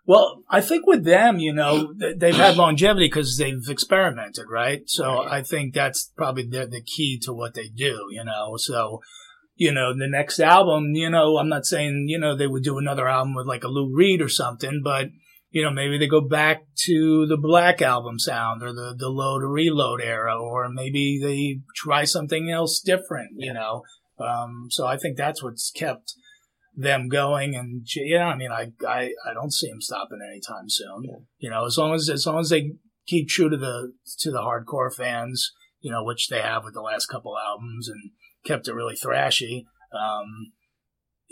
Well, 0.05 0.43
I 0.51 0.61
think 0.61 0.87
with 0.87 1.05
them, 1.05 1.39
you 1.39 1.53
know, 1.53 1.95
they've 2.17 2.35
had 2.35 2.57
longevity 2.57 3.07
because 3.07 3.37
they've 3.37 3.69
experimented, 3.69 4.47
right? 4.51 4.83
So 4.87 5.05
Right. 5.05 5.33
I 5.33 5.43
think 5.43 5.75
that's 5.75 6.11
probably 6.17 6.45
the, 6.45 6.67
the 6.67 6.83
key 6.83 7.21
to 7.23 7.33
what 7.33 7.55
they 7.55 7.69
do, 7.69 8.09
you 8.11 8.25
know. 8.25 8.57
So, 8.57 9.01
you 9.55 9.73
know, 9.73 9.97
the 9.97 10.09
next 10.09 10.41
album, 10.41 10.95
you 10.95 11.09
know, 11.09 11.39
I'm 11.39 11.49
not 11.49 11.67
saying, 11.67 12.07
you 12.09 12.19
know, 12.19 12.37
they 12.37 12.49
would 12.49 12.65
do 12.65 12.79
another 12.79 13.07
album 13.07 13.35
with 13.37 13.47
like 13.47 13.63
a 13.63 13.69
Lou 13.69 13.95
Reed 13.95 14.21
or 14.21 14.29
something, 14.29 14.81
but, 14.83 15.07
you 15.51 15.63
know, 15.63 15.71
maybe 15.71 15.99
they 15.99 16.09
go 16.09 16.21
back 16.21 16.63
to 16.87 17.27
the 17.27 17.37
Black 17.37 17.81
Album 17.81 18.19
sound 18.19 18.63
or 18.63 18.73
the, 18.73 18.97
the 18.99 19.09
load 19.09 19.43
or 19.45 19.53
reload 19.53 20.01
era, 20.01 20.37
or 20.37 20.69
maybe 20.69 21.21
they 21.23 21.61
try 21.77 22.05
something 22.05 22.51
else 22.51 22.81
different, 22.81 23.35
you 23.37 23.53
know. 23.53 23.83
Um, 24.19 24.67
so 24.71 24.87
I 24.87 24.97
think 24.97 25.17
that's 25.17 25.43
what's 25.43 25.71
kept 25.71 26.15
them 26.75 27.09
going 27.09 27.55
and 27.55 27.87
yeah, 27.95 28.27
I 28.27 28.37
mean, 28.37 28.51
I, 28.51 28.73
I, 28.87 29.13
I 29.29 29.35
don't 29.35 29.53
see 29.53 29.69
them 29.69 29.81
stopping 29.81 30.21
anytime 30.27 30.69
soon. 30.69 31.05
Yeah. 31.05 31.17
You 31.39 31.51
know, 31.51 31.67
as 31.67 31.77
long 31.77 31.95
as, 31.95 32.09
as 32.09 32.27
long 32.27 32.41
as 32.41 32.49
they 32.49 32.73
keep 33.07 33.29
true 33.29 33.51
to 33.51 33.57
the, 33.57 33.93
to 34.21 34.31
the 34.31 34.39
hardcore 34.39 34.93
fans, 34.93 35.53
you 35.81 35.91
know, 35.91 36.03
which 36.05 36.29
they 36.29 36.41
have 36.41 36.65
with 36.65 36.75
the 36.75 36.81
last 36.81 37.07
couple 37.07 37.37
albums 37.37 37.89
and 37.89 38.13
kept 38.47 38.69
it 38.69 38.75
really 38.75 38.95
thrashy. 38.95 39.65
Um, 39.93 40.53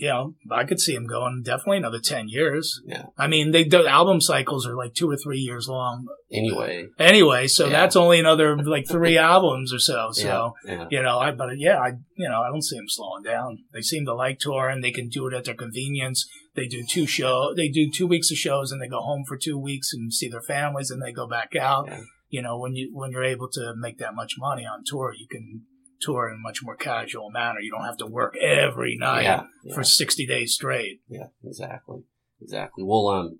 you 0.00 0.08
know, 0.08 0.34
I 0.50 0.64
could 0.64 0.80
see 0.80 0.94
them 0.94 1.06
going 1.06 1.42
definitely 1.44 1.76
another 1.76 2.00
10 2.02 2.28
years. 2.28 2.80
Yeah. 2.86 3.04
I 3.18 3.26
mean, 3.26 3.50
they, 3.50 3.64
the 3.64 3.86
album 3.86 4.20
cycles 4.22 4.66
are 4.66 4.74
like 4.74 4.94
two 4.94 5.10
or 5.10 5.16
three 5.16 5.38
years 5.40 5.68
long 5.68 6.06
Anyway. 6.32 6.86
anyway. 6.98 7.46
So 7.48 7.64
Yeah. 7.66 7.72
that's 7.72 7.96
only 7.96 8.18
another 8.18 8.56
like 8.56 8.86
three 8.88 9.18
albums 9.34 9.74
or 9.74 9.78
so. 9.78 10.08
So, 10.12 10.54
yeah. 10.64 10.72
Yeah. 10.72 10.86
you 10.90 11.02
know, 11.02 11.18
I 11.18 11.32
but 11.32 11.58
yeah, 11.58 11.78
I 11.78 11.88
you 12.16 12.28
know 12.28 12.40
I 12.40 12.48
don't 12.48 12.62
see 12.64 12.76
them 12.76 12.88
slowing 12.88 13.22
down. 13.24 13.58
They 13.74 13.82
seem 13.82 14.06
to 14.06 14.14
like 14.14 14.38
touring. 14.38 14.80
They 14.80 14.92
can 14.92 15.08
do 15.08 15.26
it 15.26 15.34
at 15.34 15.44
their 15.44 15.54
convenience. 15.54 16.26
They 16.54 16.66
do 16.66 16.82
two 16.88 17.06
show. 17.06 17.52
They 17.54 17.68
do 17.68 17.90
two 17.94 18.06
weeks 18.06 18.30
of 18.30 18.38
shows 18.38 18.72
and 18.72 18.80
they 18.80 18.88
go 18.88 19.00
home 19.00 19.24
for 19.28 19.36
two 19.36 19.58
weeks 19.58 19.92
and 19.92 20.12
see 20.14 20.28
their 20.30 20.42
families 20.42 20.90
and 20.90 21.02
they 21.02 21.12
go 21.12 21.26
back 21.28 21.54
out. 21.56 21.90
You 22.30 22.42
know, 22.42 22.56
when 22.58 22.74
you 22.74 22.90
when 22.94 23.10
you're 23.10 23.24
able 23.24 23.48
to 23.50 23.74
make 23.76 23.98
that 23.98 24.14
much 24.14 24.34
money 24.38 24.64
on 24.64 24.82
tour, 24.86 25.12
you 25.18 25.26
can 25.28 25.62
tour 26.00 26.28
in 26.28 26.34
a 26.34 26.38
much 26.38 26.60
more 26.62 26.76
casual 26.76 27.30
manner. 27.30 27.60
You 27.60 27.70
don't 27.70 27.84
have 27.86 27.96
to 27.98 28.06
work 28.06 28.36
every 28.36 28.96
night 28.98 29.22
Yeah. 29.24 29.44
Yeah. 29.64 29.74
for 29.74 29.84
sixty 29.84 30.26
days 30.26 30.54
straight. 30.54 31.00
yeah. 31.08 31.26
Exactly. 31.44 32.02
exactly. 32.40 32.84
Well, 32.84 33.08
um, 33.08 33.38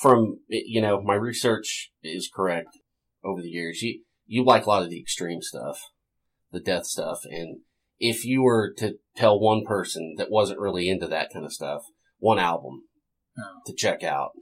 from 0.00 0.40
you 0.48 0.80
know, 0.80 1.00
my 1.00 1.14
research 1.14 1.92
is 2.02 2.30
correct 2.34 2.78
over 3.24 3.40
the 3.42 3.48
years. 3.50 3.82
You 3.82 4.02
you 4.26 4.44
like 4.44 4.66
a 4.66 4.68
lot 4.68 4.82
of 4.82 4.90
the 4.90 5.00
extreme 5.00 5.40
stuff, 5.42 5.80
the 6.52 6.60
death 6.60 6.86
stuff, 6.86 7.20
and 7.24 7.60
if 7.98 8.24
you 8.24 8.42
were 8.42 8.72
to 8.78 8.94
tell 9.16 9.40
one 9.40 9.64
person 9.64 10.14
that 10.18 10.30
wasn't 10.30 10.60
really 10.60 10.88
into 10.88 11.06
that 11.08 11.32
kind 11.32 11.44
of 11.44 11.52
stuff, 11.52 11.82
one 12.18 12.38
album 12.38 12.84
Oh. 13.40 13.60
to 13.66 13.72
check 13.74 14.02
out, 14.02 14.32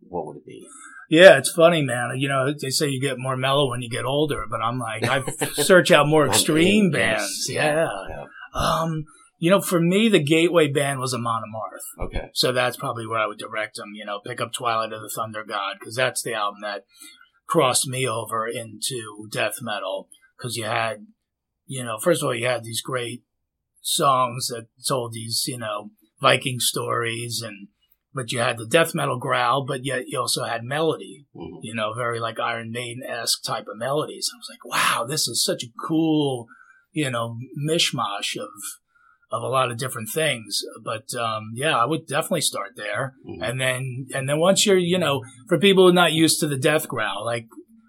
what 0.00 0.26
would 0.26 0.36
it 0.36 0.46
be? 0.46 0.66
Yeah, 1.12 1.36
it's 1.36 1.52
funny, 1.52 1.82
man. 1.82 2.14
You 2.16 2.26
know, 2.26 2.54
they 2.58 2.70
say 2.70 2.88
you 2.88 2.98
get 2.98 3.18
more 3.18 3.36
mellow 3.36 3.68
when 3.68 3.82
you 3.82 3.90
get 3.90 4.06
older, 4.06 4.46
but 4.48 4.62
I'm 4.62 4.78
like, 4.78 5.04
I 5.04 5.22
search 5.62 5.90
out 5.90 6.08
more 6.08 6.26
extreme 6.26 6.90
bands. 6.90 7.48
Yeah. 7.50 7.86
yeah. 8.08 8.24
Um, 8.54 9.04
you 9.38 9.50
know, 9.50 9.60
for 9.60 9.78
me, 9.78 10.08
the 10.08 10.24
gateway 10.24 10.68
band 10.68 11.00
was 11.00 11.12
Amon 11.12 11.42
Amarth. 11.42 12.06
Okay. 12.06 12.30
So 12.32 12.50
that's 12.50 12.78
probably 12.78 13.06
where 13.06 13.18
I 13.18 13.26
would 13.26 13.36
direct 13.36 13.76
them, 13.76 13.90
you 13.92 14.06
know, 14.06 14.20
pick 14.24 14.40
up 14.40 14.54
Twilight 14.54 14.94
of 14.94 15.02
the 15.02 15.12
Thunder 15.14 15.44
God, 15.46 15.76
because 15.78 15.94
that's 15.94 16.22
the 16.22 16.32
album 16.32 16.62
that 16.62 16.84
crossed 17.46 17.86
me 17.86 18.08
over 18.08 18.48
into 18.48 19.28
death 19.30 19.56
metal. 19.60 20.08
Because 20.38 20.56
you 20.56 20.64
had, 20.64 21.08
you 21.66 21.84
know, 21.84 21.98
first 21.98 22.22
of 22.22 22.28
all, 22.28 22.34
you 22.34 22.46
had 22.46 22.64
these 22.64 22.80
great 22.80 23.22
songs 23.82 24.46
that 24.46 24.68
told 24.88 25.12
these, 25.12 25.44
you 25.46 25.58
know, 25.58 25.90
Viking 26.22 26.58
stories, 26.58 27.42
and 27.44 27.68
but 28.14 28.30
you 28.32 28.38
had 28.40 28.58
the 28.58 28.66
death 28.66 28.94
metal 28.94 29.18
growl, 29.18 29.64
but 29.66 29.84
yet 29.84 30.04
you 30.08 30.18
also 30.20 30.44
had 30.44 30.62
melody, 30.64 31.26
Mhm. 31.34 31.60
you 31.62 31.74
know, 31.74 31.92
very 31.94 32.20
like 32.20 32.38
Iron 32.38 32.70
Maiden 32.70 33.02
esque 33.08 33.42
type 33.44 33.66
of 33.68 33.76
melodies. 33.78 34.30
I 34.32 34.36
was 34.38 34.48
like, 34.50 34.64
wow, 34.64 35.04
this 35.06 35.26
is 35.28 35.42
such 35.44 35.62
a 35.64 35.72
cool, 35.86 36.46
you 36.92 37.10
know, 37.10 37.36
mishmash 37.68 38.36
of 38.36 38.48
of 39.34 39.42
a 39.42 39.48
lot 39.48 39.70
of 39.70 39.78
different 39.78 40.10
things. 40.10 40.60
But 40.84 41.14
um, 41.18 41.52
yeah, 41.54 41.74
I 41.74 41.86
would 41.86 42.06
definitely 42.06 42.42
start 42.42 42.72
there, 42.76 43.14
Mhm. 43.26 43.48
and 43.48 43.60
then 43.60 44.06
and 44.14 44.28
then 44.28 44.38
once 44.38 44.66
you're, 44.66 44.76
you 44.76 44.98
know, 44.98 45.22
for 45.48 45.58
people 45.58 45.84
who 45.84 45.90
are 45.90 45.94
not 45.94 46.12
used 46.12 46.38
to 46.40 46.46
the 46.46 46.58
death 46.58 46.86
growl, 46.86 47.24
like 47.24 47.46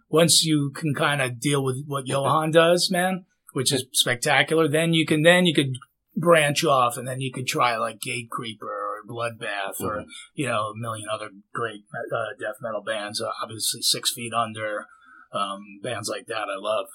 once 0.09 0.43
you 0.45 0.71
can 0.73 0.93
kind 0.93 1.21
of 1.21 1.39
deal 1.41 1.61
with 1.61 1.83
what 1.85 2.07
Johan 2.07 2.51
does, 2.63 2.89
man, 2.89 3.25
which 3.51 3.73
is 3.73 3.85
spectacular, 3.91 4.69
then 4.69 4.93
you 4.93 5.05
can 5.05 5.21
then 5.23 5.45
you 5.45 5.53
could 5.53 5.73
branch 6.15 6.63
off, 6.63 6.95
and 6.95 7.05
then 7.07 7.19
you 7.19 7.31
could 7.33 7.47
try 7.47 7.75
like 7.75 7.99
Gate 7.99 8.29
Creeper 8.29 8.82
or 9.03 9.13
Bloodbath 9.13 9.79
or 9.81 9.97
Mhm. 10.01 10.05
you 10.33 10.47
know 10.47 10.67
a 10.67 10.75
million 10.75 11.07
other 11.13 11.29
great 11.53 11.81
uh, 11.93 12.33
death 12.39 12.55
metal 12.61 12.81
bands. 12.81 13.21
Uh, 13.21 13.29
obviously, 13.41 13.81
Six 13.81 14.11
Feet 14.13 14.33
Under. 14.33 14.85
Um, 15.31 15.79
bands 15.81 16.07
like 16.09 16.27
that, 16.27 16.47
I 16.47 16.57
love. 16.59 16.85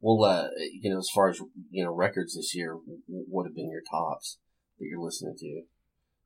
Well, 0.00 0.24
uh, 0.24 0.48
you 0.82 0.90
know, 0.90 0.98
as 0.98 1.08
far 1.14 1.28
as 1.30 1.38
you 1.70 1.84
know, 1.84 1.92
records 1.94 2.34
this 2.34 2.52
year, 2.54 2.76
what 3.06 3.44
have 3.46 3.54
been 3.54 3.70
your 3.70 3.82
tops 3.88 4.38
that 4.78 4.86
you're 4.86 5.00
listening 5.02 5.36
to? 5.38 5.62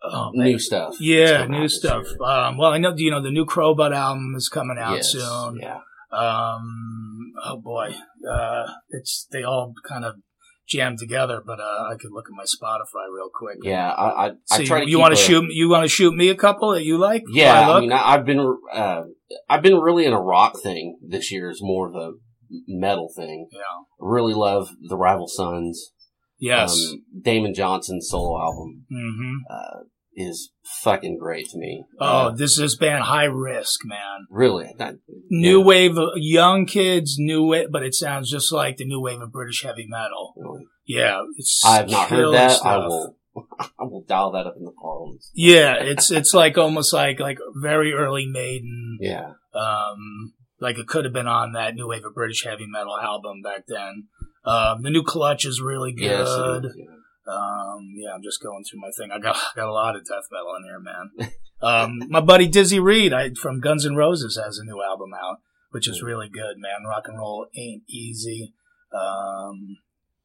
Oh, 0.03 0.31
New 0.33 0.59
stuff. 0.59 0.97
Yeah, 1.01 1.45
new 1.47 1.68
stuff. 1.68 2.07
Um, 2.18 2.57
well, 2.57 2.70
I 2.72 2.78
know, 2.78 2.95
you 2.97 3.11
know, 3.11 3.20
the 3.22 3.31
new 3.31 3.45
Crobot 3.45 3.95
album 3.95 4.33
is 4.35 4.49
coming 4.49 4.78
out 4.81 4.97
Yes, 4.97 5.12
soon. 5.12 5.59
Yeah. 5.61 5.81
Um, 6.11 7.33
oh 7.45 7.59
boy, 7.62 7.95
uh, 8.28 8.66
it's, 8.89 9.26
they 9.31 9.43
all 9.43 9.74
kind 9.87 10.05
of 10.05 10.14
jammed 10.71 10.99
together, 10.99 11.43
but, 11.45 11.59
uh, 11.61 11.89
I 11.91 11.97
could 12.01 12.12
look 12.12 12.27
at 12.29 12.35
my 12.37 12.45
Spotify 12.45 13.07
real 13.12 13.29
quick. 13.35 13.59
Yeah, 13.62 13.91
I 13.91 14.27
I, 14.27 14.31
So 14.47 14.62
I 14.62 14.64
try 14.64 14.79
you, 14.81 14.85
to. 14.85 14.91
you 14.93 14.99
want 15.01 15.16
to 15.16 15.21
shoot, 15.23 15.45
you 15.51 15.68
want 15.68 15.85
to 15.85 15.89
shoot 15.89 16.14
me 16.14 16.29
a 16.29 16.35
couple 16.37 16.71
that 16.73 16.85
you 16.85 16.97
like? 16.97 17.23
Yeah, 17.33 17.68
I 17.68 17.77
I 17.77 17.81
mean, 17.81 17.93
I, 17.93 18.14
I've 18.14 18.25
been 18.25 18.57
uh, 18.73 19.03
I've 19.49 19.62
been 19.62 19.79
really 19.79 20.07
in 20.07 20.12
a 20.12 20.21
rock 20.21 20.55
thing 20.62 20.99
this 21.07 21.31
year. 21.33 21.51
Is 21.51 21.61
more 21.61 21.89
of 21.89 21.95
a 21.97 22.12
metal 22.68 23.09
thing. 23.14 23.49
yeah. 23.53 23.61
Really 23.99 24.35
love 24.35 24.68
the 24.89 24.97
Rival 24.97 25.29
Sons. 25.29 25.93
Yes. 26.39 26.73
Um, 26.73 27.05
Damon 27.23 27.53
Johnson's 27.55 28.09
solo 28.09 28.41
album 28.41 28.87
hmm 28.91 29.35
uh, 29.51 29.81
is 30.21 30.51
fucking 30.83 31.18
great 31.18 31.49
to 31.51 31.59
me. 31.59 31.85
Oh, 32.01 32.07
Uh, 32.07 32.31
this 32.31 32.59
is 32.59 32.77
band 32.77 33.05
High 33.05 33.25
Risk, 33.25 33.81
man. 33.85 34.27
really? 34.31 34.75
That, 34.79 34.97
New 35.31 35.61
yeah, 35.61 35.64
wave 35.66 35.97
of 35.99 36.11
young 36.16 36.66
kids, 36.66 37.16
new 37.18 37.45
wave, 37.47 37.68
but 37.71 37.83
it 37.83 37.95
sounds 37.95 38.31
just 38.31 38.53
like 38.53 38.77
the 38.77 38.85
new 38.85 39.01
wave 39.01 39.21
of 39.21 39.33
British 39.33 39.62
heavy 39.62 39.87
metal. 39.89 40.35
really. 40.37 40.66
Yeah, 40.87 41.23
it's. 41.37 41.62
I 41.64 41.77
have 41.77 41.89
not 41.91 42.09
heard 42.09 42.35
that. 42.35 42.64
I 42.64 42.79
will. 42.79 43.16
I 43.61 43.85
will 43.85 44.03
dial 44.09 44.33
that 44.33 44.47
up 44.47 44.55
in 44.57 44.64
the 44.64 44.73
car. 44.73 45.07
Yeah, 45.35 45.75
it's 45.75 46.11
it's 46.11 46.35
like 46.35 46.59
almost 46.59 46.93
like 46.93 47.21
like 47.21 47.39
very 47.55 47.93
early 47.93 48.27
Maiden. 48.27 48.99
Yeah. 49.01 49.35
Um, 49.55 50.33
like 50.61 50.79
it 50.79 50.89
could 50.89 51.05
have 51.05 51.14
been 51.14 51.29
on 51.29 51.53
that 51.53 51.75
new 51.77 51.87
wave 51.89 52.05
of 52.05 52.14
British 52.14 52.45
heavy 52.45 52.66
metal 52.66 52.99
album 52.99 53.41
back 53.43 53.64
then. 53.68 54.09
Um, 54.45 54.83
the 54.83 54.91
new 54.91 55.05
Clutch 55.05 55.45
is 55.45 55.61
really 55.61 55.93
good. 55.93 56.64
Yes. 56.66 56.89
It 57.31 57.35
is, 57.35 57.37
yeah. 57.37 57.74
Um, 57.74 57.95
yeah, 57.97 58.14
I'm 58.14 58.22
just 58.22 58.43
going 58.43 58.64
through 58.64 58.81
my 58.81 58.91
thing. 58.97 59.11
I 59.12 59.18
got 59.18 59.37
got 59.57 59.68
a 59.68 59.72
lot 59.72 59.97
of 59.97 60.05
death 60.07 60.24
metal 60.31 60.55
in 60.57 60.64
here, 60.64 60.81
man. 60.81 61.33
Um, 61.62 62.09
my 62.09 62.20
buddy 62.20 62.47
Dizzy 62.49 62.81
Reed 62.81 63.12
I, 63.12 63.31
from 63.35 63.61
Guns 63.61 63.85
N' 63.85 63.95
Roses 63.97 64.41
has 64.43 64.59
a 64.59 64.64
new 64.64 64.83
album 64.83 65.11
out, 65.14 65.39
which 65.70 65.89
is 65.89 66.03
really 66.03 66.28
good, 66.28 66.57
man. 66.59 66.87
Rock 66.89 67.05
and 67.07 67.18
roll 67.18 67.47
ain't 67.55 67.83
easy. 67.89 68.55
Um, 68.93 69.76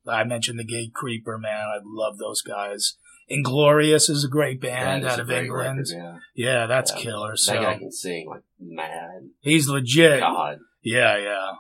I 0.08 0.24
mentioned 0.24 0.60
the 0.60 0.64
Gate 0.64 0.94
Creeper, 0.94 1.38
man. 1.38 1.66
I 1.68 1.80
love 1.84 2.18
those 2.18 2.42
guys. 2.42 2.96
Inglorious 3.28 4.08
is 4.08 4.24
a 4.24 4.28
great 4.28 4.62
band 4.62 5.04
That 5.04 5.14
out 5.14 5.20
of 5.20 5.32
England. 5.32 5.80
record, 5.80 5.88
yeah. 5.92 6.18
Yeah, 6.36 6.66
that's 6.68 6.92
Yeah. 6.92 6.98
killer. 7.00 7.32
That 7.32 7.38
So 7.40 7.54
guy 7.62 7.78
can 7.80 7.92
sing 7.92 8.28
like 8.30 8.44
mad. 8.60 9.30
he's 9.42 9.68
legit. 9.68 10.20
God. 10.20 10.60
Yeah, 10.84 11.18
yeah. 11.18 11.52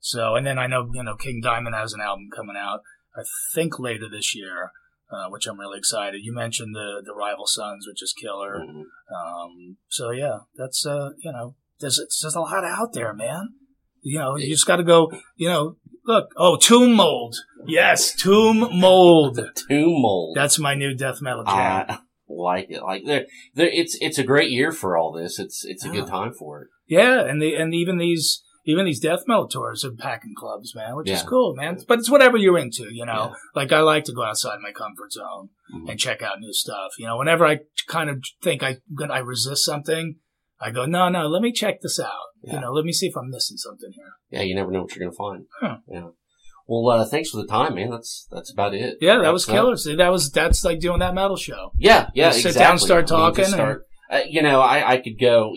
So, 0.00 0.34
and 0.34 0.44
then 0.44 0.58
I 0.58 0.66
know, 0.66 0.90
you 0.92 1.02
know, 1.04 1.14
King 1.14 1.40
Diamond 1.40 1.76
has 1.76 1.92
an 1.92 2.00
album 2.00 2.28
coming 2.34 2.56
out, 2.56 2.80
I 3.16 3.22
think 3.54 3.78
later 3.78 4.08
this 4.10 4.34
year, 4.34 4.72
uh, 5.12 5.28
which 5.28 5.46
I'm 5.46 5.60
really 5.60 5.78
excited. 5.78 6.20
You 6.24 6.34
mentioned 6.34 6.74
the, 6.74 7.02
the 7.04 7.14
Rival 7.14 7.46
Sons, 7.46 7.86
which 7.86 8.02
is 8.02 8.12
killer. 8.12 8.60
Mhm. 8.60 8.82
Um, 9.14 9.76
so 9.88 10.10
yeah, 10.10 10.38
that's, 10.56 10.86
uh, 10.86 11.10
you 11.18 11.30
know, 11.32 11.54
there's, 11.80 11.96
there's 12.22 12.34
a 12.34 12.40
lot 12.40 12.64
out 12.64 12.92
there, 12.94 13.12
man. 13.12 13.50
You 14.00 14.18
know, 14.18 14.36
you 14.36 14.48
just 14.50 14.66
got 14.66 14.76
to 14.76 14.82
go, 14.84 15.12
you 15.36 15.48
know, 15.48 15.76
look, 16.06 16.30
oh, 16.36 16.56
Tomb 16.56 16.94
Mold. 16.94 17.36
Yes, 17.66 18.14
Tomb 18.14 18.68
Mold. 18.80 19.38
Tomb 19.68 20.02
Mold. 20.02 20.36
That's 20.36 20.58
my 20.58 20.74
new 20.74 20.94
death 20.94 21.20
metal 21.22 21.44
jam. 21.44 21.86
I 21.88 21.98
like 22.28 22.66
it. 22.70 22.82
Like 22.82 23.04
there, 23.06 23.26
there. 23.54 23.68
It's 23.68 23.96
it's 24.00 24.18
a 24.18 24.24
great 24.24 24.50
year 24.50 24.72
for 24.72 24.96
all 24.96 25.12
this. 25.12 25.38
It's 25.38 25.64
it's 25.64 25.84
a 25.84 25.88
Yeah. 25.88 25.94
good 26.00 26.06
time 26.08 26.32
for 26.32 26.62
it. 26.62 26.68
Yeah, 26.88 27.20
and 27.20 27.40
the 27.40 27.54
and 27.54 27.72
even 27.74 27.98
these 27.98 28.42
even 28.64 28.84
these 28.84 29.00
death 29.00 29.24
metal 29.26 29.48
tours 29.48 29.84
are 29.84 29.90
packing 29.92 30.34
clubs, 30.36 30.74
man, 30.74 30.94
which 30.96 31.10
is 31.10 31.22
cool, 31.22 31.54
man. 31.54 31.78
But 31.88 31.98
it's 31.98 32.10
whatever 32.10 32.36
you're 32.36 32.58
into, 32.58 32.92
you 32.92 33.04
know. 33.04 33.30
Yeah. 33.30 33.34
Like 33.54 33.72
I 33.72 33.80
like 33.80 34.04
to 34.04 34.12
go 34.12 34.22
outside 34.22 34.58
my 34.62 34.72
comfort 34.72 35.12
zone 35.12 35.48
Mhm. 35.74 35.90
and 35.90 35.98
check 35.98 36.22
out 36.22 36.38
new 36.40 36.52
stuff. 36.52 36.92
You 36.98 37.06
know, 37.06 37.16
whenever 37.16 37.44
I 37.46 37.60
kind 37.88 38.08
of 38.10 38.22
think 38.42 38.62
I 38.62 38.78
I 39.10 39.18
resist 39.18 39.64
something, 39.64 40.16
I 40.60 40.70
go, 40.70 40.86
no, 40.86 41.08
no, 41.08 41.26
let 41.26 41.42
me 41.42 41.50
check 41.52 41.80
this 41.80 41.98
out. 41.98 42.10
Yeah. 42.44 42.54
You 42.54 42.60
know, 42.60 42.72
let 42.72 42.84
me 42.84 42.92
see 42.92 43.06
if 43.06 43.16
I'm 43.16 43.30
missing 43.30 43.56
something 43.56 43.90
here. 43.92 44.12
Yeah, 44.30 44.42
you 44.42 44.54
never 44.54 44.70
know 44.70 44.82
what 44.82 44.94
you're 44.94 45.04
gonna 45.06 45.16
find. 45.16 45.46
Huh. 45.60 45.78
Yeah. 45.88 46.08
Well, 46.68 47.00
uh, 47.00 47.04
thanks 47.04 47.30
for 47.30 47.38
the 47.38 47.46
time, 47.48 47.74
man. 47.74 47.90
That's 47.90 48.28
that's 48.30 48.52
about 48.52 48.74
it. 48.74 48.98
Yeah, 49.00 49.18
that 49.18 49.32
was 49.32 49.44
killer. 49.44 49.76
See, 49.76 49.96
that 49.96 50.12
was 50.12 50.30
that's 50.30 50.64
like 50.64 50.78
doing 50.78 51.00
that 51.00 51.14
metal 51.14 51.36
show. 51.36 51.72
Yeah, 51.76 52.10
yeah. 52.14 52.28
Just 52.28 52.42
sit 52.42 52.48
exactly. 52.50 52.68
down, 52.70 52.78
start 52.78 53.12
I 53.12 53.14
mean, 53.16 53.20
talking, 53.20 53.44
Start, 53.46 53.86
uh, 54.10 54.20
you 54.28 54.42
know, 54.42 54.60
I 54.60 54.92
I 54.92 54.96
could 54.98 55.18
go. 55.20 55.52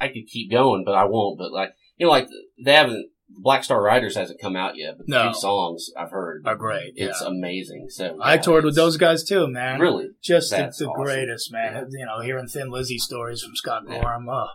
I 0.00 0.06
could 0.08 0.28
keep 0.32 0.52
going, 0.52 0.84
but 0.86 0.94
I 0.94 1.04
won't. 1.06 1.38
But 1.38 1.50
like 1.52 1.70
you 1.98 2.06
know, 2.06 2.10
like 2.10 2.28
they 2.64 2.72
haven't. 2.74 3.10
Black 3.40 3.62
Star 3.62 3.80
Riders 3.80 4.16
hasn't 4.16 4.40
come 4.40 4.56
out 4.56 4.76
yet, 4.76 4.94
but 4.96 5.06
the 5.06 5.12
No. 5.12 5.28
two 5.28 5.34
songs 5.38 5.90
I've 5.96 6.10
heard 6.10 6.42
Are 6.46 6.56
great. 6.56 6.94
Yeah. 6.96 7.08
It's 7.08 7.20
amazing. 7.20 7.86
So 7.90 8.18
I 8.20 8.36
toured 8.36 8.64
with 8.64 8.74
those 8.74 8.96
guys 8.96 9.22
too, 9.22 9.46
man. 9.46 9.78
Really, 9.78 10.08
Just 10.24 10.50
the, 10.50 10.56
That's 10.56 10.78
the 10.78 10.86
awesome. 10.86 11.04
greatest, 11.04 11.52
man. 11.52 11.74
Yeah. 11.74 11.84
You 12.00 12.06
know, 12.06 12.20
hearing 12.20 12.48
Thin 12.48 12.70
Lizzy 12.70 12.98
stories 12.98 13.42
from 13.42 13.54
Scott 13.54 13.82
Yeah. 13.86 14.00
Gorham. 14.00 14.28
Oh, 14.28 14.46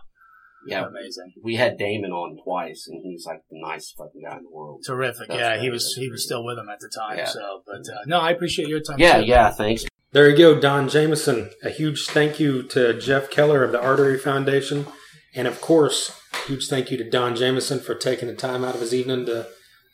yeah. 0.66 0.86
amazing. 0.86 1.32
We 1.42 1.54
had 1.56 1.78
Damon 1.78 2.10
on 2.10 2.36
twice, 2.44 2.86
and 2.90 3.00
he's 3.02 3.24
like 3.24 3.40
the 3.48 3.58
nicest 3.62 3.96
fucking 3.96 4.20
guy 4.28 4.36
in 4.36 4.42
the 4.42 4.50
world. 4.50 4.82
Terrific. 4.86 5.28
That's 5.28 5.40
yeah, 5.40 5.56
he 5.56 5.70
was 5.70 5.94
he 5.98 6.10
was 6.10 6.24
still 6.24 6.44
with 6.44 6.58
him 6.58 6.68
at 6.68 6.80
the 6.80 6.90
time. 6.94 7.16
Yeah. 7.18 7.26
So, 7.26 7.62
but 7.66 7.88
uh, 7.90 8.00
no, 8.06 8.20
I 8.20 8.32
appreciate 8.32 8.68
your 8.68 8.80
time. 8.80 8.98
Yeah, 8.98 9.20
too. 9.20 9.26
yeah. 9.26 9.50
Thanks. 9.50 9.84
There 10.12 10.28
you 10.28 10.36
go, 10.36 10.60
Don 10.60 10.88
Jamieson. 10.88 11.50
A 11.62 11.70
huge 11.70 12.06
thank 12.08 12.38
you 12.38 12.62
to 12.64 12.92
Jeff 12.98 13.30
Keller 13.30 13.64
of 13.64 13.72
the 13.72 13.80
Artery 13.80 14.18
Foundation. 14.18 14.86
And 15.34 15.48
of 15.48 15.60
course, 15.60 16.20
huge 16.46 16.68
thank 16.68 16.90
you 16.90 16.96
to 16.98 17.08
Don 17.08 17.36
Jamieson 17.36 17.80
for 17.80 17.94
taking 17.94 18.28
the 18.28 18.34
time 18.34 18.64
out 18.64 18.74
of 18.74 18.80
his 18.80 18.94
evening 18.94 19.26
to 19.26 19.46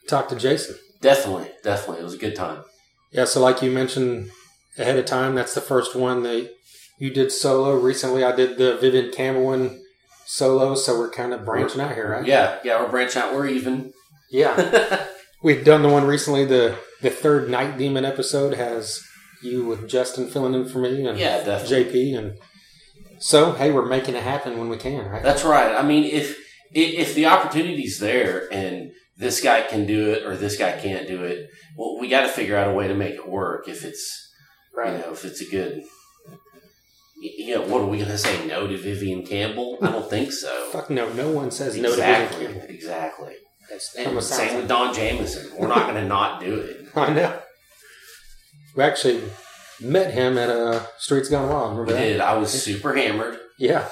talk 0.09 0.29
to 0.29 0.37
Jason. 0.37 0.77
Definitely, 1.01 1.51
definitely. 1.63 2.01
It 2.01 2.05
was 2.05 2.15
a 2.15 2.19
good 2.19 2.37
time. 2.37 2.65
Yeah, 3.13 3.25
so 3.25 3.41
like 3.41 3.63
you 3.63 3.71
mentioned 3.71 4.31
ahead 4.79 4.99
of 4.99 5.07
time, 5.07 5.35
that's 5.35 5.55
the 5.55 5.61
first 5.61 5.97
one 5.97 6.23
that 6.25 6.51
you 6.99 7.11
did 7.11 7.33
solo. 7.33 7.75
Recently, 7.75 8.23
I 8.23 8.35
did 8.35 8.59
the 8.59 8.77
Vivian 8.77 9.11
Campbell 9.13 9.79
solo, 10.27 10.75
so 10.75 10.99
we're 10.99 11.11
kind 11.11 11.33
of 11.33 11.45
branching 11.45 11.81
out 11.81 11.95
here, 11.95 12.11
right? 12.11 12.27
Yeah, 12.27 12.59
yeah. 12.63 12.81
We're 12.81 12.91
branching 12.91 13.23
out. 13.23 13.35
We're 13.35 13.49
even. 13.49 13.93
Yeah. 14.31 15.07
We've 15.43 15.65
done 15.65 15.83
the 15.83 15.89
one 15.89 16.07
recently. 16.07 16.45
The 16.45 16.79
the 17.01 17.11
third 17.11 17.49
Night 17.49 17.79
Demon 17.79 18.05
episode 18.05 18.55
has 18.55 19.03
you 19.43 19.65
with 19.65 19.89
Justin 19.89 20.29
filling 20.29 20.55
in 20.55 20.69
for 20.69 20.79
me 20.79 21.07
and 21.07 21.19
yeah, 21.19 21.43
definitely. 21.43 21.85
JP, 21.85 22.19
and 22.19 22.39
so 23.21 23.53
hey, 23.53 23.71
we're 23.71 23.87
making 23.87 24.15
it 24.17 24.23
happen 24.23 24.59
when 24.59 24.69
we 24.69 24.77
can, 24.77 25.07
right? 25.09 25.23
That's 25.23 25.45
right. 25.45 25.75
I 25.77 25.83
mean, 25.83 26.05
if 26.05 26.37
if, 26.73 27.09
if 27.09 27.15
the 27.15 27.27
opportunity's 27.27 27.99
there 28.01 28.53
and 28.53 28.91
this 29.17 29.41
guy 29.41 29.63
can 29.63 29.87
do 29.87 30.11
it 30.11 30.25
or 30.25 30.37
this 30.37 30.57
guy 30.57 30.79
can't 30.81 31.07
do 31.07 31.23
it, 31.25 31.49
well, 31.77 31.99
we 32.01 32.09
got 32.09 32.23
to 32.23 32.29
figure 32.29 32.57
out 32.57 32.69
a 32.69 32.75
way 32.75 32.89
to 32.89 32.95
make 32.95 33.15
it 33.15 33.29
work. 33.29 33.69
If 33.69 33.85
it's 33.85 34.29
you 34.77 34.85
know 34.85 35.13
if 35.13 35.25
it's 35.25 35.41
a 35.41 35.51
good 35.51 35.83
y- 37.23 37.35
you 37.39 37.55
know, 37.55 37.63
what 37.63 37.83
are 37.83 37.87
we 37.87 37.99
going 37.99 38.11
to 38.11 38.19
say? 38.19 38.47
No 38.47 38.67
to 38.67 38.77
Vivian 38.77 39.25
Campbell? 39.27 39.79
I 39.83 39.91
don't 39.93 40.09
think 40.09 40.33
so. 40.33 40.69
Fuck 40.73 40.91
no, 40.91 41.13
no 41.13 41.31
one 41.31 41.51
says 41.51 41.77
no 41.77 41.91
to 41.95 41.97
Vivian 41.97 42.29
Campbell. 42.55 42.75
exactly. 42.75 43.35
That's 43.71 43.95
And 43.95 44.07
same 44.23 44.49
sounds 44.49 44.55
with 44.55 44.69
Don 44.69 44.95
Jamieson. 44.95 45.53
We're 45.57 45.69
not 45.69 45.83
going 45.87 46.03
to 46.03 46.09
not 46.09 46.41
do 46.41 46.55
it. 46.57 46.87
I 46.97 47.13
know. 47.13 47.39
We 48.75 48.83
actually 48.83 49.23
met 49.81 50.13
him 50.15 50.37
at 50.39 50.51
uh, 50.51 50.81
Streets 50.99 51.29
Gone 51.29 51.49
Wild. 51.49 51.71
Remember 51.71 51.85
We 51.93 51.93
that? 51.99 52.05
did. 52.05 52.21
I 52.21 52.37
was 52.37 52.51
super 52.51 52.95
hammered, 52.95 53.39
Yeah. 53.59 53.89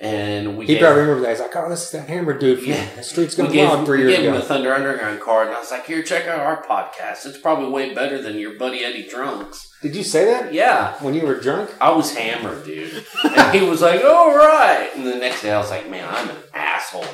and 0.00 0.56
we 0.58 0.66
He 0.66 0.74
gave, 0.74 0.82
probably 0.82 1.02
remember 1.02 1.22
that. 1.22 1.30
He's 1.30 1.40
like, 1.40 1.54
oh, 1.56 1.68
this 1.68 1.84
is 1.84 1.90
that 1.92 2.08
hammer 2.08 2.36
dude 2.38 2.58
from 2.60 2.68
Yeah. 2.68 3.00
Streets 3.00 3.34
Gone 3.34 3.50
gave, 3.50 3.68
Wild 3.68 3.86
three 3.86 4.04
we 4.04 4.12
gave 4.12 4.24
him 4.24 4.34
a. 4.34 4.40
Thunder 4.42 4.74
Underground 4.74 5.20
card, 5.20 5.48
and 5.48 5.56
I 5.56 5.60
was 5.60 5.70
like, 5.70 5.86
"Here, 5.86 6.02
check 6.02 6.26
out 6.26 6.40
our 6.40 6.62
podcast. 6.64 7.26
It's 7.26 7.38
probably 7.38 7.70
way 7.70 7.94
better 7.94 8.20
than 8.20 8.38
your 8.38 8.58
buddy 8.58 8.84
Eddie 8.84 9.08
Drunks." 9.08 9.68
Did 9.82 9.94
you 9.96 10.02
say 10.04 10.24
that 10.26 10.52
Yeah, 10.54 10.94
when 11.00 11.14
you 11.14 11.22
were 11.26 11.38
drunk? 11.40 11.70
I 11.80 11.90
was 11.92 12.14
hammered, 12.16 12.64
dude, 12.64 13.04
and 13.24 13.54
he 13.58 13.66
was 13.68 13.80
like, 13.82 14.04
"All 14.04 14.36
right." 14.36 14.90
And 14.96 15.06
the 15.06 15.16
next 15.16 15.42
day, 15.42 15.52
I 15.52 15.58
was 15.58 15.70
like, 15.70 15.88
"Man, 15.90 16.06
I'm 16.08 16.28
an 16.30 16.36
asshole." 16.54 17.04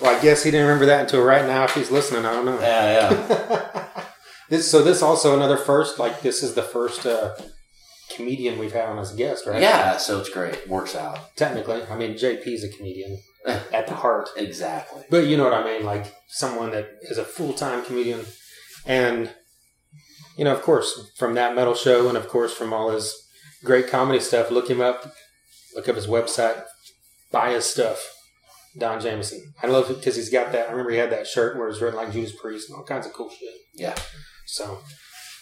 Well, 0.00 0.16
I 0.16 0.20
guess 0.20 0.42
he 0.42 0.50
didn't 0.50 0.66
remember 0.66 0.86
that 0.86 1.02
until 1.02 1.22
right 1.22 1.46
now. 1.46 1.64
If 1.64 1.74
he's 1.74 1.90
listening, 1.90 2.24
I 2.26 2.32
don't 2.32 2.44
know. 2.46 2.58
Yeah, 2.60 3.10
yeah. 3.10 4.04
this 4.52 4.70
so 4.70 4.82
this 4.82 5.00
also 5.02 5.34
another 5.34 5.56
first. 5.56 5.98
Like 5.98 6.20
this 6.20 6.42
is 6.42 6.54
the 6.54 6.62
first 6.62 7.06
uh, 7.06 7.34
comedian 8.14 8.58
we've 8.58 8.72
had 8.72 8.88
on 8.90 8.98
as 8.98 9.12
a 9.14 9.16
guest, 9.16 9.46
right? 9.46 9.62
Yeah, 9.62 9.96
so 9.96 10.20
it's 10.20 10.28
great. 10.28 10.68
Works 10.68 10.94
out. 10.94 11.34
Technically, 11.36 11.82
I 11.84 11.96
mean 11.96 12.12
JP's 12.14 12.62
a 12.62 12.68
comedian 12.68 13.18
at 13.46 13.86
the 13.86 13.94
heart, 13.94 14.28
Exactly. 14.36 15.02
but 15.10 15.26
you 15.26 15.36
know 15.38 15.44
what 15.44 15.54
I 15.54 15.64
mean. 15.64 15.84
Like 15.84 16.14
someone 16.28 16.70
that 16.72 16.86
is 17.02 17.16
a 17.18 17.24
full 17.24 17.54
time 17.54 17.82
comedian, 17.84 18.26
and 18.86 19.34
you 20.36 20.44
know, 20.44 20.52
of 20.54 20.62
course, 20.62 21.10
from 21.16 21.34
that 21.34 21.54
metal 21.56 21.74
show, 21.74 22.08
and 22.08 22.16
of 22.18 22.28
course 22.28 22.52
from 22.52 22.72
all 22.74 22.90
his 22.90 23.14
great 23.64 23.88
comedy 23.88 24.20
stuff. 24.20 24.50
Look 24.50 24.68
him 24.68 24.80
up. 24.82 25.10
Look 25.74 25.88
up 25.88 25.96
his 25.96 26.06
website. 26.06 26.62
Buy 27.30 27.52
his 27.52 27.64
stuff. 27.64 28.06
Don 28.78 29.00
Jamieson. 29.00 29.54
I 29.62 29.66
love 29.66 29.90
it 29.90 29.96
because 29.98 30.16
he's 30.16 30.30
got 30.30 30.52
that. 30.52 30.68
I 30.68 30.70
remember 30.70 30.90
he 30.92 30.98
had 30.98 31.12
that 31.12 31.26
shirt 31.26 31.56
where 31.56 31.68
it's 31.68 31.80
written 31.80 31.98
like 31.98 32.12
Judas 32.12 32.32
Priest 32.38 32.68
and 32.68 32.76
all 32.78 32.84
kinds 32.84 33.06
of 33.06 33.12
cool 33.14 33.30
shit. 33.30 33.54
Yeah. 33.74 33.94
So, 34.52 34.80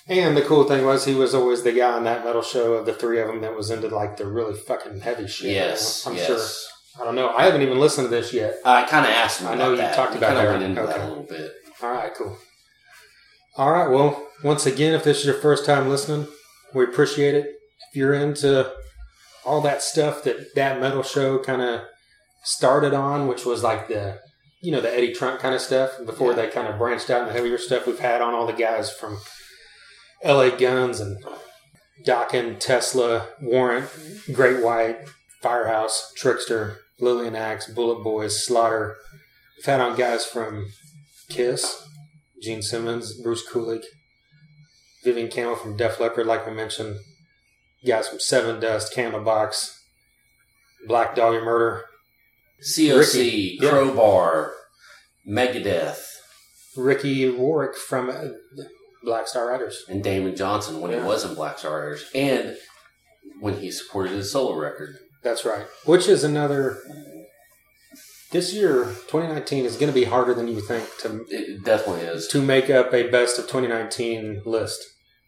and 0.06 0.36
the 0.36 0.42
cool 0.42 0.62
thing 0.64 0.84
was 0.84 1.04
he 1.04 1.16
was 1.16 1.34
always 1.34 1.64
the 1.64 1.72
guy 1.72 1.90
on 1.92 2.04
that 2.04 2.24
metal 2.24 2.42
show 2.42 2.74
of 2.74 2.86
the 2.86 2.92
three 2.92 3.20
of 3.20 3.26
them 3.26 3.40
that 3.40 3.56
was 3.56 3.68
into 3.68 3.88
like 3.88 4.16
the 4.16 4.26
really 4.26 4.54
fucking 4.54 5.00
heavy 5.00 5.26
shit. 5.26 5.50
Yes. 5.50 6.06
I'm 6.06 6.14
yes. 6.14 6.26
sure. 6.28 7.02
I 7.02 7.04
don't 7.04 7.16
know. 7.16 7.30
I 7.30 7.44
haven't 7.44 7.62
even 7.62 7.80
listened 7.80 8.06
to 8.08 8.14
this 8.14 8.32
yet. 8.32 8.54
I 8.64 8.84
kind 8.84 9.04
of 9.04 9.10
asked 9.10 9.40
him. 9.40 9.48
I 9.48 9.56
know 9.56 9.72
you 9.72 9.78
that. 9.78 9.96
talked 9.96 10.12
We 10.12 10.18
about 10.18 10.34
that. 10.34 10.46
went 10.48 10.62
into 10.62 10.82
that 10.86 11.00
a 11.00 11.08
little 11.08 11.24
bit. 11.24 11.52
All 11.82 11.90
right, 11.90 12.14
cool. 12.14 12.38
All 13.56 13.72
right. 13.72 13.88
Well, 13.90 14.28
once 14.44 14.64
again, 14.64 14.94
if 14.94 15.02
this 15.02 15.18
is 15.20 15.26
your 15.26 15.34
first 15.34 15.66
time 15.66 15.88
listening, 15.88 16.28
we 16.72 16.84
appreciate 16.84 17.34
it. 17.34 17.46
If 17.90 17.96
you're 17.96 18.14
into 18.14 18.72
all 19.44 19.60
that 19.62 19.82
stuff 19.82 20.22
that 20.22 20.54
that 20.54 20.80
metal 20.80 21.02
show 21.02 21.38
kind 21.40 21.62
of 21.62 21.82
started 22.44 22.94
on, 22.94 23.26
which 23.26 23.44
was 23.44 23.64
like 23.64 23.88
the, 23.88 24.20
you 24.60 24.70
know, 24.72 24.80
the 24.80 24.94
Eddie 24.94 25.12
Trunk 25.14 25.40
kind 25.40 25.54
of 25.54 25.60
stuff 25.60 25.90
before 26.04 26.30
Yeah. 26.32 26.36
they 26.42 26.48
kind 26.48 26.68
of 26.68 26.78
branched 26.78 27.08
out 27.10 27.22
in 27.22 27.26
the 27.28 27.32
heavier 27.32 27.58
stuff. 27.58 27.86
We've 27.86 27.98
had 27.98 28.20
on 28.20 28.34
all 28.34 28.46
the 28.46 28.52
guys 28.52 28.92
from 28.92 29.18
L.A. 30.22 30.50
Guns 30.50 31.00
and 31.00 31.22
Dokken, 32.06 32.58
Tesla, 32.60 33.28
Warrant, 33.40 33.88
Great 34.32 34.62
White, 34.62 34.98
Firehouse, 35.42 36.12
Trickster, 36.16 36.78
Lillian 36.98 37.34
Axe, 37.36 37.68
Bullet 37.72 38.02
Boys, 38.04 38.44
Slaughter. 38.44 38.96
We've 39.56 39.64
had 39.66 39.80
on 39.80 39.96
guys 39.96 40.24
from 40.26 40.66
Kiss, 41.30 41.82
Gene 42.42 42.62
Simmons, 42.62 43.14
Bruce 43.22 43.46
Kulick, 43.50 43.84
Vivian 45.04 45.28
Campbell 45.28 45.56
from 45.56 45.76
Def 45.76 45.98
Leppard, 46.00 46.26
like 46.26 46.46
I 46.46 46.50
mentioned, 46.50 46.96
guys 47.86 48.08
from 48.08 48.18
Sevendust, 48.18 48.92
Candlebox, 48.94 49.76
Black 50.86 51.14
Dahlia 51.14 51.40
Murder, 51.40 51.84
COC, 52.62 52.98
Ricky, 52.98 53.58
yeah. 53.60 53.70
Crowbar, 53.70 54.52
Megadeth, 55.28 56.02
Ricky 56.76 57.28
Warwick 57.30 57.76
from 57.76 58.10
uh, 58.10 58.28
Black 59.02 59.26
Star 59.28 59.48
Riders. 59.48 59.82
and 59.88 60.02
Damon 60.02 60.36
Johnson 60.36 60.80
when 60.80 60.90
Yeah. 60.92 61.00
he 61.02 61.06
was 61.06 61.24
in 61.24 61.34
Black 61.34 61.58
Star 61.58 61.80
Riders, 61.80 62.04
and 62.14 62.56
when 63.40 63.58
he 63.58 63.70
supported 63.70 64.12
his 64.12 64.30
solo 64.32 64.56
record. 64.58 64.96
That's 65.22 65.44
right. 65.44 65.66
Which 65.84 66.08
is 66.08 66.24
another. 66.24 66.78
This 68.32 68.52
year, 68.54 68.84
2019, 69.08 69.64
is 69.64 69.76
going 69.76 69.92
to 69.92 69.98
be 69.98 70.04
harder 70.04 70.34
than 70.34 70.46
you 70.46 70.60
think 70.60 70.88
to 71.00 71.24
It 71.30 71.64
definitely 71.64 72.02
is. 72.02 72.28
to 72.28 72.40
make 72.40 72.70
up 72.70 72.94
a 72.94 73.08
best 73.10 73.38
of 73.40 73.46
2019 73.48 74.42
list 74.44 74.80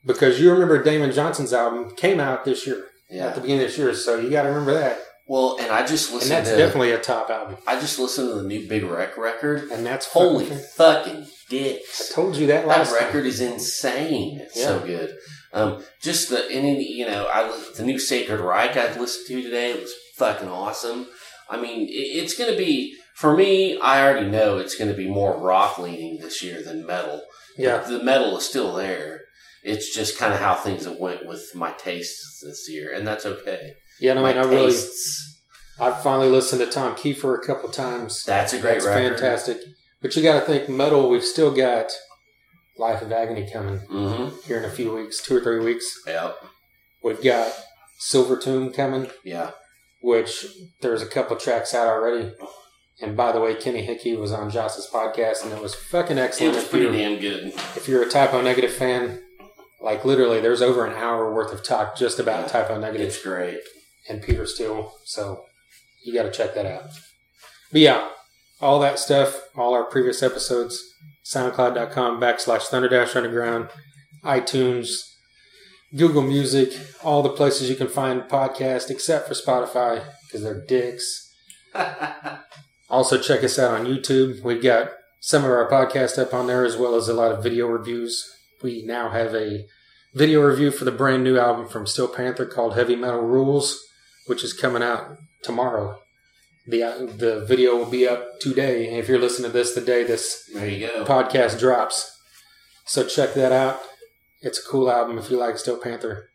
because 0.06 0.40
you 0.40 0.52
remember 0.52 0.80
Damon 0.82 1.10
Johnson's 1.10 1.52
album 1.52 1.96
came 1.96 2.20
out 2.20 2.44
this 2.44 2.64
year 2.64 2.86
at 3.12 3.34
the 3.34 3.40
beginning 3.40 3.64
of 3.64 3.68
this 3.70 3.78
year, 3.78 3.92
so 3.92 4.18
you 4.20 4.30
got 4.30 4.42
to 4.42 4.48
remember 4.50 4.74
that. 4.74 5.00
Well, 5.32 5.56
and 5.58 5.70
I 5.72 5.86
just 5.86 6.10
And 6.10 6.16
listened 6.16 6.32
that's 6.32 6.50
to 6.50 6.58
definitely 6.58 6.90
a 6.90 6.98
top 6.98 7.30
album. 7.30 7.56
I 7.66 7.80
just 7.80 7.98
listened 7.98 8.28
to 8.28 8.34
the 8.34 8.42
new 8.42 8.68
Big 8.68 8.82
Wreck 8.84 9.16
record. 9.16 9.70
And 9.70 9.86
that's 9.86 10.04
Holy 10.08 10.44
fucking- 10.44 11.24
fucking 11.24 11.26
I 11.50 11.80
told 12.12 12.36
you 12.36 12.46
that 12.48 12.66
That 12.66 12.68
last 12.68 12.90
time. 12.94 13.02
record 13.06 13.24
is 13.24 13.40
insane. 13.40 14.40
It's 14.42 14.62
so 14.62 14.80
good. 14.80 15.16
Um, 15.54 15.82
just 16.02 16.28
the 16.28 16.46
any 16.50 16.86
you 16.86 17.06
know, 17.06 17.30
I 17.32 17.50
the 17.74 17.82
new 17.82 17.98
Sacred 17.98 18.40
Reich 18.40 18.76
I 18.76 18.94
listened 18.98 19.26
to 19.28 19.42
today 19.42 19.70
it 19.70 19.80
was 19.80 19.94
fucking 20.16 20.48
awesome. 20.50 21.06
I 21.48 21.58
mean, 21.58 21.88
it, 21.88 21.92
it's 22.20 22.36
going 22.36 22.50
to 22.52 22.58
be 22.58 22.94
for 23.14 23.34
me. 23.34 23.78
I 23.80 24.02
already 24.06 24.28
know 24.28 24.58
it's 24.58 24.76
going 24.76 24.90
to 24.90 24.96
be 24.96 25.08
more 25.08 25.40
rock 25.40 25.78
leaning 25.78 26.18
this 26.18 26.42
year 26.42 26.62
than 26.62 26.84
metal. 26.84 27.22
Yeah, 27.56 27.78
the 27.78 28.04
metal 28.04 28.36
is 28.36 28.44
still 28.44 28.74
there. 28.74 29.22
It's 29.62 29.94
just 29.94 30.18
kind 30.18 30.34
of 30.34 30.40
how 30.40 30.56
things 30.56 30.84
have 30.84 30.96
went 30.98 31.24
with 31.26 31.54
my 31.54 31.72
tastes 31.72 32.40
this 32.42 32.68
year, 32.68 32.92
and 32.92 33.06
that's 33.06 33.24
okay. 33.24 33.76
Yeah. 34.02 34.14
No, 34.14 34.24
I 34.26 34.32
mean, 34.34 34.42
I 34.42 34.44
really, 34.48 34.72
tastes. 34.72 35.40
I've 35.80 36.02
finally 36.02 36.28
listened 36.28 36.60
to 36.60 36.66
Tom 36.70 36.94
Kiefer 36.94 37.42
a 37.42 37.46
couple 37.46 37.68
times. 37.70 38.24
That's 38.24 38.52
a 38.52 38.58
great 38.60 38.74
That's 38.74 38.86
record. 38.86 39.18
fantastic. 39.18 39.58
But 40.00 40.14
you 40.16 40.22
got 40.22 40.40
to 40.40 40.46
think 40.46 40.68
metal. 40.68 41.08
We've 41.08 41.24
still 41.24 41.54
got 41.54 41.90
Life 42.76 43.02
of 43.02 43.12
Agony 43.12 43.48
coming 43.50 43.78
Mm-hmm. 43.90 44.36
here 44.46 44.58
in 44.58 44.64
a 44.64 44.70
few 44.70 44.92
weeks, 44.94 45.22
two 45.22 45.36
or 45.36 45.40
three 45.40 45.60
weeks. 45.60 45.86
Yeah. 46.06 46.32
We've 47.02 47.22
got 47.22 47.52
Silvertomb 48.00 48.74
coming. 48.74 49.08
Yeah. 49.24 49.52
which 50.00 50.46
there's 50.80 51.00
a 51.02 51.06
couple 51.06 51.36
tracks 51.36 51.74
out 51.74 51.86
already. 51.86 52.32
And 53.00 53.16
by 53.16 53.32
the 53.32 53.40
way, 53.40 53.54
Kenny 53.54 53.82
Hickey 53.82 54.16
was 54.16 54.32
on 54.32 54.50
Joss's 54.50 54.88
podcast, 54.92 55.42
and 55.44 55.52
it 55.52 55.60
was 55.62 55.74
fucking 55.74 56.18
It 56.18 56.22
excellent. 56.22 56.54
was 56.56 56.64
if, 56.64 56.70
pretty 56.70 56.90
damn 56.90 57.20
good. 57.20 57.46
if 57.76 57.88
you're 57.88 58.02
a 58.02 58.08
Type 58.10 58.32
O 58.34 58.42
Negative 58.42 58.72
fan, 58.72 59.20
like 59.80 60.04
literally, 60.04 60.40
there's 60.40 60.62
over 60.62 60.84
an 60.86 60.92
hour 60.94 61.32
worth 61.32 61.52
of 61.52 61.62
talk 61.64 61.96
just 61.96 62.18
about 62.20 62.48
Type 62.48 62.70
O 62.70 62.78
Negative 62.78 63.08
It's 63.08 63.22
great. 63.22 63.60
And 64.08 64.22
Peter 64.22 64.46
Steele. 64.46 64.92
So 65.04 65.44
you 66.04 66.12
got 66.14 66.24
to 66.24 66.30
check 66.30 66.54
that 66.54 66.66
out. 66.66 66.90
But 67.70 67.80
yeah, 67.80 68.08
all 68.60 68.78
that 68.80 68.98
stuff, 68.98 69.40
all 69.56 69.74
our 69.74 69.84
previous 69.84 70.22
episodes, 70.22 70.82
SoundCloud.com 71.24 72.20
backslash 72.20 72.62
Thunderdash 72.62 73.16
Underground, 73.16 73.68
iTunes, 74.24 75.12
Google 75.96 76.22
Music, 76.22 76.72
all 77.02 77.22
the 77.22 77.28
places 77.28 77.68
you 77.68 77.76
can 77.76 77.88
find 77.88 78.22
podcast 78.22 78.90
except 78.90 79.28
for 79.28 79.34
Spotify 79.34 80.04
because 80.26 80.42
they're 80.42 80.64
dicks. 80.66 81.34
Also, 82.92 83.16
check 83.16 83.42
us 83.42 83.58
out 83.58 83.72
on 83.72 83.86
YouTube. 83.86 84.42
We've 84.42 84.62
got 84.62 84.90
some 85.18 85.44
of 85.44 85.50
our 85.50 85.66
podcast 85.70 86.18
up 86.18 86.34
on 86.34 86.46
there 86.46 86.62
as 86.62 86.76
well 86.76 86.94
as 86.94 87.08
a 87.08 87.14
lot 87.14 87.32
of 87.32 87.42
video 87.42 87.66
reviews. 87.66 88.30
We 88.62 88.84
now 88.84 89.08
have 89.08 89.34
a 89.34 89.64
video 90.12 90.42
review 90.42 90.70
for 90.70 90.84
the 90.84 90.92
brand 90.92 91.24
new 91.24 91.38
album 91.38 91.68
from 91.68 91.86
Steel 91.86 92.06
Panther 92.06 92.44
called 92.44 92.74
Heavy 92.74 92.94
Metal 92.94 93.22
Rules, 93.22 93.82
which 94.26 94.44
is 94.44 94.52
coming 94.52 94.82
out 94.82 95.16
tomorrow. 95.42 95.98
The, 96.66 96.82
uh, 96.82 97.06
the 97.06 97.44
video 97.44 97.76
will 97.76 97.90
be 97.90 98.06
up 98.06 98.40
today. 98.40 98.96
If 98.98 99.08
you're 99.08 99.18
listening 99.18 99.50
to 99.50 99.56
this 99.56 99.74
the 99.74 99.80
day 99.80 100.04
this 100.04 100.48
there 100.54 100.68
you 100.68 100.86
go. 100.86 101.04
podcast 101.04 101.58
drops. 101.58 102.16
So 102.84 103.04
check 103.06 103.34
that 103.34 103.52
out. 103.52 103.80
It's 104.40 104.58
a 104.58 104.68
cool 104.68 104.90
album 104.90 105.18
if 105.18 105.30
you 105.30 105.38
like 105.38 105.58
Steel 105.58 105.76
Panther. 105.78 106.28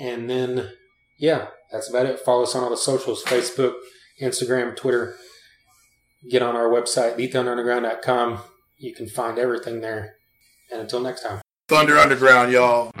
And 0.00 0.28
then, 0.28 0.70
yeah, 1.18 1.48
that's 1.70 1.88
about 1.88 2.06
it. 2.06 2.20
Follow 2.20 2.44
us 2.44 2.54
on 2.54 2.62
all 2.62 2.70
the 2.70 2.76
socials 2.76 3.22
Facebook, 3.24 3.74
Instagram, 4.20 4.76
Twitter. 4.76 5.16
Get 6.30 6.42
on 6.42 6.54
our 6.54 6.68
website, 6.68 7.16
thethunderunderground.com. 7.16 8.40
You 8.78 8.94
can 8.94 9.08
find 9.08 9.38
everything 9.38 9.80
there. 9.80 10.14
And 10.70 10.80
until 10.80 11.00
next 11.00 11.22
time. 11.22 11.40
Thunder 11.68 11.98
Underground, 11.98 12.52
y'all. 12.52 12.92